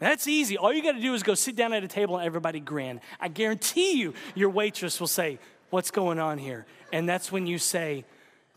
That's 0.00 0.26
easy. 0.26 0.56
All 0.56 0.72
you 0.72 0.82
got 0.82 0.92
to 0.92 1.00
do 1.00 1.14
is 1.14 1.22
go 1.22 1.34
sit 1.34 1.54
down 1.54 1.72
at 1.72 1.84
a 1.84 1.88
table 1.88 2.16
and 2.16 2.26
everybody 2.26 2.58
grin. 2.58 3.00
I 3.20 3.28
guarantee 3.28 3.92
you, 3.92 4.14
your 4.34 4.50
waitress 4.50 4.98
will 4.98 5.06
say, 5.06 5.38
What's 5.68 5.92
going 5.92 6.18
on 6.18 6.38
here? 6.38 6.66
And 6.92 7.08
that's 7.08 7.30
when 7.30 7.46
you 7.46 7.58
say, 7.58 8.04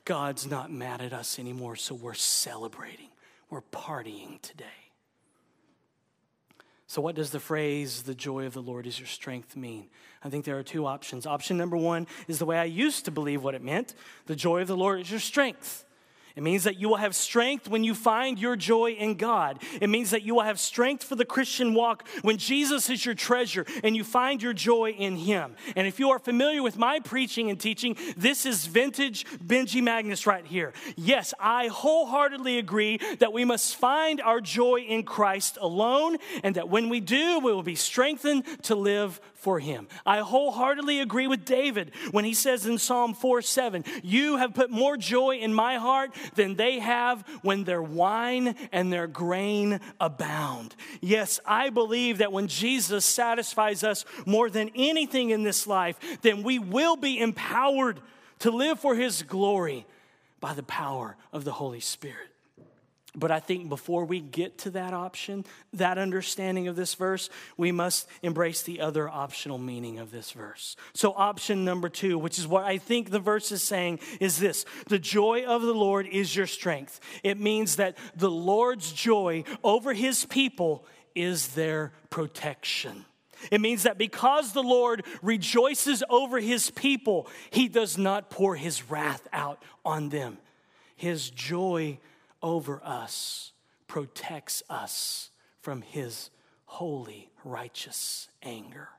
God's 0.03 0.47
not 0.47 0.71
mad 0.71 0.99
at 0.99 1.13
us 1.13 1.37
anymore, 1.37 1.75
so 1.75 1.93
we're 1.93 2.15
celebrating. 2.15 3.09
We're 3.51 3.61
partying 3.61 4.41
today. 4.41 4.65
So, 6.87 7.01
what 7.01 7.15
does 7.15 7.29
the 7.29 7.39
phrase, 7.39 8.03
the 8.03 8.15
joy 8.15 8.45
of 8.45 8.53
the 8.53 8.61
Lord 8.61 8.87
is 8.87 8.99
your 8.99 9.07
strength, 9.07 9.55
mean? 9.55 9.89
I 10.23 10.29
think 10.29 10.45
there 10.45 10.57
are 10.57 10.63
two 10.63 10.85
options. 10.85 11.25
Option 11.25 11.57
number 11.57 11.77
one 11.77 12.07
is 12.27 12.39
the 12.39 12.45
way 12.45 12.57
I 12.57 12.65
used 12.65 13.05
to 13.05 13.11
believe 13.11 13.43
what 13.43 13.55
it 13.55 13.61
meant 13.61 13.93
the 14.25 14.35
joy 14.35 14.61
of 14.61 14.67
the 14.67 14.77
Lord 14.77 15.01
is 15.01 15.11
your 15.11 15.19
strength. 15.19 15.85
It 16.35 16.41
means 16.41 16.63
that 16.63 16.77
you 16.77 16.89
will 16.89 16.97
have 16.97 17.15
strength 17.15 17.67
when 17.67 17.83
you 17.83 17.93
find 17.93 18.39
your 18.39 18.55
joy 18.55 18.91
in 18.91 19.15
God. 19.15 19.61
It 19.79 19.89
means 19.89 20.11
that 20.11 20.23
you 20.23 20.33
will 20.33 20.41
have 20.41 20.59
strength 20.59 21.03
for 21.03 21.15
the 21.15 21.25
Christian 21.25 21.75
walk 21.75 22.07
when 22.23 22.37
Jesus 22.37 22.89
is 22.89 23.05
your 23.05 23.13
treasure 23.13 23.65
and 23.83 23.95
you 23.95 24.03
find 24.03 24.41
your 24.41 24.53
joy 24.53 24.91
in 24.91 25.15
Him. 25.15 25.55
And 25.75 25.87
if 25.87 25.99
you 25.99 26.09
are 26.09 26.19
familiar 26.19 26.63
with 26.63 26.77
my 26.77 26.99
preaching 26.99 27.51
and 27.51 27.59
teaching, 27.59 27.95
this 28.17 28.47
is 28.47 28.65
vintage 28.65 29.25
Benji 29.25 29.81
Magness 29.81 30.25
right 30.25 30.45
here. 30.45 30.73
Yes, 30.95 31.35
I 31.39 31.67
wholeheartedly 31.67 32.57
agree 32.57 32.99
that 33.19 33.31
we 33.31 33.45
must 33.45 33.75
find 33.75 34.19
our 34.19 34.41
joy 34.41 34.79
in 34.79 35.03
Christ 35.03 35.57
alone, 35.61 36.17
and 36.43 36.55
that 36.55 36.69
when 36.69 36.89
we 36.89 36.99
do, 36.99 37.39
we 37.39 37.53
will 37.53 37.63
be 37.63 37.75
strengthened 37.75 38.45
to 38.63 38.75
live 38.75 39.21
for 39.43 39.59
him. 39.59 39.87
I 40.05 40.19
wholeheartedly 40.19 41.01
agree 41.01 41.27
with 41.27 41.45
David 41.45 41.91
when 42.11 42.25
he 42.25 42.33
says 42.33 42.65
in 42.65 42.77
Psalm 42.77 43.13
4 43.13 43.41
7, 43.41 43.83
You 44.01 44.37
have 44.37 44.53
put 44.53 44.71
more 44.71 44.97
joy 44.97 45.37
in 45.37 45.53
my 45.53 45.77
heart 45.77 46.15
than 46.35 46.55
they 46.55 46.79
have 46.79 47.27
when 47.41 47.65
their 47.65 47.83
wine 47.83 48.55
and 48.71 48.91
their 48.91 49.07
grain 49.07 49.81
abound. 49.99 50.75
Yes, 51.01 51.39
I 51.45 51.69
believe 51.69 52.19
that 52.19 52.31
when 52.31 52.47
Jesus 52.47 53.05
satisfies 53.05 53.83
us 53.83 54.05
more 54.25 54.49
than 54.49 54.71
anything 54.75 55.29
in 55.29 55.43
this 55.43 55.67
life, 55.67 55.99
then 56.21 56.43
we 56.43 56.57
will 56.57 56.95
be 56.95 57.19
empowered 57.19 57.99
to 58.39 58.51
live 58.51 58.79
for 58.79 58.95
his 58.95 59.23
glory 59.23 59.85
by 60.39 60.53
the 60.53 60.63
power 60.63 61.15
of 61.31 61.43
the 61.43 61.51
Holy 61.51 61.79
Spirit. 61.79 62.32
But 63.15 63.29
I 63.29 63.39
think 63.39 63.69
before 63.69 64.05
we 64.05 64.19
get 64.19 64.57
to 64.59 64.71
that 64.71 64.93
option, 64.93 65.45
that 65.73 65.99
understanding 65.99 66.67
of 66.67 66.75
this 66.75 66.95
verse, 66.95 67.29
we 67.57 67.71
must 67.71 68.07
embrace 68.23 68.63
the 68.63 68.81
other 68.81 69.07
optional 69.07 69.59
meaning 69.59 69.99
of 69.99 70.09
this 70.09 70.31
verse. 70.31 70.75
So, 70.95 71.13
option 71.15 71.63
number 71.63 71.89
two, 71.89 72.17
which 72.17 72.39
is 72.39 72.47
what 72.47 72.63
I 72.63 72.79
think 72.79 73.11
the 73.11 73.19
verse 73.19 73.51
is 73.51 73.61
saying, 73.61 73.99
is 74.19 74.39
this 74.39 74.65
The 74.87 74.97
joy 74.97 75.45
of 75.45 75.61
the 75.61 75.75
Lord 75.75 76.07
is 76.07 76.35
your 76.35 76.47
strength. 76.47 76.99
It 77.23 77.39
means 77.39 77.75
that 77.75 77.97
the 78.15 78.31
Lord's 78.31 78.91
joy 78.91 79.43
over 79.63 79.93
his 79.93 80.25
people 80.25 80.85
is 81.13 81.49
their 81.49 81.93
protection. 82.09 83.05
It 83.51 83.61
means 83.61 83.83
that 83.83 83.97
because 83.97 84.53
the 84.53 84.63
Lord 84.63 85.05
rejoices 85.21 86.03
over 86.09 86.39
his 86.39 86.71
people, 86.71 87.27
he 87.51 87.67
does 87.67 87.97
not 87.97 88.29
pour 88.29 88.55
his 88.55 88.89
wrath 88.89 89.27
out 89.33 89.61
on 89.85 90.09
them. 90.09 90.37
His 90.95 91.29
joy 91.29 91.99
over 92.43 92.81
us 92.83 93.53
protects 93.87 94.61
us 94.69 95.31
from 95.61 95.81
his 95.81 96.29
holy, 96.65 97.31
righteous 97.43 98.27
anger. 98.43 98.89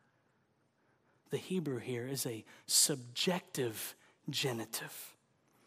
The 1.30 1.36
Hebrew 1.36 1.78
here 1.78 2.08
is 2.08 2.26
a 2.26 2.44
subjective 2.66 3.94
genitive. 4.30 5.14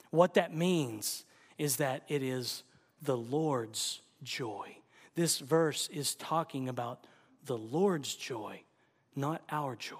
What 0.09 0.33
that 0.33 0.55
means 0.55 1.25
is 1.57 1.77
that 1.77 2.03
it 2.07 2.23
is 2.23 2.63
the 3.01 3.17
Lord's 3.17 4.01
joy. 4.23 4.77
This 5.15 5.39
verse 5.39 5.87
is 5.89 6.15
talking 6.15 6.69
about 6.69 7.05
the 7.45 7.57
Lord's 7.57 8.15
joy, 8.15 8.61
not 9.15 9.41
our 9.51 9.75
joy. 9.75 9.95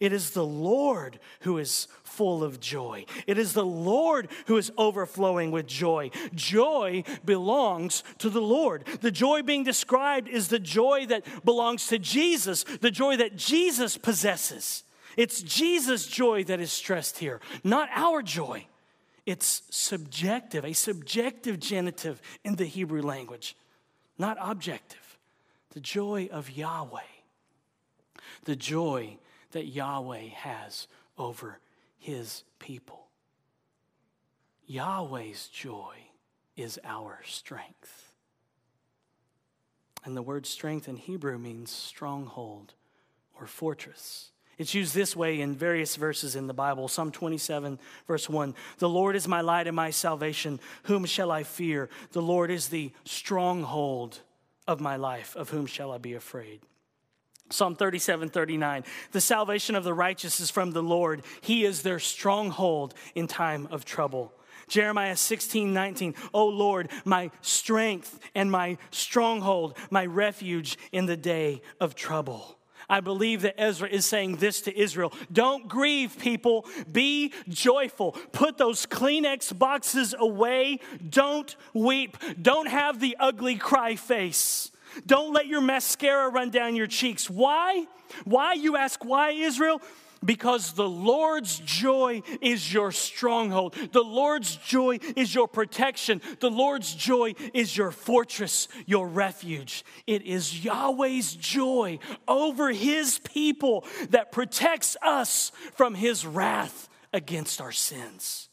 It 0.00 0.12
is 0.12 0.30
the 0.30 0.44
Lord 0.44 1.18
who 1.40 1.58
is 1.58 1.86
full 2.02 2.42
of 2.42 2.60
joy. 2.60 3.06
It 3.26 3.38
is 3.38 3.52
the 3.52 3.64
Lord 3.64 4.28
who 4.46 4.56
is 4.56 4.72
overflowing 4.76 5.50
with 5.50 5.66
joy. 5.66 6.10
Joy 6.34 7.04
belongs 7.24 8.02
to 8.18 8.30
the 8.30 8.40
Lord. 8.40 8.84
The 9.00 9.10
joy 9.10 9.42
being 9.42 9.64
described 9.64 10.28
is 10.28 10.48
the 10.48 10.58
joy 10.58 11.06
that 11.06 11.24
belongs 11.44 11.86
to 11.88 11.98
Jesus, 11.98 12.64
the 12.64 12.90
joy 12.90 13.16
that 13.16 13.36
Jesus 13.36 13.96
possesses. 13.96 14.84
It's 15.16 15.42
Jesus' 15.42 16.06
joy 16.06 16.44
that 16.44 16.60
is 16.60 16.72
stressed 16.72 17.18
here, 17.18 17.40
not 17.62 17.88
our 17.92 18.20
joy. 18.20 18.66
It's 19.26 19.62
subjective, 19.70 20.64
a 20.64 20.72
subjective 20.72 21.60
genitive 21.60 22.20
in 22.42 22.56
the 22.56 22.66
Hebrew 22.66 23.00
language, 23.00 23.56
not 24.18 24.36
objective. 24.40 25.18
The 25.70 25.80
joy 25.80 26.28
of 26.30 26.50
Yahweh 26.50 27.00
the 28.44 28.56
joy 28.56 29.18
that 29.54 29.66
Yahweh 29.66 30.28
has 30.34 30.86
over 31.16 31.58
his 31.96 32.44
people. 32.58 33.06
Yahweh's 34.66 35.48
joy 35.48 35.94
is 36.56 36.78
our 36.84 37.20
strength. 37.24 38.14
And 40.04 40.16
the 40.16 40.22
word 40.22 40.44
strength 40.44 40.88
in 40.88 40.96
Hebrew 40.96 41.38
means 41.38 41.70
stronghold 41.70 42.74
or 43.40 43.46
fortress. 43.46 44.30
It's 44.58 44.74
used 44.74 44.94
this 44.94 45.16
way 45.16 45.40
in 45.40 45.54
various 45.54 45.96
verses 45.96 46.36
in 46.36 46.46
the 46.46 46.54
Bible. 46.54 46.88
Psalm 46.88 47.10
27, 47.10 47.78
verse 48.06 48.28
1 48.28 48.54
The 48.78 48.88
Lord 48.88 49.16
is 49.16 49.26
my 49.26 49.40
light 49.40 49.66
and 49.66 49.74
my 49.74 49.90
salvation. 49.90 50.60
Whom 50.84 51.04
shall 51.04 51.30
I 51.30 51.42
fear? 51.42 51.88
The 52.12 52.22
Lord 52.22 52.50
is 52.50 52.68
the 52.68 52.92
stronghold 53.04 54.20
of 54.66 54.80
my 54.80 54.96
life. 54.96 55.34
Of 55.36 55.50
whom 55.50 55.66
shall 55.66 55.90
I 55.90 55.98
be 55.98 56.14
afraid? 56.14 56.60
Psalm 57.50 57.76
37, 57.76 58.30
39. 58.30 58.84
The 59.12 59.20
salvation 59.20 59.74
of 59.74 59.84
the 59.84 59.94
righteous 59.94 60.40
is 60.40 60.50
from 60.50 60.72
the 60.72 60.82
Lord. 60.82 61.22
He 61.40 61.64
is 61.64 61.82
their 61.82 61.98
stronghold 61.98 62.94
in 63.14 63.26
time 63.26 63.68
of 63.70 63.84
trouble. 63.84 64.32
Jeremiah 64.66 65.16
16, 65.16 65.72
19. 65.72 66.14
O 66.32 66.46
Lord, 66.46 66.90
my 67.04 67.30
strength 67.42 68.18
and 68.34 68.50
my 68.50 68.78
stronghold, 68.90 69.76
my 69.90 70.06
refuge 70.06 70.78
in 70.90 71.06
the 71.06 71.16
day 71.16 71.60
of 71.80 71.94
trouble. 71.94 72.58
I 72.88 73.00
believe 73.00 73.42
that 73.42 73.60
Ezra 73.60 73.88
is 73.88 74.04
saying 74.04 74.36
this 74.36 74.62
to 74.62 74.78
Israel 74.78 75.12
Don't 75.32 75.68
grieve, 75.68 76.18
people. 76.18 76.66
Be 76.90 77.32
joyful. 77.48 78.12
Put 78.32 78.58
those 78.58 78.86
Kleenex 78.86 79.56
boxes 79.56 80.14
away. 80.18 80.80
Don't 81.08 81.54
weep. 81.72 82.16
Don't 82.40 82.68
have 82.68 83.00
the 83.00 83.16
ugly 83.18 83.56
cry 83.56 83.96
face. 83.96 84.70
Don't 85.06 85.32
let 85.32 85.46
your 85.46 85.60
mascara 85.60 86.28
run 86.28 86.50
down 86.50 86.76
your 86.76 86.86
cheeks. 86.86 87.28
Why? 87.28 87.86
Why, 88.24 88.54
you 88.54 88.76
ask, 88.76 89.04
why, 89.04 89.30
Israel? 89.30 89.80
because 90.24 90.72
the 90.72 90.88
Lord's 90.88 91.58
joy 91.58 92.22
is 92.40 92.72
your 92.72 92.92
stronghold. 92.92 93.74
The 93.92 94.02
Lord's 94.02 94.56
joy 94.56 94.98
is 95.16 95.34
your 95.34 95.46
protection. 95.46 96.22
The 96.40 96.50
Lord's 96.50 96.94
joy 96.94 97.34
is 97.52 97.76
your 97.76 97.90
fortress, 97.90 98.68
your 98.86 99.06
refuge. 99.06 99.84
It 100.06 100.22
is 100.22 100.64
Yahweh's 100.64 101.34
joy 101.34 101.98
over 102.26 102.70
his 102.70 103.18
people 103.18 103.84
that 104.10 104.32
protects 104.32 104.96
us 105.02 105.52
from 105.74 105.94
his 105.94 106.24
wrath 106.24 106.88
against 107.12 107.60
our 107.60 107.72
sins. 107.72 108.48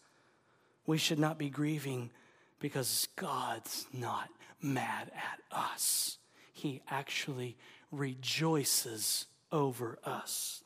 We 0.85 0.97
should 0.97 1.19
not 1.19 1.37
be 1.37 1.49
grieving 1.49 2.11
because 2.59 3.07
God's 3.15 3.85
not 3.93 4.29
mad 4.61 5.11
at 5.15 5.57
us. 5.57 6.17
He 6.51 6.81
actually 6.89 7.57
rejoices 7.91 9.25
over 9.51 9.99
us. 10.05 10.63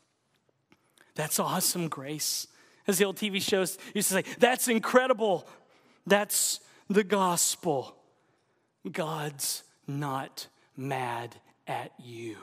That's 1.15 1.39
awesome 1.39 1.87
grace. 1.87 2.47
As 2.87 2.97
the 2.97 3.05
old 3.05 3.17
TV 3.17 3.41
shows 3.41 3.77
used 3.93 4.09
to 4.09 4.15
say, 4.15 4.23
that's 4.37 4.67
incredible. 4.67 5.47
That's 6.05 6.59
the 6.89 7.03
gospel. 7.03 7.95
God's 8.91 9.63
not 9.87 10.47
mad 10.77 11.35
at 11.67 11.93
you. 11.99 12.37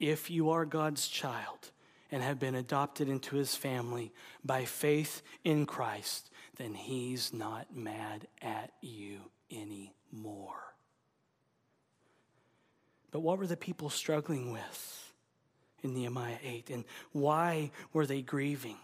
If 0.00 0.30
you 0.30 0.50
are 0.50 0.64
God's 0.64 1.08
child 1.08 1.70
and 2.10 2.22
have 2.22 2.38
been 2.38 2.54
adopted 2.54 3.08
into 3.08 3.36
his 3.36 3.54
family 3.54 4.12
by 4.44 4.64
faith 4.64 5.22
in 5.44 5.66
Christ, 5.66 6.30
then 6.56 6.74
he's 6.74 7.32
not 7.32 7.76
mad 7.76 8.26
at 8.40 8.72
you 8.80 9.20
anymore. 9.50 10.73
But 13.14 13.20
what 13.20 13.38
were 13.38 13.46
the 13.46 13.56
people 13.56 13.90
struggling 13.90 14.50
with? 14.50 14.90
in 15.84 15.94
Nehemiah 15.94 16.38
8. 16.42 16.70
And 16.70 16.84
why 17.12 17.70
were 17.92 18.06
they 18.06 18.22
grieving? 18.22 18.78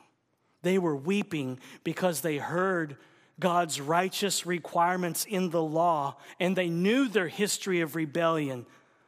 They 0.62 0.79
were 0.79 0.95
weeping 0.95 1.59
because 1.83 2.21
they 2.21 2.37
heard 2.37 2.97
God's 3.40 3.81
righteous 3.81 4.45
requirements 4.45 5.25
in 5.25 5.51
the 5.51 5.62
law 5.62 6.16
and 6.38 6.55
they 6.55 6.69
knew 6.69 7.09
their 7.09 7.29
history 7.29 7.81
of 7.81 7.97
rebellion, 7.97 8.66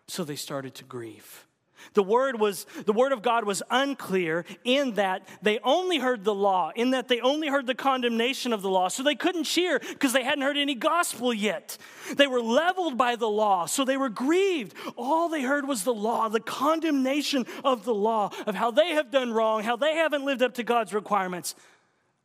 so 0.08 0.24
they 0.24 0.37
started 0.37 0.74
to 0.76 0.85
grieve. 0.85 1.46
The 1.94 2.02
word 2.02 2.38
was 2.38 2.66
the 2.86 2.92
word 2.92 3.12
of 3.12 3.22
God 3.22 3.44
was 3.44 3.62
unclear 3.70 4.44
in 4.64 4.94
that 4.94 5.26
they 5.42 5.58
only 5.60 5.98
heard 5.98 6.24
the 6.24 6.34
law, 6.34 6.72
in 6.74 6.90
that 6.90 7.08
they 7.08 7.20
only 7.20 7.48
heard 7.48 7.66
the 7.66 7.74
condemnation 7.74 8.52
of 8.52 8.62
the 8.62 8.70
law. 8.70 8.88
So 8.88 9.02
they 9.02 9.14
couldn't 9.14 9.44
cheer 9.44 9.78
because 9.78 10.12
they 10.12 10.24
hadn't 10.24 10.42
heard 10.42 10.56
any 10.56 10.74
gospel 10.74 11.32
yet. 11.32 11.78
They 12.16 12.26
were 12.26 12.40
leveled 12.42 12.96
by 12.96 13.16
the 13.16 13.28
law, 13.28 13.66
so 13.66 13.84
they 13.84 13.96
were 13.96 14.08
grieved. 14.08 14.74
All 14.96 15.28
they 15.28 15.42
heard 15.42 15.66
was 15.66 15.84
the 15.84 15.94
law, 15.94 16.28
the 16.28 16.40
condemnation 16.40 17.46
of 17.64 17.84
the 17.84 17.94
law, 17.94 18.30
of 18.46 18.54
how 18.54 18.70
they 18.70 18.90
have 18.90 19.10
done 19.10 19.32
wrong, 19.32 19.62
how 19.62 19.76
they 19.76 19.94
haven't 19.94 20.24
lived 20.24 20.42
up 20.42 20.54
to 20.54 20.62
God's 20.62 20.92
requirements 20.94 21.54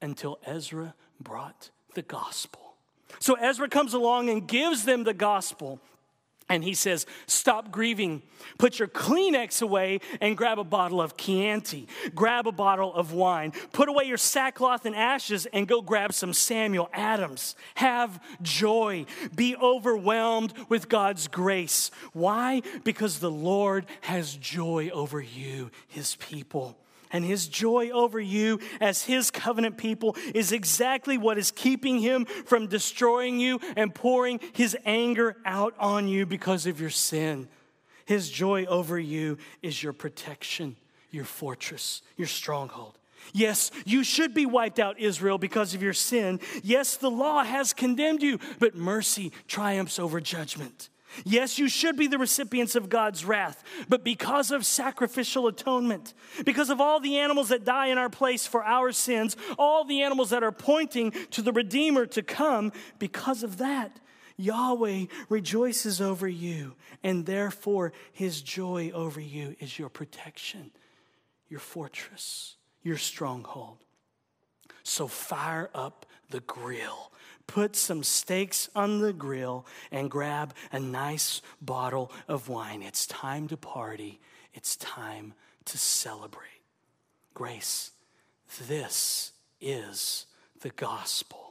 until 0.01 0.39
Ezra 0.45 0.93
brought 1.19 1.71
the 1.95 2.01
gospel. 2.01 2.75
So 3.19 3.35
Ezra 3.35 3.69
comes 3.69 3.93
along 3.93 4.29
and 4.29 4.47
gives 4.47 4.85
them 4.85 5.03
the 5.03 5.13
gospel. 5.13 5.79
And 6.49 6.63
he 6.63 6.73
says, 6.73 7.05
Stop 7.25 7.71
grieving. 7.71 8.21
Put 8.57 8.79
your 8.79 8.87
Kleenex 8.87 9.61
away 9.61 9.99
and 10.21 10.37
grab 10.37 10.59
a 10.59 10.63
bottle 10.63 11.01
of 11.01 11.17
Chianti. 11.17 11.87
Grab 12.15 12.47
a 12.47 12.51
bottle 12.51 12.93
of 12.93 13.11
wine. 13.11 13.51
Put 13.73 13.89
away 13.89 14.05
your 14.05 14.17
sackcloth 14.17 14.85
and 14.85 14.95
ashes 14.95 15.45
and 15.47 15.67
go 15.67 15.81
grab 15.81 16.13
some 16.13 16.33
Samuel 16.33 16.89
Adams. 16.93 17.55
Have 17.75 18.21
joy. 18.41 19.05
Be 19.35 19.55
overwhelmed 19.57 20.53
with 20.69 20.87
God's 20.87 21.27
grace. 21.27 21.91
Why? 22.13 22.61
Because 22.83 23.19
the 23.19 23.31
Lord 23.31 23.85
has 24.01 24.35
joy 24.35 24.89
over 24.89 25.19
you, 25.19 25.69
his 25.87 26.15
people 26.15 26.77
and 27.11 27.25
his 27.25 27.47
joy 27.47 27.89
over 27.89 28.19
you 28.19 28.59
as 28.79 29.03
his 29.03 29.31
covenant 29.31 29.77
people 29.77 30.15
is 30.33 30.51
exactly 30.51 31.17
what 31.17 31.37
is 31.37 31.51
keeping 31.51 31.99
him 31.99 32.25
from 32.25 32.67
destroying 32.67 33.39
you 33.39 33.59
and 33.75 33.93
pouring 33.93 34.39
his 34.53 34.77
anger 34.85 35.37
out 35.45 35.73
on 35.79 36.07
you 36.07 36.25
because 36.25 36.65
of 36.65 36.79
your 36.79 36.89
sin. 36.89 37.47
His 38.05 38.29
joy 38.29 38.65
over 38.65 38.97
you 38.97 39.37
is 39.61 39.83
your 39.83 39.93
protection, 39.93 40.75
your 41.11 41.25
fortress, 41.25 42.01
your 42.15 42.27
stronghold. 42.27 42.97
Yes, 43.33 43.71
you 43.85 44.03
should 44.03 44.33
be 44.33 44.45
wiped 44.45 44.79
out, 44.79 44.99
Israel, 44.99 45.37
because 45.37 45.73
of 45.73 45.83
your 45.83 45.93
sin. 45.93 46.39
Yes, 46.63 46.97
the 46.97 47.11
law 47.11 47.43
has 47.43 47.73
condemned 47.73 48.21
you, 48.21 48.39
but 48.59 48.75
mercy 48.75 49.31
triumphs 49.47 49.99
over 49.99 50.21
judgment. 50.21 50.89
Yes, 51.23 51.57
you 51.57 51.69
should 51.69 51.95
be 51.95 52.07
the 52.07 52.17
recipients 52.17 52.75
of 52.75 52.89
God's 52.89 53.25
wrath, 53.25 53.63
but 53.87 54.03
because 54.03 54.51
of 54.51 54.65
sacrificial 54.65 55.47
atonement, 55.47 56.13
because 56.45 56.69
of 56.69 56.81
all 56.81 56.99
the 56.99 57.17
animals 57.17 57.49
that 57.49 57.65
die 57.65 57.87
in 57.87 57.97
our 57.97 58.09
place 58.09 58.45
for 58.45 58.63
our 58.63 58.91
sins, 58.91 59.35
all 59.57 59.83
the 59.83 60.01
animals 60.01 60.29
that 60.29 60.43
are 60.43 60.51
pointing 60.51 61.11
to 61.31 61.41
the 61.41 61.53
Redeemer 61.53 62.05
to 62.07 62.21
come, 62.21 62.71
because 62.99 63.43
of 63.43 63.57
that, 63.57 63.99
Yahweh 64.37 65.05
rejoices 65.29 65.99
over 65.99 66.27
you, 66.27 66.75
and 67.03 67.25
therefore 67.25 67.93
his 68.11 68.41
joy 68.41 68.91
over 68.93 69.19
you 69.19 69.55
is 69.59 69.79
your 69.79 69.89
protection, 69.89 70.71
your 71.49 71.59
fortress, 71.59 72.55
your 72.83 72.97
stronghold. 72.97 73.77
So 74.83 75.07
fire 75.07 75.69
up 75.73 76.05
the 76.29 76.41
grill 76.41 77.11
put 77.47 77.75
some 77.75 78.03
steaks 78.03 78.69
on 78.75 78.99
the 78.99 79.13
grill 79.13 79.65
and 79.91 80.11
grab 80.11 80.53
a 80.71 80.79
nice 80.79 81.41
bottle 81.61 82.11
of 82.27 82.49
wine. 82.49 82.83
It's 82.83 83.07
time 83.07 83.47
to 83.47 83.57
party, 83.57 84.19
it's 84.53 84.75
time 84.75 85.33
to 85.65 85.77
celebrate. 85.77 86.43
Grace, 87.33 87.91
this 88.67 89.31
is 89.59 90.25
the 90.61 90.69
gospel 90.69 91.46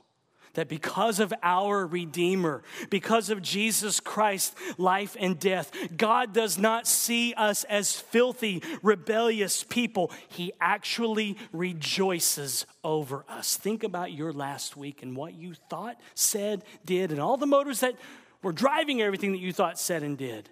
that 0.57 0.69
because 0.69 1.21
of 1.21 1.33
our 1.43 1.87
Redeemer, 1.87 2.63
because 2.91 3.31
of 3.31 3.41
Jesus 3.41 4.01
Christ, 4.01 4.57
life 4.79 5.17
and 5.19 5.39
death, 5.39 5.71
God 5.97 6.33
does 6.33 6.59
not 6.59 6.87
see 6.87 7.33
us 7.35 7.65
as 7.65 7.95
filthy, 7.95 8.63
rebellious 8.83 9.63
people. 9.63 10.11
He 10.29 10.53
actually 10.61 11.37
rejoices 11.53 12.67
over 12.83 13.25
us. 13.29 13.57
Think 13.57 13.85
about 13.85 14.13
your 14.13 14.33
last 14.33 14.77
week 14.77 15.03
and 15.03 15.15
what 15.17 15.35
you 15.35 15.55
thought, 15.71 16.01
said, 16.15 16.65
did, 16.85 17.13
and 17.13 17.21
all 17.21 17.37
the 17.37 17.47
motors 17.47 17.81
that 17.81 17.95
were 18.43 18.53
driving 18.53 19.01
everything 19.01 19.33
that 19.33 19.41
you 19.41 19.53
thought, 19.53 19.79
said, 19.79 20.03
and 20.03 20.17
did. 20.19 20.49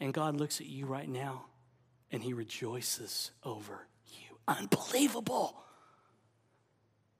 And 0.00 0.14
God 0.14 0.36
looks 0.36 0.60
at 0.60 0.66
you 0.66 0.86
right 0.86 1.08
now 1.08 1.46
and 2.12 2.22
He 2.22 2.32
rejoices 2.32 3.32
over 3.44 3.86
you. 4.06 4.38
Unbelievable. 4.46 5.56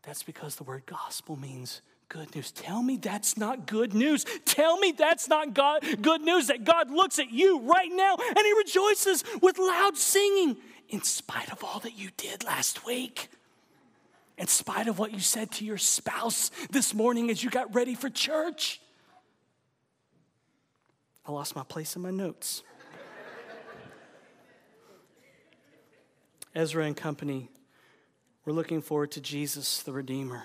That's 0.08 0.22
because 0.22 0.56
the 0.56 0.64
word 0.64 0.86
gospel 0.86 1.36
means 1.36 1.82
good 2.08 2.34
news. 2.34 2.50
Tell 2.50 2.82
me 2.82 2.96
that's 2.96 3.36
not 3.36 3.66
good 3.66 3.92
news. 3.92 4.24
Tell 4.46 4.78
me 4.78 4.92
that's 4.92 5.28
not 5.28 5.52
God, 5.52 5.84
good 6.00 6.22
news 6.22 6.46
that 6.46 6.64
God 6.64 6.90
looks 6.90 7.18
at 7.18 7.30
you 7.30 7.60
right 7.60 7.90
now 7.92 8.16
and 8.16 8.38
he 8.38 8.52
rejoices 8.54 9.22
with 9.42 9.58
loud 9.58 9.98
singing 9.98 10.56
in 10.88 11.02
spite 11.02 11.52
of 11.52 11.62
all 11.62 11.80
that 11.80 11.98
you 11.98 12.08
did 12.16 12.42
last 12.42 12.86
week. 12.86 13.28
In 14.38 14.46
spite 14.46 14.88
of 14.88 14.98
what 14.98 15.12
you 15.12 15.20
said 15.20 15.50
to 15.52 15.66
your 15.66 15.76
spouse 15.76 16.50
this 16.70 16.94
morning 16.94 17.28
as 17.28 17.44
you 17.44 17.50
got 17.50 17.74
ready 17.74 17.94
for 17.94 18.08
church. 18.08 18.80
I 21.26 21.32
lost 21.32 21.54
my 21.54 21.64
place 21.64 21.96
in 21.96 22.00
my 22.00 22.10
notes. 22.10 22.62
Ezra 26.54 26.86
and 26.86 26.96
company 26.96 27.50
were 28.48 28.54
looking 28.54 28.80
forward 28.80 29.10
to 29.10 29.20
Jesus, 29.20 29.82
the 29.82 29.92
Redeemer. 29.92 30.42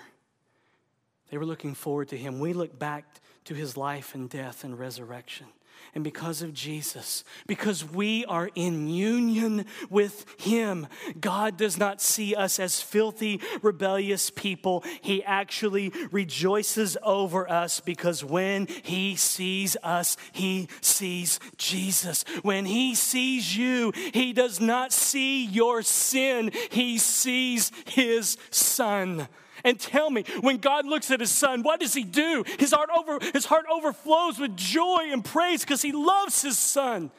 They 1.30 1.38
were 1.38 1.46
looking 1.46 1.74
forward 1.74 2.08
to 2.08 2.18
him. 2.18 2.38
We 2.38 2.52
look 2.52 2.78
back 2.78 3.06
to 3.46 3.54
his 3.54 3.78
life 3.78 4.14
and 4.14 4.28
death 4.28 4.62
and 4.62 4.78
resurrection. 4.78 5.46
And 5.94 6.02
because 6.02 6.42
of 6.42 6.52
Jesus, 6.52 7.22
because 7.46 7.84
we 7.84 8.24
are 8.24 8.50
in 8.56 8.88
union 8.88 9.64
with 9.88 10.26
Him, 10.40 10.88
God 11.20 11.56
does 11.56 11.78
not 11.78 12.00
see 12.00 12.34
us 12.34 12.58
as 12.58 12.80
filthy, 12.80 13.40
rebellious 13.62 14.30
people. 14.30 14.82
He 15.00 15.22
actually 15.22 15.92
rejoices 16.10 16.96
over 17.02 17.48
us 17.48 17.78
because 17.78 18.24
when 18.24 18.66
He 18.66 19.14
sees 19.14 19.76
us, 19.84 20.16
He 20.32 20.68
sees 20.80 21.38
Jesus. 21.58 22.24
When 22.42 22.64
He 22.64 22.96
sees 22.96 23.56
you, 23.56 23.92
He 24.12 24.32
does 24.32 24.60
not 24.60 24.92
see 24.92 25.44
your 25.44 25.82
sin, 25.82 26.50
He 26.70 26.98
sees 26.98 27.70
His 27.86 28.36
Son. 28.50 29.28
And 29.64 29.80
tell 29.80 30.10
me, 30.10 30.24
when 30.40 30.58
God 30.58 30.86
looks 30.86 31.10
at 31.10 31.20
his 31.20 31.30
son, 31.30 31.62
what 31.62 31.80
does 31.80 31.94
he 31.94 32.04
do? 32.04 32.44
His 32.58 32.72
heart, 32.72 32.90
over, 32.94 33.18
his 33.32 33.46
heart 33.46 33.64
overflows 33.72 34.38
with 34.38 34.56
joy 34.56 35.08
and 35.10 35.24
praise 35.24 35.62
because 35.62 35.82
he 35.82 35.92
loves 35.92 36.42
his 36.42 36.58
son. 36.58 37.10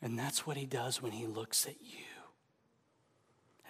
And 0.00 0.18
that's 0.18 0.46
what 0.46 0.56
he 0.56 0.64
does 0.64 1.02
when 1.02 1.12
he 1.12 1.26
looks 1.26 1.66
at 1.66 1.76
you. 1.82 2.04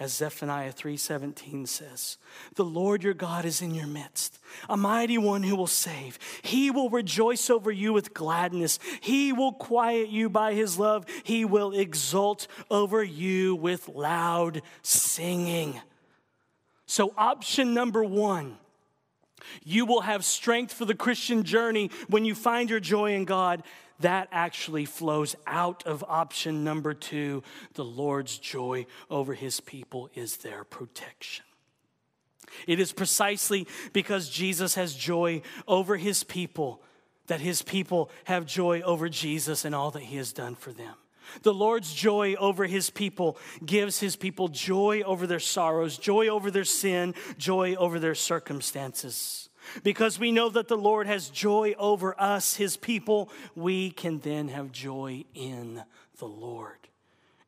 As 0.01 0.15
Zephaniah 0.15 0.71
3:17 0.71 1.67
says, 1.67 2.19
"The 2.55 2.65
Lord 2.65 3.03
your 3.03 3.15
God 3.15 3.45
is 3.45 3.61
in 3.61 3.75
your 3.75 3.89
midst, 3.89 4.39
a 4.69 4.77
mighty 4.77 5.19
one 5.19 5.43
who 5.43 5.57
will 5.57 5.67
save. 5.67 6.21
He 6.43 6.71
will 6.71 6.89
rejoice 6.89 7.51
over 7.51 7.73
you 7.73 7.93
with 7.93 8.15
gladness. 8.15 8.79
He 9.01 9.33
will 9.33 9.53
quiet 9.53 10.09
you 10.09 10.31
by 10.31 10.55
his 10.55 10.79
love. 10.79 11.05
He 11.25 11.45
will 11.45 11.73
exult 11.73 12.47
over 12.71 13.03
you 13.03 13.57
with 13.57 13.89
loud 13.89 14.63
singing." 14.83 15.81
So, 16.89 17.13
option 17.19 17.75
number 17.75 18.03
one, 18.03 18.57
you 19.63 19.85
will 19.85 20.01
have 20.01 20.25
strength 20.25 20.73
for 20.73 20.87
the 20.87 20.95
Christian 20.95 21.45
journey 21.45 21.91
when 22.09 22.25
you 22.25 22.35
find 22.35 22.71
your 22.71 22.81
joy 22.81 23.13
in 23.15 23.27
God. 23.27 23.63
That 24.01 24.29
actually 24.33 24.87
flows 24.87 25.37
out 25.47 25.85
of 25.87 26.03
option 26.09 26.65
number 26.65 26.95
two. 26.95 27.43
The 27.75 27.85
Lord's 27.85 28.39
joy 28.39 28.87
over 29.11 29.35
his 29.35 29.61
people 29.61 30.09
is 30.15 30.39
their 30.39 30.65
protection. 30.65 31.45
It 32.67 32.81
is 32.81 32.93
precisely 32.93 33.67
because 33.93 34.31
Jesus 34.31 34.75
has 34.77 34.95
joy 34.95 35.43
over 35.67 35.97
his 35.97 36.25
people 36.25 36.83
that 37.27 37.41
his 37.41 37.61
people 37.61 38.11
have 38.25 38.47
joy 38.47 38.81
over 38.81 39.11
Jesus 39.11 39.67
and 39.67 39.75
all 39.75 39.91
that 39.91 40.05
he 40.05 40.17
has 40.17 40.33
done 40.33 40.55
for 40.55 40.73
them. 40.73 40.95
The 41.43 41.55
Lord's 41.55 41.93
joy 41.93 42.35
over 42.35 42.67
his 42.67 42.91
people 42.91 43.39
gives 43.65 44.01
his 44.01 44.17
people 44.17 44.49
joy 44.49 45.03
over 45.03 45.27
their 45.27 45.41
sorrows, 45.41 45.99
joy 45.99 46.29
over 46.29 46.51
their 46.51 46.65
sin, 46.65 47.15
joy 47.37 47.75
over 47.75 47.99
their 47.99 48.15
circumstances. 48.15 49.49
Because 49.83 50.19
we 50.19 50.33
know 50.33 50.49
that 50.49 50.69
the 50.69 50.77
Lord 50.77 51.07
has 51.07 51.29
joy 51.29 51.75
over 51.79 52.19
us, 52.21 52.55
his 52.55 52.77
people, 52.77 53.31
we 53.55 53.91
can 53.91 54.19
then 54.21 54.49
have 54.49 54.73
joy 54.73 55.25
in 55.35 55.83
the 56.19 56.27
Lord. 56.27 56.77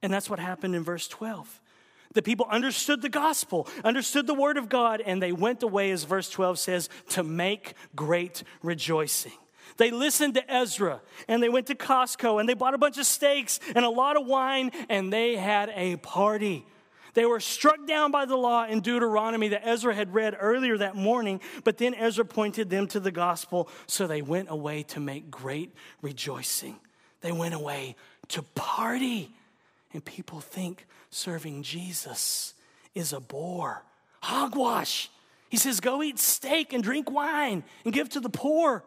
And 0.03 0.13
that's 0.13 0.31
what 0.31 0.39
happened 0.39 0.75
in 0.75 0.85
verse 0.85 1.09
12. 1.09 1.61
The 2.13 2.23
people 2.23 2.47
understood 2.51 3.03
the 3.03 3.09
gospel, 3.09 3.69
understood 3.85 4.27
the 4.27 4.35
word 4.35 4.57
of 4.57 4.69
God, 4.69 5.01
and 5.01 5.23
they 5.23 5.33
went 5.33 5.63
away, 5.63 5.93
as 5.93 6.05
verse 6.05 6.29
12 6.29 6.59
says, 6.59 6.89
to 7.11 7.23
make 7.23 7.75
great 7.95 8.43
rejoicing. 8.63 9.33
They 9.81 9.91
listened 9.91 10.35
to 10.35 10.53
Ezra 10.53 11.01
and 11.27 11.43
they 11.43 11.49
went 11.49 11.69
to 11.69 11.75
Costco 11.75 12.39
and 12.39 12.47
they 12.47 12.53
bought 12.53 12.75
a 12.75 12.79
bunch 12.79 12.99
of 12.99 13.07
steaks 13.07 13.59
and 13.75 13.83
a 13.83 13.89
lot 13.89 14.19
of 14.19 14.27
wine 14.27 14.73
and 14.91 15.11
they 15.11 15.37
had 15.37 15.73
a 15.75 15.97
party. 15.97 16.67
They 17.15 17.25
were 17.25 17.41
struck 17.41 17.87
down 17.87 18.11
by 18.11 18.27
the 18.27 18.37
law 18.37 18.67
in 18.67 18.83
Deuteronomy 18.83 19.49
that 19.49 19.67
Ezra 19.67 19.95
had 19.95 20.13
read 20.13 20.37
earlier 20.39 20.77
that 20.77 20.97
morning, 20.97 21.41
but 21.65 21.79
then 21.79 21.95
Ezra 21.95 22.27
pointed 22.27 22.69
them 22.69 22.89
to 22.89 23.01
the 23.01 23.11
gospel, 23.11 23.71
so 23.87 24.07
they 24.07 24.21
went 24.21 24.51
away 24.51 24.83
to 24.83 25.01
make 25.01 25.31
great 25.31 25.75
rejoicing. 26.03 26.77
They 27.23 27.33
went 27.33 27.55
away 27.55 27.97
to 28.29 28.43
party. 28.55 29.35
And 29.95 30.05
people 30.05 30.41
think 30.41 30.87
serving 31.09 31.63
Jesus 31.63 32.53
is 32.95 33.15
a 33.15 33.21
bore. 33.21 33.83
Hogwash. 34.21 35.11
He 35.49 35.57
says, 35.57 35.81
Go 35.81 36.03
eat 36.03 36.19
steak 36.19 36.75
and 36.75 36.83
drink 36.85 37.11
wine 37.11 37.65
and 37.87 37.95
give 37.95 38.11
to 38.11 38.21
the 38.21 38.29
poor. 38.29 38.85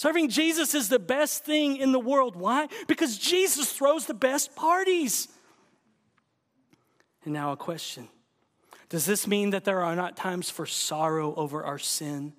Serving 0.00 0.30
Jesus 0.30 0.74
is 0.74 0.88
the 0.88 0.98
best 0.98 1.44
thing 1.44 1.76
in 1.76 1.92
the 1.92 2.00
world. 2.00 2.34
Why? 2.34 2.68
Because 2.88 3.18
Jesus 3.18 3.70
throws 3.70 4.06
the 4.06 4.14
best 4.14 4.56
parties. 4.56 5.28
And 7.22 7.34
now 7.34 7.52
a 7.52 7.56
question 7.58 8.08
Does 8.88 9.04
this 9.04 9.26
mean 9.26 9.50
that 9.50 9.64
there 9.64 9.82
are 9.82 9.94
not 9.94 10.16
times 10.16 10.48
for 10.48 10.64
sorrow 10.64 11.34
over 11.34 11.62
our 11.62 11.78
sin? 11.78 12.32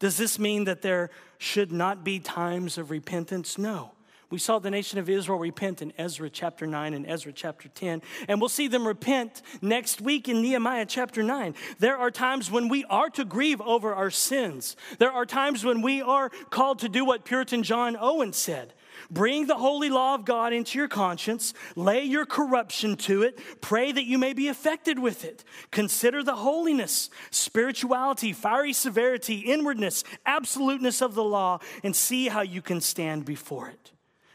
Does 0.00 0.16
this 0.16 0.40
mean 0.40 0.64
that 0.64 0.82
there 0.82 1.10
should 1.38 1.70
not 1.70 2.02
be 2.02 2.18
times 2.18 2.78
of 2.78 2.90
repentance? 2.90 3.58
No. 3.58 3.92
We 4.30 4.38
saw 4.38 4.58
the 4.58 4.70
nation 4.70 4.98
of 4.98 5.08
Israel 5.08 5.38
repent 5.38 5.82
in 5.82 5.92
Ezra 5.98 6.30
chapter 6.30 6.66
9 6.66 6.94
and 6.94 7.06
Ezra 7.06 7.32
chapter 7.32 7.68
10. 7.68 8.02
And 8.28 8.40
we'll 8.40 8.48
see 8.48 8.68
them 8.68 8.86
repent 8.86 9.42
next 9.60 10.00
week 10.00 10.28
in 10.28 10.42
Nehemiah 10.42 10.86
chapter 10.86 11.22
9. 11.22 11.54
There 11.78 11.96
are 11.96 12.10
times 12.10 12.50
when 12.50 12.68
we 12.68 12.84
are 12.86 13.10
to 13.10 13.24
grieve 13.24 13.60
over 13.60 13.94
our 13.94 14.10
sins. 14.10 14.76
There 14.98 15.12
are 15.12 15.26
times 15.26 15.64
when 15.64 15.82
we 15.82 16.02
are 16.02 16.30
called 16.50 16.80
to 16.80 16.88
do 16.88 17.04
what 17.04 17.24
Puritan 17.24 17.62
John 17.62 17.96
Owen 17.98 18.32
said. 18.32 18.74
Bring 19.10 19.46
the 19.46 19.56
holy 19.56 19.90
law 19.90 20.14
of 20.14 20.24
God 20.24 20.52
into 20.52 20.78
your 20.78 20.88
conscience, 20.88 21.52
lay 21.76 22.04
your 22.04 22.26
corruption 22.26 22.96
to 22.98 23.22
it, 23.22 23.38
pray 23.60 23.92
that 23.92 24.04
you 24.04 24.18
may 24.18 24.32
be 24.32 24.48
affected 24.48 24.98
with 24.98 25.24
it. 25.24 25.44
Consider 25.70 26.22
the 26.22 26.36
holiness, 26.36 27.10
spirituality, 27.30 28.32
fiery 28.32 28.72
severity, 28.72 29.38
inwardness, 29.40 30.04
absoluteness 30.26 31.02
of 31.02 31.14
the 31.14 31.24
law, 31.24 31.58
and 31.82 31.94
see 31.94 32.28
how 32.28 32.40
you 32.40 32.62
can 32.62 32.80
stand 32.80 33.24
before 33.24 33.68
it. 33.68 33.93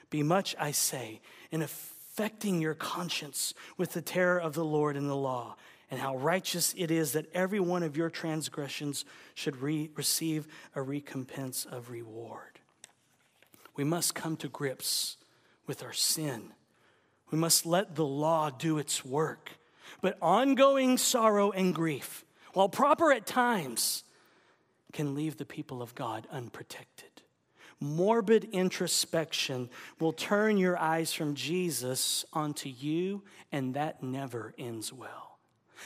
Be 0.09 0.23
much, 0.23 0.55
I 0.59 0.71
say, 0.71 1.21
in 1.51 1.61
affecting 1.61 2.61
your 2.61 2.73
conscience 2.73 3.53
with 3.77 3.93
the 3.93 4.01
terror 4.01 4.39
of 4.39 4.53
the 4.53 4.65
Lord 4.65 4.97
and 4.97 5.09
the 5.09 5.15
law, 5.15 5.55
and 5.91 5.99
how 5.99 6.17
righteous 6.17 6.73
it 6.77 6.91
is 6.91 7.13
that 7.13 7.27
every 7.33 7.59
one 7.59 7.83
of 7.83 7.97
your 7.97 8.09
transgressions 8.09 9.05
should 9.33 9.57
re- 9.57 9.89
receive 9.95 10.47
a 10.75 10.81
recompense 10.81 11.65
of 11.65 11.89
reward. 11.89 12.59
We 13.75 13.83
must 13.83 14.15
come 14.15 14.35
to 14.37 14.47
grips 14.47 15.17
with 15.65 15.83
our 15.83 15.93
sin. 15.93 16.53
We 17.31 17.37
must 17.37 17.65
let 17.65 17.95
the 17.95 18.05
law 18.05 18.49
do 18.49 18.77
its 18.77 19.05
work. 19.05 19.51
But 20.01 20.17
ongoing 20.21 20.97
sorrow 20.97 21.51
and 21.51 21.73
grief, 21.73 22.25
while 22.53 22.69
proper 22.69 23.11
at 23.11 23.25
times, 23.25 24.03
can 24.93 25.15
leave 25.15 25.37
the 25.37 25.45
people 25.45 25.81
of 25.81 25.95
God 25.95 26.27
unprotected 26.31 27.08
morbid 27.79 28.49
introspection 28.51 29.69
will 29.99 30.13
turn 30.13 30.57
your 30.57 30.77
eyes 30.77 31.13
from 31.13 31.35
Jesus 31.35 32.25
onto 32.33 32.69
you, 32.69 33.23
and 33.51 33.73
that 33.73 34.03
never 34.03 34.53
ends 34.57 34.91
well. 34.91 35.29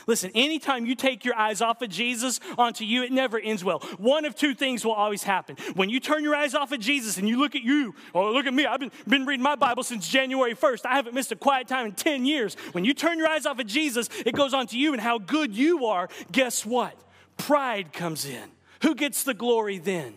Listen, 0.07 0.31
anytime 0.35 0.85
you 0.85 0.95
take 0.95 1.23
your 1.23 1.35
eyes 1.35 1.61
off 1.61 1.81
of 1.81 1.89
Jesus 1.89 2.39
onto 2.57 2.83
you, 2.83 3.03
it 3.03 3.11
never 3.11 3.39
ends 3.39 3.63
well. 3.63 3.79
One 3.97 4.25
of 4.25 4.35
two 4.35 4.53
things 4.53 4.83
will 4.83 4.93
always 4.93 5.23
happen. 5.23 5.55
When 5.75 5.89
you 5.89 5.99
turn 5.99 6.23
your 6.23 6.35
eyes 6.35 6.55
off 6.55 6.71
of 6.71 6.79
Jesus 6.79 7.17
and 7.17 7.27
you 7.27 7.39
look 7.39 7.55
at 7.55 7.61
you, 7.61 7.95
oh, 8.13 8.31
look 8.31 8.45
at 8.45 8.53
me, 8.53 8.65
I've 8.65 8.79
been, 8.79 8.91
been 9.07 9.25
reading 9.25 9.43
my 9.43 9.55
Bible 9.55 9.83
since 9.83 10.07
January 10.07 10.55
1st. 10.55 10.85
I 10.85 10.95
haven't 10.95 11.13
missed 11.13 11.31
a 11.31 11.35
quiet 11.35 11.67
time 11.67 11.85
in 11.85 11.91
10 11.93 12.25
years. 12.25 12.55
When 12.71 12.83
you 12.85 12.93
turn 12.93 13.17
your 13.17 13.27
eyes 13.27 13.45
off 13.45 13.59
of 13.59 13.67
Jesus, 13.67 14.09
it 14.25 14.35
goes 14.35 14.53
onto 14.53 14.77
you 14.77 14.93
and 14.93 15.01
how 15.01 15.19
good 15.19 15.55
you 15.55 15.85
are. 15.85 16.09
Guess 16.31 16.65
what? 16.65 16.97
Pride 17.37 17.93
comes 17.93 18.25
in. 18.25 18.51
Who 18.81 18.95
gets 18.95 19.23
the 19.23 19.33
glory 19.33 19.77
then? 19.77 20.15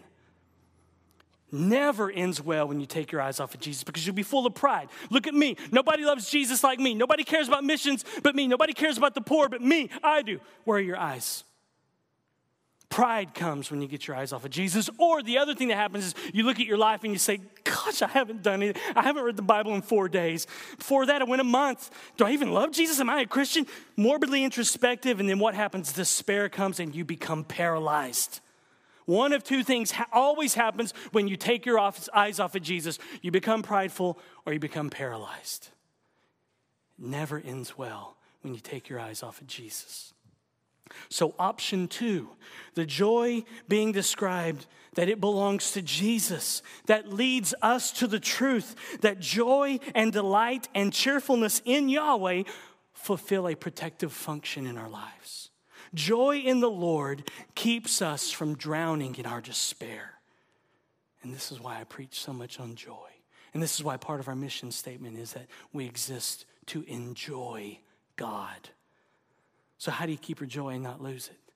Never 1.52 2.10
ends 2.10 2.42
well 2.42 2.68
when 2.68 2.80
you 2.80 2.86
take 2.86 3.12
your 3.12 3.20
eyes 3.20 3.40
off 3.40 3.54
of 3.54 3.60
Jesus 3.60 3.84
because 3.84 4.06
you'll 4.06 4.16
be 4.16 4.22
full 4.22 4.46
of 4.46 4.54
pride. 4.54 4.88
Look 5.10 5.26
at 5.26 5.34
me. 5.34 5.56
Nobody 5.70 6.04
loves 6.04 6.30
Jesus 6.30 6.64
like 6.64 6.78
me. 6.78 6.94
Nobody 6.94 7.24
cares 7.24 7.48
about 7.48 7.64
missions 7.64 8.04
but 8.22 8.34
me. 8.34 8.46
Nobody 8.46 8.72
cares 8.72 8.98
about 8.98 9.14
the 9.14 9.20
poor 9.20 9.48
but 9.48 9.62
me. 9.62 9.90
I 10.02 10.22
do. 10.22 10.40
Where 10.64 10.78
are 10.78 10.80
your 10.80 10.98
eyes? 10.98 11.44
Pride 12.88 13.34
comes 13.34 13.70
when 13.70 13.82
you 13.82 13.88
get 13.88 14.06
your 14.06 14.16
eyes 14.16 14.32
off 14.32 14.44
of 14.44 14.50
Jesus. 14.50 14.88
Or 14.98 15.22
the 15.22 15.38
other 15.38 15.54
thing 15.54 15.68
that 15.68 15.76
happens 15.76 16.06
is 16.06 16.14
you 16.32 16.44
look 16.44 16.60
at 16.60 16.66
your 16.66 16.78
life 16.78 17.02
and 17.02 17.12
you 17.12 17.18
say, 17.18 17.40
Gosh, 17.64 18.00
I 18.00 18.06
haven't 18.06 18.42
done 18.42 18.62
it. 18.62 18.78
I 18.94 19.02
haven't 19.02 19.24
read 19.24 19.36
the 19.36 19.42
Bible 19.42 19.74
in 19.74 19.82
four 19.82 20.08
days. 20.08 20.46
Before 20.78 21.04
that, 21.06 21.20
I 21.20 21.24
went 21.24 21.40
a 21.40 21.44
month. 21.44 21.90
Do 22.16 22.24
I 22.24 22.30
even 22.30 22.52
love 22.52 22.70
Jesus? 22.70 23.00
Am 23.00 23.10
I 23.10 23.22
a 23.22 23.26
Christian? 23.26 23.66
Morbidly 23.96 24.44
introspective. 24.44 25.18
And 25.20 25.28
then 25.28 25.40
what 25.40 25.54
happens? 25.54 25.92
Despair 25.92 26.48
comes 26.48 26.78
and 26.78 26.94
you 26.94 27.04
become 27.04 27.44
paralyzed. 27.44 28.40
One 29.06 29.32
of 29.32 29.42
two 29.42 29.62
things 29.62 29.92
ha- 29.92 30.06
always 30.12 30.54
happens 30.54 30.92
when 31.12 31.28
you 31.28 31.36
take 31.36 31.64
your 31.64 31.78
off- 31.78 32.08
eyes 32.12 32.38
off 32.38 32.54
of 32.54 32.62
Jesus 32.62 32.98
you 33.22 33.30
become 33.30 33.62
prideful 33.62 34.18
or 34.44 34.52
you 34.52 34.58
become 34.58 34.90
paralyzed. 34.90 35.70
Never 36.98 37.38
ends 37.38 37.78
well 37.78 38.16
when 38.42 38.54
you 38.54 38.60
take 38.60 38.88
your 38.88 39.00
eyes 39.00 39.22
off 39.22 39.40
of 39.40 39.46
Jesus. 39.46 40.12
So, 41.08 41.34
option 41.38 41.88
two, 41.88 42.28
the 42.74 42.86
joy 42.86 43.44
being 43.68 43.92
described 43.92 44.66
that 44.94 45.08
it 45.08 45.20
belongs 45.20 45.72
to 45.72 45.82
Jesus, 45.82 46.62
that 46.86 47.12
leads 47.12 47.54
us 47.60 47.92
to 47.92 48.06
the 48.06 48.20
truth 48.20 48.74
that 49.00 49.20
joy 49.20 49.78
and 49.94 50.12
delight 50.12 50.68
and 50.74 50.92
cheerfulness 50.92 51.60
in 51.64 51.88
Yahweh 51.88 52.44
fulfill 52.94 53.48
a 53.48 53.54
protective 53.54 54.12
function 54.12 54.66
in 54.66 54.78
our 54.78 54.88
lives. 54.88 55.45
Joy 55.96 56.40
in 56.40 56.60
the 56.60 56.70
Lord 56.70 57.28
keeps 57.54 58.02
us 58.02 58.30
from 58.30 58.54
drowning 58.54 59.16
in 59.16 59.24
our 59.24 59.40
despair. 59.40 60.12
And 61.22 61.34
this 61.34 61.50
is 61.50 61.58
why 61.58 61.80
I 61.80 61.84
preach 61.84 62.20
so 62.20 62.34
much 62.34 62.60
on 62.60 62.74
joy. 62.74 63.08
And 63.54 63.62
this 63.62 63.76
is 63.76 63.82
why 63.82 63.96
part 63.96 64.20
of 64.20 64.28
our 64.28 64.36
mission 64.36 64.70
statement 64.70 65.18
is 65.18 65.32
that 65.32 65.46
we 65.72 65.86
exist 65.86 66.44
to 66.66 66.84
enjoy 66.86 67.78
God. 68.16 68.68
So, 69.78 69.90
how 69.90 70.04
do 70.04 70.12
you 70.12 70.18
keep 70.18 70.40
your 70.40 70.46
joy 70.46 70.74
and 70.74 70.82
not 70.82 71.02
lose 71.02 71.28
it? 71.28 71.52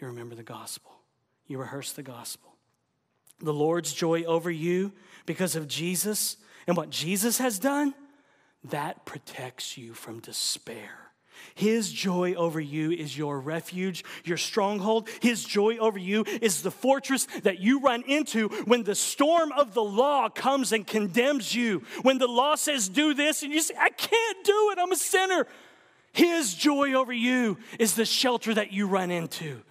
You 0.00 0.08
remember 0.08 0.34
the 0.34 0.42
gospel, 0.42 0.90
you 1.46 1.58
rehearse 1.58 1.92
the 1.92 2.02
gospel. 2.02 2.52
The 3.40 3.54
Lord's 3.54 3.92
joy 3.92 4.24
over 4.24 4.50
you 4.50 4.92
because 5.24 5.54
of 5.54 5.68
Jesus 5.68 6.36
and 6.66 6.76
what 6.76 6.90
Jesus 6.90 7.38
has 7.38 7.60
done, 7.60 7.94
that 8.64 9.06
protects 9.06 9.78
you 9.78 9.94
from 9.94 10.18
despair. 10.18 11.07
His 11.54 11.92
joy 11.92 12.34
over 12.34 12.60
you 12.60 12.90
is 12.90 13.16
your 13.16 13.40
refuge, 13.40 14.04
your 14.24 14.36
stronghold. 14.36 15.08
His 15.20 15.44
joy 15.44 15.78
over 15.78 15.98
you 15.98 16.24
is 16.40 16.62
the 16.62 16.70
fortress 16.70 17.26
that 17.42 17.58
you 17.58 17.80
run 17.80 18.02
into 18.02 18.48
when 18.64 18.84
the 18.84 18.94
storm 18.94 19.52
of 19.52 19.74
the 19.74 19.82
law 19.82 20.28
comes 20.28 20.72
and 20.72 20.86
condemns 20.86 21.54
you. 21.54 21.82
When 22.02 22.18
the 22.18 22.26
law 22.26 22.54
says, 22.54 22.88
do 22.88 23.14
this, 23.14 23.42
and 23.42 23.52
you 23.52 23.60
say, 23.60 23.74
I 23.78 23.90
can't 23.90 24.44
do 24.44 24.70
it, 24.72 24.78
I'm 24.78 24.92
a 24.92 24.96
sinner. 24.96 25.46
His 26.12 26.54
joy 26.54 26.94
over 26.94 27.12
you 27.12 27.58
is 27.78 27.94
the 27.94 28.04
shelter 28.04 28.54
that 28.54 28.72
you 28.72 28.86
run 28.86 29.10
into. 29.10 29.62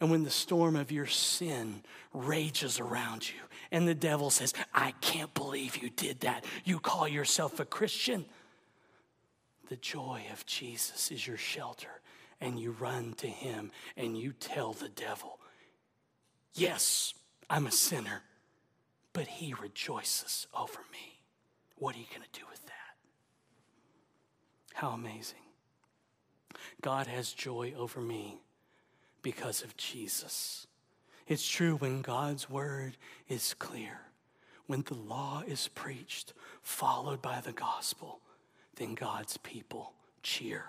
And 0.00 0.10
when 0.10 0.24
the 0.24 0.30
storm 0.30 0.76
of 0.76 0.90
your 0.90 1.06
sin 1.06 1.82
rages 2.12 2.80
around 2.80 3.28
you, 3.28 3.36
and 3.70 3.88
the 3.88 3.94
devil 3.94 4.30
says, 4.30 4.52
I 4.74 4.92
can't 5.00 5.32
believe 5.32 5.78
you 5.78 5.90
did 5.90 6.20
that, 6.20 6.44
you 6.64 6.78
call 6.78 7.08
yourself 7.08 7.58
a 7.60 7.64
Christian 7.64 8.24
the 9.72 9.76
joy 9.76 10.20
of 10.30 10.44
Jesus 10.44 11.10
is 11.10 11.26
your 11.26 11.38
shelter, 11.38 12.02
and 12.42 12.60
you 12.60 12.72
run 12.72 13.14
to 13.14 13.26
him 13.26 13.70
and 13.96 14.18
you 14.18 14.34
tell 14.38 14.74
the 14.74 14.90
devil, 14.90 15.38
Yes, 16.52 17.14
I'm 17.48 17.66
a 17.66 17.70
sinner, 17.70 18.20
but 19.14 19.26
he 19.26 19.54
rejoices 19.54 20.46
over 20.54 20.80
me. 20.92 21.20
What 21.78 21.96
are 21.96 22.00
you 22.00 22.04
going 22.10 22.20
to 22.30 22.38
do 22.38 22.44
with 22.50 22.62
that? 22.66 22.96
How 24.74 24.90
amazing. 24.90 25.38
God 26.82 27.06
has 27.06 27.32
joy 27.32 27.72
over 27.74 28.02
me 28.02 28.42
because 29.22 29.62
of 29.62 29.74
Jesus. 29.78 30.66
It's 31.26 31.48
true 31.48 31.76
when 31.76 32.02
God's 32.02 32.50
word 32.50 32.98
is 33.26 33.54
clear, 33.54 34.00
when 34.66 34.82
the 34.82 34.96
law 34.96 35.42
is 35.46 35.68
preached, 35.68 36.34
followed 36.60 37.22
by 37.22 37.40
the 37.40 37.52
gospel 37.52 38.20
then 38.76 38.94
God's 38.94 39.36
people 39.38 39.92
cheer. 40.22 40.64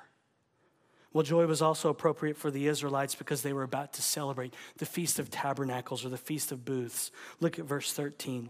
Well, 1.14 1.24
joy 1.24 1.46
was 1.46 1.62
also 1.62 1.90
appropriate 1.90 2.38
for 2.38 2.50
the 2.50 2.68
Israelites 2.68 3.14
because 3.14 3.44
they 3.44 3.54
were 3.54 3.64
about 3.64 3.94
to 3.94 4.02
celebrate 4.02 4.56
the 4.78 4.86
Feast 4.86 5.20
of 5.20 5.30
Tabernacles 5.30 6.04
or 6.04 6.10
the 6.10 6.18
Feast 6.18 6.52
of 6.52 6.66
Booths. 6.66 7.12
Look 7.40 7.60
at 7.60 7.66
verse 7.66 7.94
13. 7.94 8.50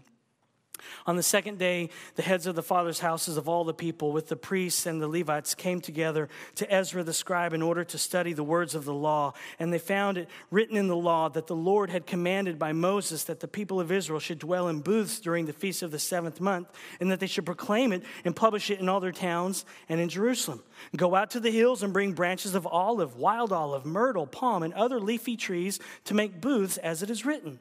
On 1.06 1.16
the 1.16 1.22
second 1.22 1.58
day, 1.58 1.90
the 2.16 2.22
heads 2.22 2.46
of 2.46 2.54
the 2.54 2.62
fathers' 2.62 3.00
houses 3.00 3.36
of 3.36 3.48
all 3.48 3.64
the 3.64 3.74
people, 3.74 4.12
with 4.12 4.28
the 4.28 4.36
priests 4.36 4.86
and 4.86 5.00
the 5.00 5.08
Levites, 5.08 5.54
came 5.54 5.80
together 5.80 6.28
to 6.56 6.72
Ezra 6.72 7.02
the 7.02 7.12
scribe 7.12 7.52
in 7.52 7.62
order 7.62 7.84
to 7.84 7.98
study 7.98 8.32
the 8.32 8.44
words 8.44 8.74
of 8.74 8.84
the 8.84 8.94
law. 8.94 9.34
And 9.58 9.72
they 9.72 9.78
found 9.78 10.18
it 10.18 10.28
written 10.50 10.76
in 10.76 10.88
the 10.88 10.96
law 10.96 11.28
that 11.30 11.46
the 11.46 11.56
Lord 11.56 11.90
had 11.90 12.06
commanded 12.06 12.58
by 12.58 12.72
Moses 12.72 13.24
that 13.24 13.40
the 13.40 13.48
people 13.48 13.80
of 13.80 13.92
Israel 13.92 14.20
should 14.20 14.38
dwell 14.38 14.68
in 14.68 14.80
booths 14.80 15.20
during 15.20 15.46
the 15.46 15.52
feast 15.52 15.82
of 15.82 15.90
the 15.90 15.98
seventh 15.98 16.40
month, 16.40 16.68
and 17.00 17.10
that 17.10 17.20
they 17.20 17.26
should 17.26 17.46
proclaim 17.46 17.92
it 17.92 18.02
and 18.24 18.34
publish 18.34 18.70
it 18.70 18.80
in 18.80 18.88
all 18.88 19.00
their 19.00 19.12
towns 19.12 19.64
and 19.88 20.00
in 20.00 20.08
Jerusalem. 20.08 20.62
Go 20.96 21.14
out 21.14 21.30
to 21.30 21.40
the 21.40 21.50
hills 21.50 21.82
and 21.82 21.92
bring 21.92 22.12
branches 22.12 22.54
of 22.54 22.66
olive, 22.66 23.16
wild 23.16 23.52
olive, 23.52 23.84
myrtle, 23.84 24.26
palm, 24.26 24.62
and 24.62 24.74
other 24.74 25.00
leafy 25.00 25.36
trees 25.36 25.78
to 26.04 26.14
make 26.14 26.40
booths 26.40 26.78
as 26.78 27.02
it 27.02 27.10
is 27.10 27.24
written. 27.24 27.58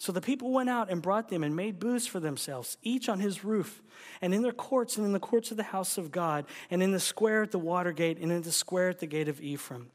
So 0.00 0.12
the 0.12 0.22
people 0.22 0.50
went 0.50 0.70
out 0.70 0.90
and 0.90 1.02
brought 1.02 1.28
them 1.28 1.44
and 1.44 1.54
made 1.54 1.78
booths 1.78 2.06
for 2.06 2.20
themselves, 2.20 2.78
each 2.82 3.10
on 3.10 3.20
his 3.20 3.44
roof, 3.44 3.82
and 4.22 4.32
in 4.32 4.40
their 4.40 4.50
courts, 4.50 4.96
and 4.96 5.04
in 5.04 5.12
the 5.12 5.20
courts 5.20 5.50
of 5.50 5.58
the 5.58 5.62
house 5.62 5.98
of 5.98 6.10
God, 6.10 6.46
and 6.70 6.82
in 6.82 6.92
the 6.92 6.98
square 6.98 7.42
at 7.42 7.50
the 7.50 7.58
water 7.58 7.92
gate, 7.92 8.16
and 8.18 8.32
in 8.32 8.40
the 8.40 8.50
square 8.50 8.88
at 8.88 9.00
the 9.00 9.06
gate 9.06 9.28
of 9.28 9.42
Ephraim. 9.42 9.90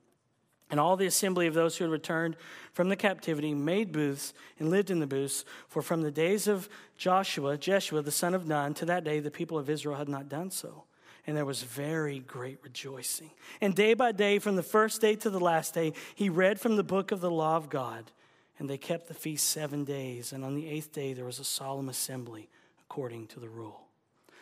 And 0.69 0.79
all 0.79 0.95
the 0.95 1.07
assembly 1.07 1.47
of 1.47 1.55
those 1.55 1.75
who 1.75 1.85
had 1.85 1.91
returned 1.91 2.37
from 2.71 2.89
the 2.89 2.95
captivity 2.95 3.55
made 3.55 3.91
booths 3.91 4.35
and 4.59 4.69
lived 4.69 4.91
in 4.91 4.99
the 4.99 5.07
booths. 5.07 5.43
For 5.67 5.81
from 5.81 6.03
the 6.03 6.11
days 6.11 6.47
of 6.47 6.69
Joshua, 6.97 7.57
Jeshua, 7.57 8.03
the 8.03 8.11
son 8.11 8.35
of 8.35 8.45
Nun, 8.45 8.75
to 8.75 8.85
that 8.85 9.03
day 9.03 9.19
the 9.19 9.31
people 9.31 9.57
of 9.57 9.71
Israel 9.71 9.97
had 9.97 10.07
not 10.07 10.29
done 10.29 10.51
so. 10.51 10.83
And 11.25 11.35
there 11.35 11.45
was 11.45 11.63
very 11.63 12.19
great 12.19 12.59
rejoicing. 12.61 13.31
And 13.59 13.73
day 13.73 13.95
by 13.95 14.11
day, 14.11 14.37
from 14.37 14.55
the 14.55 14.61
first 14.61 15.01
day 15.01 15.15
to 15.15 15.31
the 15.31 15.39
last 15.39 15.73
day, 15.73 15.93
he 16.13 16.29
read 16.29 16.59
from 16.59 16.75
the 16.75 16.83
book 16.83 17.11
of 17.11 17.21
the 17.21 17.31
law 17.31 17.57
of 17.57 17.71
God. 17.71 18.11
And 18.57 18.69
they 18.69 18.77
kept 18.77 19.07
the 19.07 19.13
feast 19.13 19.49
seven 19.49 19.83
days, 19.83 20.31
and 20.31 20.43
on 20.43 20.55
the 20.55 20.67
eighth 20.67 20.91
day 20.93 21.13
there 21.13 21.25
was 21.25 21.39
a 21.39 21.43
solemn 21.43 21.89
assembly 21.89 22.49
according 22.81 23.27
to 23.27 23.39
the 23.39 23.49
rule. 23.49 23.85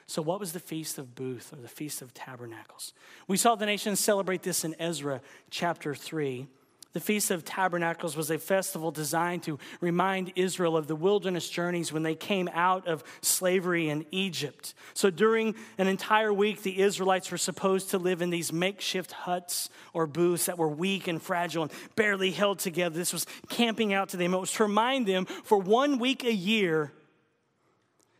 So, 0.06 0.22
what 0.22 0.40
was 0.40 0.52
the 0.52 0.60
Feast 0.60 0.98
of 0.98 1.16
Booth 1.16 1.54
or 1.54 1.56
the 1.56 1.68
Feast 1.68 2.02
of 2.02 2.14
Tabernacles? 2.14 2.94
We 3.28 3.38
saw 3.38 3.56
the 3.56 3.66
nation 3.66 3.96
celebrate 3.96 4.44
this 4.44 4.64
in 4.64 4.76
Ezra 4.80 5.22
chapter 5.50 5.96
3. 5.96 6.48
The 6.94 7.00
Feast 7.00 7.32
of 7.32 7.44
Tabernacles 7.44 8.16
was 8.16 8.30
a 8.30 8.38
festival 8.38 8.92
designed 8.92 9.42
to 9.44 9.58
remind 9.82 10.32
Israel 10.36 10.78
of 10.78 10.86
the 10.86 10.96
wilderness 10.96 11.50
journeys 11.50 11.92
when 11.92 12.04
they 12.04 12.14
came 12.14 12.48
out 12.54 12.88
of 12.88 13.04
slavery 13.22 13.90
in 13.90 14.06
Egypt. 14.12 14.76
So 14.94 15.10
during 15.10 15.56
an 15.80 15.88
entire 15.88 16.32
week, 16.32 16.62
the 16.62 16.80
Israelites 16.80 17.32
were 17.32 17.40
supposed 17.40 17.90
to 17.90 17.98
live 17.98 18.22
in 18.22 18.30
these 18.30 18.54
makeshift 18.54 19.12
huts 19.12 19.70
or 19.94 20.06
booths 20.06 20.46
that 20.46 20.60
were 20.60 20.68
weak 20.68 21.08
and 21.08 21.20
fragile 21.20 21.64
and 21.64 21.72
barely 21.96 22.30
held 22.30 22.60
together. 22.60 22.96
This 22.96 23.12
was 23.12 23.26
camping 23.50 23.92
out 23.92 24.10
to 24.10 24.18
them. 24.18 24.36
It 24.36 24.40
was 24.40 24.52
to 24.54 24.64
remind 24.64 25.08
them 25.08 25.26
for 25.26 25.58
one 25.58 25.98
week 25.98 26.24
a 26.24 26.34
year 26.34 26.92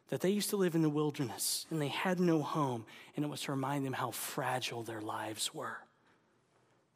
that 0.10 0.22
they 0.22 0.32
used 0.32 0.50
to 0.50 0.58
live 0.58 0.74
in 0.74 0.82
the 0.82 0.90
wilderness 0.90 1.68
and 1.70 1.80
they 1.80 1.90
had 1.90 2.20
no 2.20 2.42
home. 2.42 2.88
And 3.16 3.24
it 3.24 3.30
was 3.30 3.42
to 3.42 3.52
remind 3.52 3.86
them 3.86 3.94
how 3.94 4.10
fragile 4.10 4.82
their 4.82 5.02
lives 5.02 5.54
were. 5.54 5.78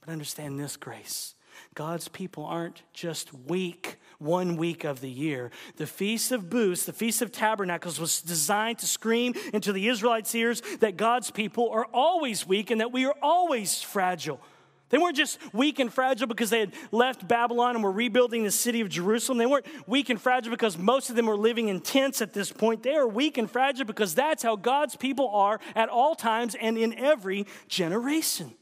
But 0.02 0.10
understand 0.10 0.60
this, 0.60 0.76
grace 0.76 1.36
God's 1.76 2.08
people 2.08 2.46
aren't 2.46 2.84
just 2.94 3.34
weak 3.34 3.98
one 4.20 4.58
week 4.58 4.84
of 4.84 5.02
the 5.02 5.10
year. 5.10 5.52
The 5.76 5.88
Feast 5.88 6.32
of 6.32 6.50
Booths, 6.50 6.86
the 6.86 6.94
Feast 6.94 7.22
of 7.22 7.32
Tabernacles, 7.32 8.00
was 8.00 8.22
designed 8.22 8.80
to 8.80 8.88
scream 8.88 9.34
into 9.54 9.72
the 9.72 9.88
Israelites' 9.88 10.34
ears 10.34 10.62
that 10.80 10.98
God's 10.98 11.32
people 11.32 11.70
are 11.70 11.86
always 11.94 12.48
weak 12.48 12.72
and 12.72 12.82
that 12.82 12.92
we 12.92 13.06
are 13.06 13.16
always 13.22 13.82
fragile. 13.82 14.42
They 14.90 14.98
weren't 14.98 15.18
just 15.18 15.38
weak 15.54 15.80
and 15.80 15.94
fragile 15.94 16.28
because 16.28 16.50
they 16.50 16.62
had 16.62 16.74
left 16.92 17.28
Babylon 17.28 17.76
and 17.76 17.84
were 17.84 17.92
rebuilding 17.92 18.44
the 18.44 18.52
city 18.52 18.80
of 18.80 18.88
Jerusalem. 18.88 19.38
They 19.38 19.46
weren't 19.46 19.66
weak 19.86 20.10
and 20.10 20.20
fragile 20.20 20.52
because 20.52 20.78
most 20.78 21.10
of 21.10 21.18
them 21.18 21.26
were 21.26 21.36
living 21.36 21.68
in 21.68 21.82
tents 21.82 22.22
at 22.22 22.34
this 22.34 22.52
point. 22.52 22.84
They 22.84 22.96
are 22.96 23.08
weak 23.08 23.38
and 23.38 23.52
fragile 23.52 23.86
because 23.86 24.16
that's 24.16 24.44
how 24.44 24.56
God's 24.56 24.96
people 24.96 25.28
are 25.30 25.60
at 25.76 25.90
all 25.90 26.16
times 26.16 26.56
and 26.56 26.78
in 26.78 26.98
every 26.98 27.48
generation. 27.68 28.54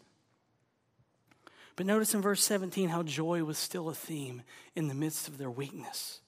But 1.76 1.86
notice 1.86 2.14
in 2.14 2.22
verse 2.22 2.44
17 2.44 2.90
how 2.90 3.04
joy 3.04 3.44
was 3.44 3.58
still 3.58 3.90
a 3.90 3.94
theme 3.94 4.44
in 4.76 4.88
the 4.88 4.94
midst 4.94 5.28
of 5.28 5.38
their 5.38 5.52
weakness. 5.52 6.22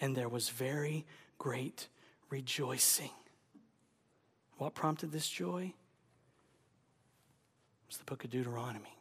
And 0.00 0.14
there 0.14 0.28
was 0.28 0.50
very 0.50 1.06
great 1.38 1.88
rejoicing. 2.28 3.10
What 4.58 4.74
prompted 4.74 5.12
this 5.12 5.28
joy? 5.28 5.72
It 5.72 5.72
was 7.88 7.96
the 7.96 8.04
book 8.04 8.24
of 8.24 8.30
Deuteronomy. 8.30 8.98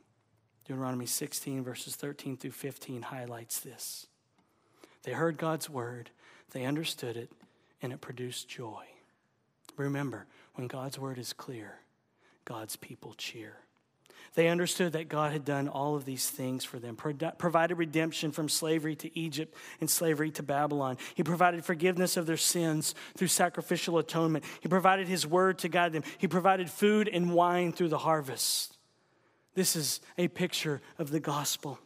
Deuteronomy 0.66 1.06
16, 1.06 1.64
verses 1.64 1.96
13 1.96 2.38
through 2.38 2.52
15 2.52 3.02
highlights 3.02 3.60
this. 3.60 4.08
They 5.04 5.12
heard 5.12 5.38
God's 5.38 5.70
word, 5.70 6.10
they 6.52 6.64
understood 6.66 7.18
it, 7.18 7.30
and 7.82 7.92
it 7.92 8.00
produced 8.00 8.48
joy. 8.48 8.86
Remember, 9.76 10.26
when 10.56 10.68
God's 10.68 10.98
word 10.98 11.18
is 11.18 11.34
clear, 11.34 11.80
God's 12.46 12.78
people 12.78 13.14
cheer. 13.18 13.58
They 14.36 14.48
understood 14.48 14.94
that 14.94 15.10
God 15.10 15.32
had 15.32 15.46
done 15.46 15.68
all 15.68 15.96
of 15.96 16.06
these 16.06 16.28
things 16.28 16.64
for 16.66 16.80
them, 16.80 16.96
provided 16.96 17.76
redemption 17.76 18.32
from 18.32 18.50
slavery 18.50 18.96
to 18.96 19.20
Egypt 19.20 19.56
and 19.80 19.88
slavery 19.88 20.32
to 20.32 20.44
Babylon. 20.44 20.98
He 21.14 21.24
provided 21.24 21.64
forgiveness 21.64 22.18
of 22.18 22.26
their 22.26 22.38
sins 22.38 22.96
through 23.16 23.28
sacrificial 23.28 24.00
atonement. 24.00 24.44
He 24.62 24.68
provided 24.68 25.08
His 25.08 25.28
word 25.28 25.60
to 25.60 25.70
guide 25.70 25.94
them. 25.94 26.04
He 26.18 26.28
provided 26.28 26.72
food 26.72 27.08
and 27.08 27.34
wine 27.34 27.74
through 27.74 27.90
the 27.90 28.00
harvest. 28.00 28.76
This 29.54 29.76
is 29.76 30.02
a 30.18 30.28
picture 30.30 30.82
of 30.98 31.12
the 31.12 31.20
gospel. 31.20 31.78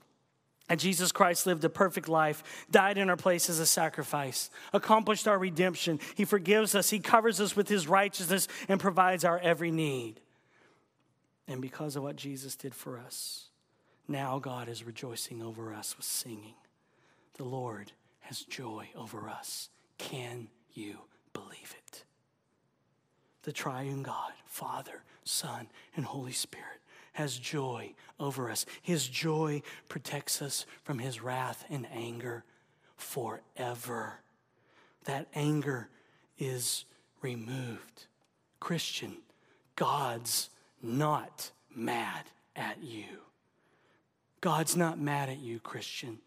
And 0.70 0.80
Jesus 0.80 1.12
Christ 1.12 1.45
lived 1.45 1.66
a 1.66 1.70
perfect 1.70 2.08
life, 2.08 2.66
died 2.72 2.98
in 2.98 3.10
our 3.10 3.18
place 3.18 3.50
as 3.50 3.60
a 3.60 3.66
sacrifice, 3.66 4.50
accomplished 4.74 5.28
our 5.28 5.38
redemption. 5.38 6.00
He 6.16 6.24
forgives 6.24 6.76
us, 6.76 6.89
He 6.89 7.00
covers 7.00 7.41
us 7.41 7.58
with 7.58 7.68
His 7.68 7.89
righteousness, 7.89 8.48
and 8.70 8.80
provides 8.80 9.26
our 9.26 9.39
every 9.39 9.72
need. 9.72 10.22
And 11.48 11.62
because 11.62 11.95
of 11.95 12.04
what 12.04 12.16
Jesus 12.16 12.56
did 12.56 12.76
for 12.76 12.98
us, 12.98 13.50
now 14.08 14.39
God 14.39 14.70
is 14.70 14.84
rejoicing 14.84 15.41
over 15.41 15.74
us 15.74 15.95
with 15.95 16.06
singing. 16.06 16.56
The 17.36 17.43
Lord 17.43 17.91
has 18.22 18.41
joy 18.41 18.89
over 18.95 19.30
us. 19.30 19.70
Can 19.98 20.50
you 20.74 20.98
believe 21.34 21.76
it? 21.88 22.04
the 23.48 23.54
triune 23.54 24.04
God, 24.04 24.34
Father, 24.45 25.04
Son, 25.24 25.70
and 25.95 26.04
Holy 26.04 26.34
Spirit, 26.34 26.82
has 27.14 27.38
joy 27.38 27.93
over 28.20 28.50
us. 28.52 28.66
His 28.82 29.08
joy 29.08 29.62
protects 29.88 30.41
us 30.41 30.66
from 30.84 31.00
his 31.00 31.24
wrath 31.24 31.64
and 31.70 31.88
anger 31.93 32.43
forever. 32.98 34.20
That 35.06 35.28
anger 35.34 35.88
is 36.38 36.84
removed. 37.22 38.08
Christian, 38.60 39.16
God's 39.78 40.50
not 40.82 41.51
mad 41.75 42.23
at 42.55 42.84
you. 42.84 43.21
God's 44.41 44.75
not 44.75 44.99
mad 44.99 45.30
at 45.30 45.39
you, 45.39 45.59
Christian. 45.59 46.19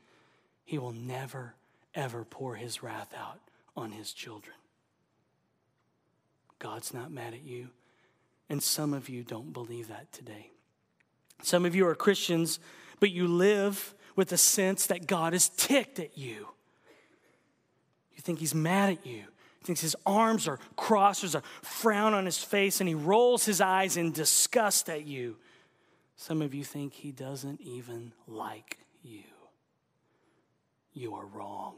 He 0.64 0.78
will 0.78 0.92
never, 0.92 1.55
ever 1.94 2.24
pour 2.24 2.57
his 2.57 2.82
wrath 2.82 3.12
out 3.16 3.40
on 3.76 3.92
his 3.92 4.12
children. 4.12 4.57
God's 6.59 6.92
not 6.92 7.11
mad 7.11 7.34
at 7.34 7.42
you. 7.42 7.68
And 8.48 8.62
some 8.62 8.92
of 8.92 9.09
you 9.09 9.22
don't 9.22 9.53
believe 9.53 9.88
that 9.88 10.12
today. 10.12 10.51
Some 11.42 11.64
of 11.64 11.74
you 11.74 11.86
are 11.86 11.94
Christians, 11.94 12.59
but 12.98 13.11
you 13.11 13.26
live 13.26 13.94
with 14.16 14.32
a 14.32 14.36
sense 14.36 14.86
that 14.86 15.07
God 15.07 15.32
is 15.34 15.48
ticked 15.48 15.98
at 15.98 16.18
you. 16.18 16.48
You 18.14 18.22
think 18.22 18.40
he's 18.40 18.55
mad 18.55 18.90
at 18.90 19.07
you. 19.07 19.24
Thinks 19.63 19.81
his 19.81 19.97
arms 20.07 20.49
are 20.49 20.59
crossed, 20.77 21.23
there's 21.23 21.35
a 21.35 21.43
frown 21.63 22.15
on 22.15 22.25
his 22.25 22.43
face, 22.43 22.81
and 22.81 22.89
he 22.89 22.95
rolls 22.95 23.45
his 23.45 23.61
eyes 23.61 23.97
in 23.97 24.11
disgust 24.13 24.89
at 24.89 25.07
you. 25.07 25.37
Some 26.17 26.43
of 26.43 26.55
you 26.55 26.65
think 26.65 26.95
he 26.95 27.13
doesn't 27.13 27.61
even 27.61 28.13
like 28.27 28.79
you. 29.03 29.23
You 30.93 31.15
are 31.15 31.27
wrong. 31.27 31.75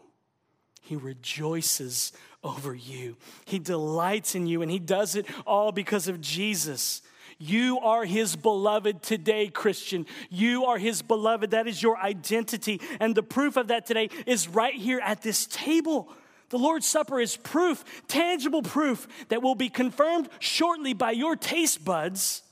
He 0.82 0.96
rejoices 0.96 2.12
over 2.42 2.74
you. 2.74 3.16
He 3.44 3.58
delights 3.58 4.34
in 4.34 4.46
you, 4.46 4.62
and 4.62 4.70
He 4.70 4.80
does 4.80 5.14
it 5.14 5.26
all 5.46 5.70
because 5.70 6.08
of 6.08 6.20
Jesus. 6.20 7.02
You 7.38 7.78
are 7.78 8.04
His 8.04 8.34
beloved 8.34 9.02
today, 9.02 9.48
Christian. 9.48 10.06
You 10.28 10.64
are 10.64 10.78
His 10.78 11.00
beloved. 11.00 11.52
That 11.52 11.68
is 11.68 11.82
your 11.82 11.98
identity. 11.98 12.80
And 12.98 13.14
the 13.14 13.22
proof 13.22 13.56
of 13.56 13.68
that 13.68 13.86
today 13.86 14.10
is 14.26 14.48
right 14.48 14.74
here 14.74 15.00
at 15.02 15.22
this 15.22 15.46
table. 15.46 16.12
The 16.52 16.58
Lord's 16.58 16.86
Supper 16.86 17.18
is 17.18 17.34
proof, 17.38 17.82
tangible 18.08 18.60
proof, 18.60 19.08
that 19.30 19.42
will 19.42 19.54
be 19.54 19.70
confirmed 19.70 20.28
shortly 20.38 20.92
by 20.92 21.12
your 21.12 21.34
taste 21.34 21.82
buds 21.82 22.42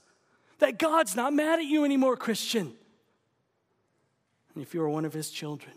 that 0.58 0.78
God's 0.78 1.14
not 1.14 1.34
mad 1.34 1.58
at 1.58 1.66
you 1.66 1.84
anymore, 1.84 2.16
Christian. 2.16 2.72
And 4.54 4.62
if 4.62 4.72
you 4.72 4.80
are 4.80 4.88
one 4.88 5.04
of 5.04 5.12
His 5.12 5.28
children, 5.28 5.74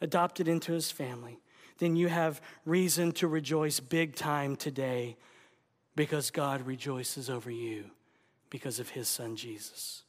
adopted 0.00 0.46
into 0.46 0.72
His 0.74 0.92
family, 0.92 1.40
then 1.78 1.96
you 1.96 2.06
have 2.06 2.40
reason 2.64 3.10
to 3.14 3.26
rejoice 3.26 3.80
big 3.80 4.14
time 4.14 4.54
today 4.54 5.16
because 5.96 6.30
God 6.30 6.62
rejoices 6.62 7.28
over 7.28 7.50
you 7.50 7.90
because 8.48 8.78
of 8.78 8.90
his 8.90 9.08
son 9.08 9.34
Jesus. 9.34 10.04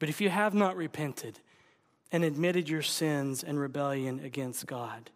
But 0.00 0.08
if 0.08 0.20
you 0.20 0.28
have 0.28 0.54
not 0.54 0.76
repented 0.76 1.38
and 2.10 2.24
admitted 2.24 2.68
your 2.68 2.82
sins 2.82 3.44
and 3.44 3.60
rebellion 3.60 4.18
against 4.24 4.66
God, 4.66 5.10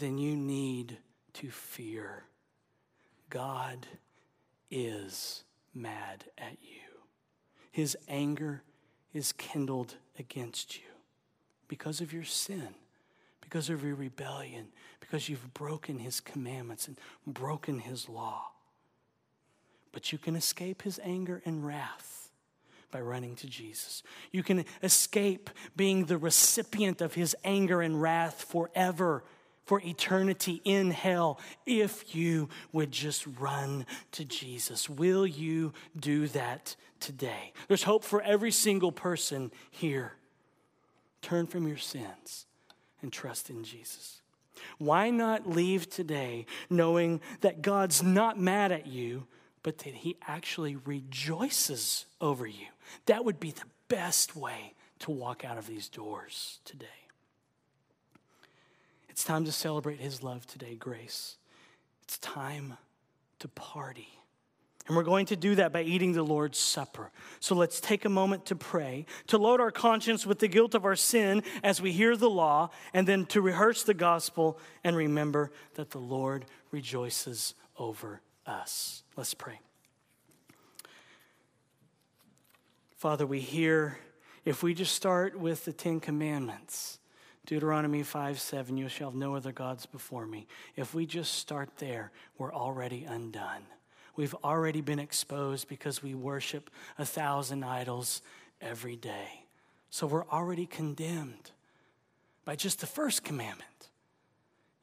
then 0.00 0.18
you 0.18 0.36
need 0.36 0.98
to 1.34 1.50
fear. 1.50 2.24
God 3.28 3.86
is 4.70 5.44
mad 5.74 6.24
at 6.36 6.56
you. 6.62 6.80
His 7.70 7.96
anger 8.08 8.62
is 9.14 9.32
kindled 9.32 9.94
against 10.18 10.76
you 10.76 10.82
because 11.68 12.00
of 12.00 12.12
your 12.12 12.24
sin 12.24 12.74
because 13.50 13.68
of 13.68 13.82
your 13.82 13.96
rebellion, 13.96 14.68
because 15.00 15.28
you've 15.28 15.52
broken 15.52 15.98
his 15.98 16.20
commandments 16.20 16.86
and 16.86 16.96
broken 17.26 17.80
his 17.80 18.08
law. 18.08 18.52
But 19.90 20.12
you 20.12 20.18
can 20.18 20.36
escape 20.36 20.82
his 20.82 21.00
anger 21.02 21.42
and 21.44 21.66
wrath 21.66 22.30
by 22.92 23.00
running 23.00 23.34
to 23.34 23.48
Jesus. 23.48 24.04
You 24.30 24.44
can 24.44 24.64
escape 24.84 25.50
being 25.74 26.04
the 26.04 26.16
recipient 26.16 27.00
of 27.00 27.14
his 27.14 27.34
anger 27.42 27.82
and 27.82 28.00
wrath 28.00 28.46
forever, 28.48 29.24
for 29.70 29.80
eternity 29.84 30.60
in 30.64 30.90
hell, 30.90 31.38
if 31.64 32.12
you 32.12 32.48
would 32.72 32.90
just 32.90 33.24
run 33.38 33.86
to 34.10 34.24
Jesus. 34.24 34.90
Will 34.90 35.24
you 35.24 35.72
do 35.96 36.26
that 36.26 36.74
today? 36.98 37.52
There's 37.68 37.84
hope 37.84 38.02
for 38.02 38.20
every 38.20 38.50
single 38.50 38.90
person 38.90 39.52
here. 39.70 40.14
Turn 41.22 41.46
from 41.46 41.68
your 41.68 41.76
sins 41.76 42.46
and 43.00 43.12
trust 43.12 43.48
in 43.48 43.62
Jesus? 43.62 44.20
Why 44.78 45.08
not 45.10 45.48
leave 45.48 45.88
today 45.88 46.46
knowing 46.68 47.20
that 47.40 47.62
God's 47.62 48.02
not 48.02 48.40
mad 48.40 48.72
at 48.72 48.88
you, 48.88 49.28
but 49.62 49.78
that 49.78 49.94
He 49.94 50.16
actually 50.26 50.74
rejoices 50.84 52.06
over 52.20 52.44
you? 52.44 52.66
That 53.06 53.24
would 53.24 53.38
be 53.38 53.52
the 53.52 53.68
best 53.86 54.34
way 54.34 54.74
to 54.98 55.12
walk 55.12 55.44
out 55.44 55.58
of 55.58 55.68
these 55.68 55.88
doors 55.88 56.58
today. 56.64 56.99
It's 59.20 59.26
time 59.26 59.44
to 59.44 59.52
celebrate 59.52 60.00
His 60.00 60.22
love 60.22 60.46
today, 60.46 60.76
grace. 60.76 61.36
It's 62.04 62.16
time 62.20 62.78
to 63.40 63.48
party. 63.48 64.08
And 64.88 64.96
we're 64.96 65.02
going 65.02 65.26
to 65.26 65.36
do 65.36 65.56
that 65.56 65.74
by 65.74 65.82
eating 65.82 66.14
the 66.14 66.22
Lord's 66.22 66.58
Supper. 66.58 67.10
So 67.38 67.54
let's 67.54 67.82
take 67.82 68.06
a 68.06 68.08
moment 68.08 68.46
to 68.46 68.56
pray, 68.56 69.04
to 69.26 69.36
load 69.36 69.60
our 69.60 69.70
conscience 69.70 70.24
with 70.24 70.38
the 70.38 70.48
guilt 70.48 70.74
of 70.74 70.86
our 70.86 70.96
sin 70.96 71.42
as 71.62 71.82
we 71.82 71.92
hear 71.92 72.16
the 72.16 72.30
law, 72.30 72.70
and 72.94 73.06
then 73.06 73.26
to 73.26 73.42
rehearse 73.42 73.82
the 73.82 73.92
gospel 73.92 74.58
and 74.82 74.96
remember 74.96 75.52
that 75.74 75.90
the 75.90 75.98
Lord 75.98 76.46
rejoices 76.70 77.54
over 77.76 78.22
us. 78.46 79.02
Let's 79.18 79.34
pray. 79.34 79.60
Father, 82.96 83.26
we 83.26 83.40
hear, 83.40 83.98
if 84.46 84.62
we 84.62 84.72
just 84.72 84.94
start 84.94 85.38
with 85.38 85.66
the 85.66 85.74
Ten 85.74 86.00
Commandments, 86.00 86.99
Deuteronomy 87.50 88.04
5 88.04 88.38
7, 88.38 88.76
you 88.76 88.88
shall 88.88 89.10
have 89.10 89.18
no 89.18 89.34
other 89.34 89.50
gods 89.50 89.84
before 89.84 90.24
me. 90.24 90.46
If 90.76 90.94
we 90.94 91.04
just 91.04 91.34
start 91.34 91.68
there, 91.78 92.12
we're 92.38 92.54
already 92.54 93.02
undone. 93.02 93.62
We've 94.14 94.36
already 94.44 94.80
been 94.80 95.00
exposed 95.00 95.66
because 95.66 96.00
we 96.00 96.14
worship 96.14 96.70
a 96.96 97.04
thousand 97.04 97.64
idols 97.64 98.22
every 98.60 98.94
day. 98.94 99.46
So 99.90 100.06
we're 100.06 100.28
already 100.28 100.64
condemned 100.64 101.50
by 102.44 102.54
just 102.54 102.78
the 102.78 102.86
first 102.86 103.24
commandment. 103.24 103.88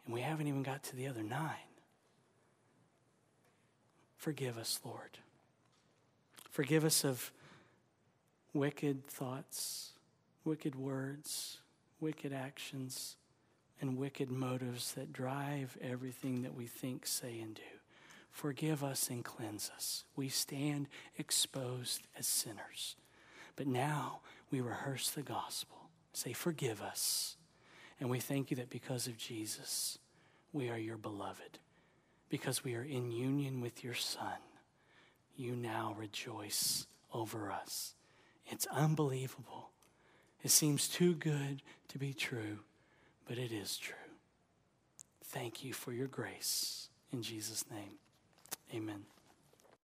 And 0.03 0.13
we 0.13 0.19
haven't 0.19 0.47
even 0.47 0.61
got 0.61 0.83
to 0.83 0.95
the 0.97 1.07
other 1.07 1.23
nine. 1.23 1.69
Forgive 4.17 4.57
us, 4.57 4.81
Lord. 4.83 5.19
Forgive 6.49 6.83
us 6.83 7.05
of 7.05 7.31
wicked 8.53 9.07
thoughts, 9.07 9.93
wicked 10.43 10.75
words, 10.75 11.59
wicked 11.99 12.33
actions, 12.33 13.15
and 13.79 13.97
wicked 13.97 14.31
motives 14.31 14.93
that 14.93 15.13
drive 15.13 15.77
everything 15.81 16.41
that 16.41 16.55
we 16.55 16.65
think, 16.65 17.05
say, 17.05 17.39
and 17.39 17.55
do. 17.55 17.61
Forgive 18.31 18.83
us 18.83 19.09
and 19.09 19.23
cleanse 19.23 19.71
us. 19.75 20.03
We 20.15 20.29
stand 20.29 20.87
exposed 21.17 22.07
as 22.17 22.27
sinners. 22.27 22.95
But 23.55 23.67
now 23.67 24.19
we 24.51 24.61
rehearse 24.61 25.09
the 25.09 25.23
gospel. 25.23 25.89
Say, 26.13 26.33
Forgive 26.33 26.81
us. 26.81 27.37
And 27.99 28.09
we 28.09 28.19
thank 28.19 28.51
you 28.51 28.57
that 28.57 28.69
because 28.69 29.07
of 29.07 29.17
Jesus, 29.17 29.97
we 30.53 30.69
are 30.69 30.77
your 30.77 30.97
beloved. 30.97 31.59
Because 32.29 32.63
we 32.63 32.75
are 32.75 32.83
in 32.83 33.11
union 33.11 33.61
with 33.61 33.83
your 33.83 33.95
Son, 33.95 34.37
you 35.35 35.55
now 35.55 35.95
rejoice 35.97 36.85
over 37.13 37.51
us. 37.51 37.95
It's 38.45 38.67
unbelievable. 38.67 39.71
It 40.43 40.51
seems 40.51 40.87
too 40.87 41.13
good 41.13 41.61
to 41.89 41.97
be 41.97 42.13
true, 42.13 42.59
but 43.27 43.37
it 43.37 43.51
is 43.51 43.77
true. 43.77 43.95
Thank 45.23 45.63
you 45.63 45.73
for 45.73 45.91
your 45.91 46.07
grace. 46.07 46.89
In 47.11 47.21
Jesus' 47.21 47.65
name. 47.69 47.97
Amen. 48.73 49.05